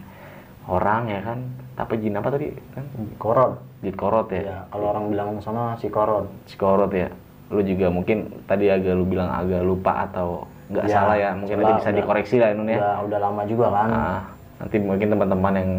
orang 0.70 1.10
ya 1.10 1.22
kan. 1.26 1.40
Tapi 1.76 1.94
jin 1.98 2.16
apa 2.16 2.30
tadi 2.30 2.54
kan? 2.78 2.86
Korod. 3.18 3.58
Jin 3.80 3.96
korot 3.96 4.28
ya. 4.30 4.42
Ya, 4.44 4.58
kalau 4.68 4.86
orang 4.92 5.06
bilang 5.08 5.30
sana 5.40 5.76
si 5.80 5.88
korod. 5.88 6.28
Si 6.46 6.60
korot 6.60 6.92
ya. 6.92 7.08
Lu 7.48 7.64
juga 7.64 7.88
mungkin 7.88 8.28
tadi 8.44 8.68
agak 8.68 8.94
lu 8.94 9.08
bilang 9.08 9.32
agak 9.32 9.64
lupa 9.64 10.06
atau 10.06 10.44
nggak 10.68 10.86
Ya, 10.86 10.92
salah 10.92 11.16
ya. 11.18 11.32
Mungkin 11.34 11.56
nanti 11.58 11.74
bisa 11.80 11.90
udah- 11.90 11.98
dikoreksi 11.98 12.36
lah 12.38 12.50
Nun 12.54 12.68
ya. 12.68 12.78
Udah, 12.78 12.96
udah 13.08 13.20
lama 13.24 13.42
juga 13.48 13.68
kan. 13.72 13.88
Nah, 13.88 14.20
nanti 14.60 14.76
mungkin 14.78 15.08
teman-teman 15.08 15.54
yang 15.56 15.72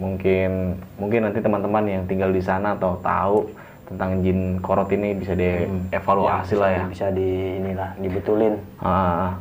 mungkin 0.00 0.50
mungkin 0.96 1.20
nanti 1.26 1.38
teman-teman 1.42 1.84
yang 1.84 2.02
tinggal 2.06 2.30
di 2.30 2.40
sana 2.40 2.72
atau 2.72 2.96
tahu 3.02 3.50
tentang 3.90 4.22
jin 4.22 4.62
korot 4.62 4.86
ini 4.88 5.18
bisa 5.18 5.34
dievaluasi 5.34 6.54
lah 6.54 6.70
ya. 6.70 6.84
Bisa 6.86 7.10
di 7.10 7.58
inilah 7.58 7.98
dibetulin. 7.98 8.54
Ah, 8.78 9.34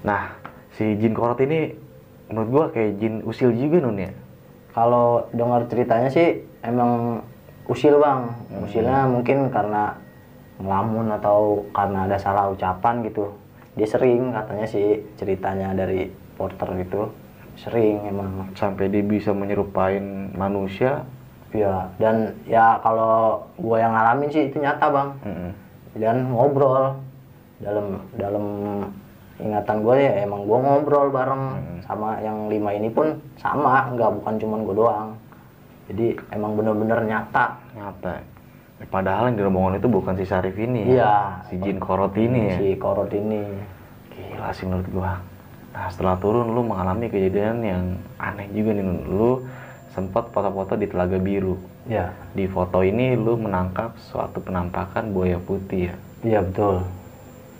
nah, 0.00 0.32
si 0.72 0.96
jin 0.96 1.12
korot 1.12 1.36
ini 1.38 1.76
menurut 2.32 2.48
gua 2.48 2.64
kayak 2.72 2.96
jin 2.96 3.20
usil 3.22 3.52
juga 3.52 3.76
nun 3.78 4.00
ya. 4.00 4.10
Kalau 4.72 5.28
dengar 5.30 5.68
ceritanya 5.68 6.08
sih 6.08 6.40
emang 6.64 7.20
usil 7.68 7.98
bang. 7.98 8.20
Hmm. 8.30 8.64
Usilnya 8.66 9.06
mungkin 9.06 9.50
karena 9.50 9.94
ngelamun 10.62 11.10
atau 11.18 11.66
karena 11.74 12.06
ada 12.06 12.16
salah 12.18 12.50
ucapan 12.50 13.02
gitu. 13.06 13.30
Dia 13.78 13.88
sering 13.88 14.30
katanya 14.34 14.66
sih 14.68 15.00
ceritanya 15.18 15.74
dari 15.74 16.10
porter 16.36 16.68
gitu. 16.82 17.10
Sering 17.56 18.08
emang. 18.08 18.52
Sampai 18.56 18.88
dia 18.88 19.04
bisa 19.04 19.30
menyerupain 19.34 20.32
manusia. 20.34 21.04
Ya 21.52 21.84
dan 22.00 22.32
ya 22.48 22.80
kalau 22.80 23.44
gua 23.60 23.76
yang 23.76 23.92
ngalamin 23.92 24.32
sih 24.32 24.48
itu 24.48 24.56
nyata 24.56 24.86
bang. 24.88 25.08
Mm-mm. 25.20 25.50
Dan 25.92 26.16
ngobrol 26.32 26.96
dalam 27.60 28.00
dalam 28.16 28.46
ingatan 29.42 29.82
gue 29.82 29.96
ya 29.98 30.12
emang 30.22 30.46
gue 30.46 30.58
ngobrol 30.58 31.08
bareng 31.10 31.44
sama 31.82 32.18
yang 32.22 32.46
lima 32.46 32.70
ini 32.74 32.88
pun 32.92 33.18
sama 33.34 33.90
nggak 33.94 34.22
bukan 34.22 34.34
cuman 34.38 34.60
gue 34.62 34.76
doang 34.76 35.10
jadi 35.92 36.06
emang 36.32 36.56
bener-bener 36.56 36.98
nyata 37.04 37.60
Nyata. 37.76 38.12
Eh, 38.80 38.88
Padahal 38.88 39.30
yang 39.30 39.36
di 39.38 39.44
rombongan 39.44 39.78
itu 39.78 39.86
bukan 39.86 40.16
si 40.16 40.24
Sarif 40.24 40.56
ini 40.56 40.82
ya. 40.82 40.88
Iya. 40.88 41.14
Si 41.46 41.54
jin 41.60 41.78
korot 41.78 42.16
ini 42.16 42.40
ya. 42.50 42.56
si 42.58 42.68
korot 42.74 43.12
ini 43.12 43.44
Gila 44.10 44.48
sih 44.52 44.64
menurut 44.66 44.88
gua. 44.90 45.12
Nah 45.72 45.86
setelah 45.88 46.16
turun 46.18 46.52
lu 46.52 46.60
mengalami 46.64 47.08
kejadian 47.08 47.62
yang 47.62 47.82
aneh 48.18 48.48
juga 48.50 48.74
nih. 48.74 48.84
Lu 49.06 49.44
sempat 49.92 50.32
foto-foto 50.32 50.74
di 50.74 50.88
Telaga 50.88 51.16
Biru. 51.16 51.56
ya 51.84 52.08
Di 52.32 52.48
foto 52.48 52.80
ini 52.80 53.12
lu 53.14 53.36
menangkap 53.36 53.92
suatu 54.00 54.40
penampakan 54.40 55.12
buaya 55.12 55.36
putih 55.36 55.92
ya. 55.92 55.94
iya 56.22 56.38
betul 56.40 56.86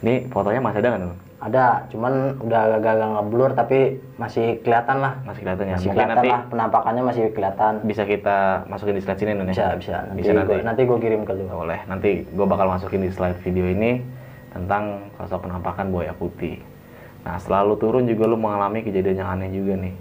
Ini 0.03 0.31
fotonya 0.31 0.61
masih 0.63 0.81
ada 0.81 0.99
Nun? 0.99 1.15
Ada 1.43 1.91
cuman 1.91 2.39
udah 2.39 2.79
agak-agak 2.79 3.09
ngeblur 3.19 3.51
tapi 3.53 3.79
masih 4.15 4.63
kelihatan 4.63 5.03
lah 5.03 5.19
Masih 5.27 5.43
kelihatan 5.43 5.65
ya. 5.67 5.75
masih 5.75 5.87
Mungkin 5.91 5.99
kelihatan 5.99 6.15
nanti 6.15 6.29
lah 6.31 6.43
penampakannya 6.47 7.03
masih 7.03 7.23
kelihatan 7.35 7.73
bisa 7.83 8.03
kita 8.07 8.39
masukin 8.71 8.95
di 8.95 9.03
slide 9.03 9.19
sini 9.19 9.33
Nun 9.35 9.51
ya. 9.51 9.51
bisa 9.51 9.67
bisa 9.75 9.95
nanti 10.07 10.19
Bisa 10.23 10.33
nanti. 10.39 10.55
gua, 10.55 10.63
nanti 10.63 10.81
gue 10.87 10.99
kirim 11.03 11.21
ke 11.27 11.33
lu 11.35 11.45
Boleh. 11.51 11.81
Nanti 11.91 12.11
gue 12.23 12.47
bakal 12.47 12.71
masukin 12.71 13.03
di 13.03 13.11
slide 13.11 13.43
video 13.43 13.67
ini 13.67 13.99
tentang 14.55 15.11
sosok 15.19 15.51
penampakan 15.51 15.91
buaya 15.91 16.15
putih. 16.15 16.63
Nah, 17.27 17.39
setelah 17.39 17.67
lu 17.67 17.75
turun 17.75 18.07
juga 18.07 18.27
lu 18.27 18.39
mengalami 18.39 18.87
kejadian 18.87 19.27
yang 19.27 19.31
aneh 19.35 19.51
juga 19.51 19.75
nih. 19.79 19.95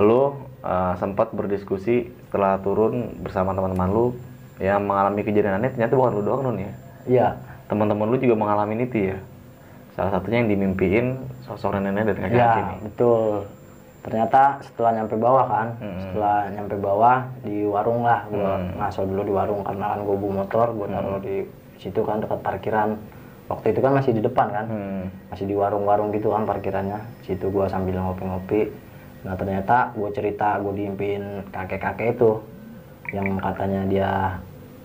Lu 0.00 0.40
eh, 0.60 0.94
sempat 0.96 1.36
berdiskusi 1.36 2.08
setelah 2.28 2.56
turun 2.58 3.12
bersama 3.20 3.52
teman-teman 3.52 3.92
lu 3.92 4.06
yang 4.56 4.80
mengalami 4.80 5.20
kejadian 5.20 5.60
aneh 5.60 5.68
ternyata 5.68 5.92
bukan 5.94 6.12
lu 6.16 6.22
doang 6.22 6.42
nun 6.42 6.58
ya. 6.58 6.72
iya 7.04 7.28
Teman-teman 7.68 8.08
lu 8.08 8.16
juga 8.16 8.34
mengalami 8.34 8.80
itu 8.80 9.12
ya. 9.12 9.18
Salah 9.94 10.10
satunya 10.10 10.42
yang 10.42 10.50
dimimpiin 10.50 11.06
sosok 11.42 11.78
nenek 11.78 12.10
dan 12.10 12.18
kakek 12.18 12.34
ya 12.34 12.50
nih. 12.52 12.78
betul. 12.82 13.46
Ternyata 14.04 14.60
setelah 14.60 14.90
nyampe 14.92 15.16
bawah 15.16 15.46
kan? 15.46 15.68
Mm-mm. 15.80 16.00
setelah 16.02 16.38
nyampe 16.50 16.76
bawah 16.76 17.16
di 17.40 17.64
warung 17.64 18.02
lah. 18.02 18.26
Gue 18.28 18.42
Mm. 18.42 18.76
ngaso 18.76 19.06
dulu 19.06 19.22
di 19.22 19.32
warung 19.32 19.62
karena 19.62 19.94
kan 19.94 20.00
gue 20.02 20.12
bawa 20.14 20.32
motor 20.42 20.66
gue 20.70 20.86
taruh 20.88 21.18
di 21.18 21.36
situ 21.78 22.00
kan 22.02 22.18
dekat 22.18 22.40
parkiran. 22.42 22.90
Waktu 23.44 23.66
itu 23.70 23.80
kan 23.80 23.92
masih 23.92 24.12
di 24.12 24.20
depan 24.20 24.46
kan? 24.50 24.66
Hmm. 24.66 25.04
masih 25.28 25.44
di 25.44 25.52
warung-warung 25.52 26.08
gitu 26.10 26.32
kan 26.32 26.42
parkirannya. 26.42 26.96
Situ 27.20 27.48
gua 27.48 27.68
sambil 27.68 27.96
ngopi-ngopi. 27.96 28.72
Nah 29.20 29.36
ternyata 29.36 29.92
gue 29.92 30.08
cerita 30.10 30.56
gue 30.58 30.72
diimpin 30.74 31.22
kakek-kakek 31.48 32.14
itu. 32.14 32.40
Yang 33.12 33.36
katanya 33.38 33.80
dia 33.84 34.10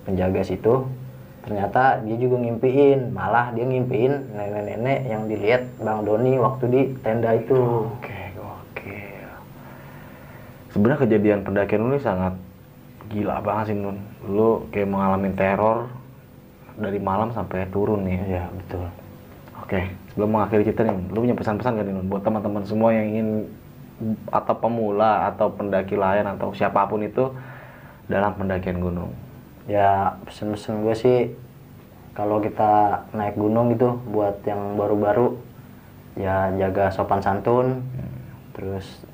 penjaga 0.04 0.44
situ 0.44 0.84
ternyata 1.50 2.06
dia 2.06 2.18
juga 2.22 2.46
ngimpiin 2.46 3.10
malah 3.10 3.50
dia 3.58 3.66
ngimpiin 3.66 4.38
nenek-nenek 4.38 5.00
yang 5.10 5.26
dilihat 5.26 5.66
bang 5.82 6.06
Doni 6.06 6.38
waktu 6.38 6.66
di 6.70 6.82
tenda 7.02 7.34
itu 7.34 7.90
Oke, 7.98 8.22
oke. 8.38 8.98
Sebenarnya 10.70 11.10
kejadian 11.10 11.42
pendakian 11.42 11.82
lu 11.82 11.98
ini 11.98 12.02
sangat 12.06 12.38
gila 13.10 13.42
banget 13.42 13.74
sih 13.74 13.78
Nun. 13.82 13.98
Lu 14.30 14.70
kayak 14.70 14.94
mengalami 14.94 15.34
teror 15.34 15.90
dari 16.78 17.02
malam 17.02 17.34
sampai 17.34 17.66
turun 17.74 18.06
nih. 18.06 18.22
iya 18.30 18.46
betul 18.54 18.86
Oke, 19.60 19.86
sebelum 20.14 20.30
mengakhiri 20.34 20.66
cerita 20.66 20.82
nih, 20.82 20.98
lu 21.14 21.20
punya 21.26 21.36
pesan-pesan 21.36 21.78
gak 21.82 21.86
nih 21.90 21.94
Nun 21.98 22.08
buat 22.08 22.22
teman-teman 22.22 22.64
semua 22.66 22.94
yang 22.94 23.06
ingin 23.10 23.28
atau 24.32 24.56
pemula 24.56 25.28
atau 25.34 25.52
pendaki 25.52 25.98
lain 25.98 26.24
atau 26.24 26.54
siapa 26.56 26.88
pun 26.88 27.04
itu 27.04 27.34
dalam 28.08 28.38
pendakian 28.38 28.80
gunung. 28.80 29.12
Ya 29.68 30.16
pesen-pesen 30.24 30.86
gue 30.86 30.96
sih 30.96 31.20
kalau 32.14 32.44
kita 32.44 33.04
naik 33.16 33.40
gunung 33.40 33.72
gitu 33.72 33.96
buat 34.12 34.44
yang 34.44 34.76
baru-baru 34.76 35.40
ya 36.20 36.52
jaga 36.60 36.92
sopan 36.92 37.24
santun. 37.24 37.80
Terus 38.52 39.08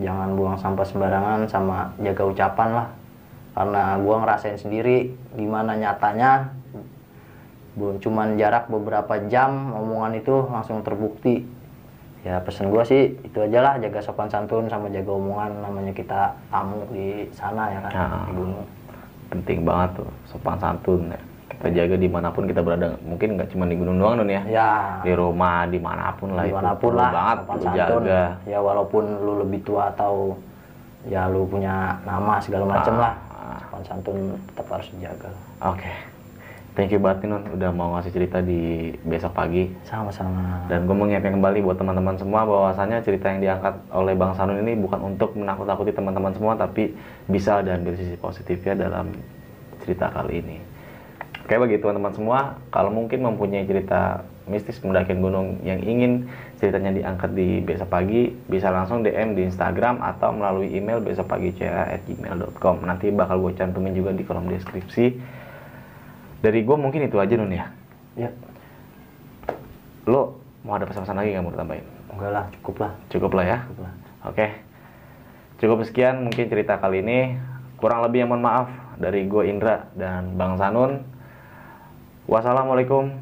jangan 0.00 0.32
buang 0.32 0.56
sampah 0.56 0.86
sembarangan 0.88 1.44
sama 1.44 1.92
jaga 2.00 2.24
ucapan 2.24 2.68
lah. 2.72 2.88
Karena 3.52 4.00
gua 4.00 4.24
ngerasain 4.24 4.56
sendiri 4.56 5.12
gimana 5.36 5.76
nyatanya. 5.76 6.56
Belum 7.76 8.00
cuman 8.00 8.40
jarak 8.40 8.72
beberapa 8.72 9.20
jam 9.28 9.76
omongan 9.76 10.16
itu 10.16 10.48
langsung 10.48 10.80
terbukti. 10.80 11.44
Ya 12.24 12.40
pesen 12.40 12.72
gua 12.72 12.82
sih 12.82 13.12
itu 13.28 13.38
aja 13.44 13.60
lah 13.60 13.74
jaga 13.76 14.00
sopan 14.00 14.32
santun 14.32 14.72
sama 14.72 14.88
jaga 14.88 15.12
omongan 15.12 15.60
namanya 15.60 15.92
kita 15.92 16.32
tamu 16.48 16.80
di 16.90 17.28
sana 17.36 17.76
ya 17.76 17.78
kan 17.84 17.92
Ya. 17.92 18.06
di 18.24 18.32
gunung 18.34 18.64
Penting 19.28 19.62
banget 19.62 20.00
tuh 20.00 20.08
sopan 20.26 20.56
santun 20.56 21.08
ya. 21.08 21.20
Kita 21.48 21.66
jaga 21.68 21.96
di 21.96 22.06
mana 22.06 22.28
pun 22.28 22.44
kita 22.44 22.60
berada. 22.60 22.94
Mungkin 23.02 23.34
nggak 23.34 23.50
cuma 23.50 23.66
di 23.66 23.74
gunung 23.74 23.98
doang 23.98 24.14
Nun 24.16 24.30
ya. 24.30 24.42
ya 24.46 24.70
Di 25.02 25.12
rumah, 25.12 25.66
di 25.66 25.76
mana 25.76 26.14
pun 26.14 26.32
lah 26.32 26.44
itu 26.44 26.50
di 26.50 26.56
mana 26.56 26.72
pun 26.72 26.88
perlu 26.88 26.96
lah 26.96 27.10
banget 27.10 27.38
sopan 27.38 27.58
santun 27.60 28.02
jaga. 28.04 28.22
ya 28.44 28.58
walaupun 28.58 29.04
lu 29.18 29.32
lebih 29.42 29.60
tua 29.62 29.90
atau 29.90 30.38
ya 31.04 31.26
lu 31.26 31.44
punya 31.44 31.98
nama 32.02 32.38
segala 32.38 32.64
macem 32.68 32.94
Ah, 32.94 33.00
lah 33.00 33.14
ah. 33.28 33.58
sopan 33.60 33.82
santun 33.84 34.16
tetap 34.46 34.66
harus 34.70 34.88
dijaga 34.92 35.30
Oke. 35.64 35.92
Thank 36.78 36.94
you 36.94 37.02
banget 37.02 37.26
nih, 37.26 37.34
Nun 37.34 37.58
udah 37.58 37.70
mau 37.74 37.98
ngasih 37.98 38.14
cerita 38.14 38.38
di 38.38 38.94
besok 39.02 39.34
pagi. 39.34 39.66
sama-sama 39.82 40.62
Dan 40.70 40.86
gue 40.86 40.94
mengingatkan 40.94 41.34
kembali 41.34 41.58
buat 41.66 41.74
teman-teman 41.74 42.14
semua 42.14 42.46
bahwasannya 42.46 43.02
cerita 43.02 43.34
yang 43.34 43.42
diangkat 43.42 43.74
oleh 43.90 44.14
Bang 44.14 44.38
Sanun 44.38 44.62
ini 44.62 44.78
bukan 44.78 45.10
untuk 45.10 45.34
menakut-nakuti 45.34 45.90
teman-teman 45.90 46.30
semua, 46.38 46.54
tapi 46.54 46.94
bisa 47.26 47.66
dan 47.66 47.82
dari 47.82 47.98
sisi 47.98 48.14
positifnya 48.14 48.78
dalam 48.78 49.10
cerita 49.82 50.06
kali 50.06 50.38
ini. 50.38 50.62
Oke 51.42 51.58
bagi 51.58 51.82
teman-teman 51.82 52.14
semua, 52.14 52.38
kalau 52.70 52.94
mungkin 52.94 53.26
mempunyai 53.26 53.66
cerita 53.66 54.22
mistis 54.46 54.78
pendakian 54.78 55.18
gunung 55.18 55.58
yang 55.66 55.82
ingin 55.82 56.30
ceritanya 56.62 56.94
diangkat 56.94 57.34
di 57.34 57.58
besok 57.58 57.90
pagi, 57.90 58.30
bisa 58.46 58.70
langsung 58.70 59.02
DM 59.02 59.34
di 59.34 59.50
Instagram 59.50 59.98
atau 59.98 60.30
melalui 60.30 60.70
email 60.70 61.02
besokpagi.gmail.com. 61.02 62.86
Nanti 62.86 63.10
bakal 63.10 63.42
gue 63.42 63.58
cantumin 63.58 63.98
juga 63.98 64.14
di 64.14 64.22
kolom 64.22 64.46
deskripsi. 64.46 65.37
Dari 66.38 66.62
gue 66.62 66.76
mungkin 66.78 67.02
itu 67.02 67.18
aja 67.18 67.34
Nun 67.34 67.50
ya. 67.50 67.66
ya 68.14 68.30
Lo 70.06 70.38
mau 70.62 70.78
ada 70.78 70.86
pesan-pesan 70.86 71.18
lagi 71.18 71.34
nggak 71.34 71.44
mau 71.44 71.54
tambahin? 71.54 71.86
enggak 72.08 72.30
lah 72.34 72.44
cukup 72.58 72.76
lah 72.82 72.92
Cukup 73.12 73.30
lah 73.38 73.44
ya. 73.46 73.58
cukup 73.68 73.80
lah 73.86 73.92
Oke. 74.26 74.46
Cukup 75.58 75.78
sekian 75.86 76.26
mungkin 76.26 76.46
cerita 76.50 76.78
kali 76.78 77.02
ini. 77.02 77.38
Kurang 77.78 78.02
lebih 78.02 78.26
yang 78.26 78.30
mohon 78.34 78.42
maaf 78.42 78.66
dari 78.98 79.26
gue 79.30 79.46
Indra 79.46 79.86
dan 79.94 80.34
Bang 80.34 80.58
Sanun. 80.58 81.06
Wassalamualaikum 82.26 83.14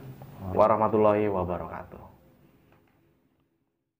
warahmatullahi 0.56 1.28
wabarakatuh. 1.28 1.95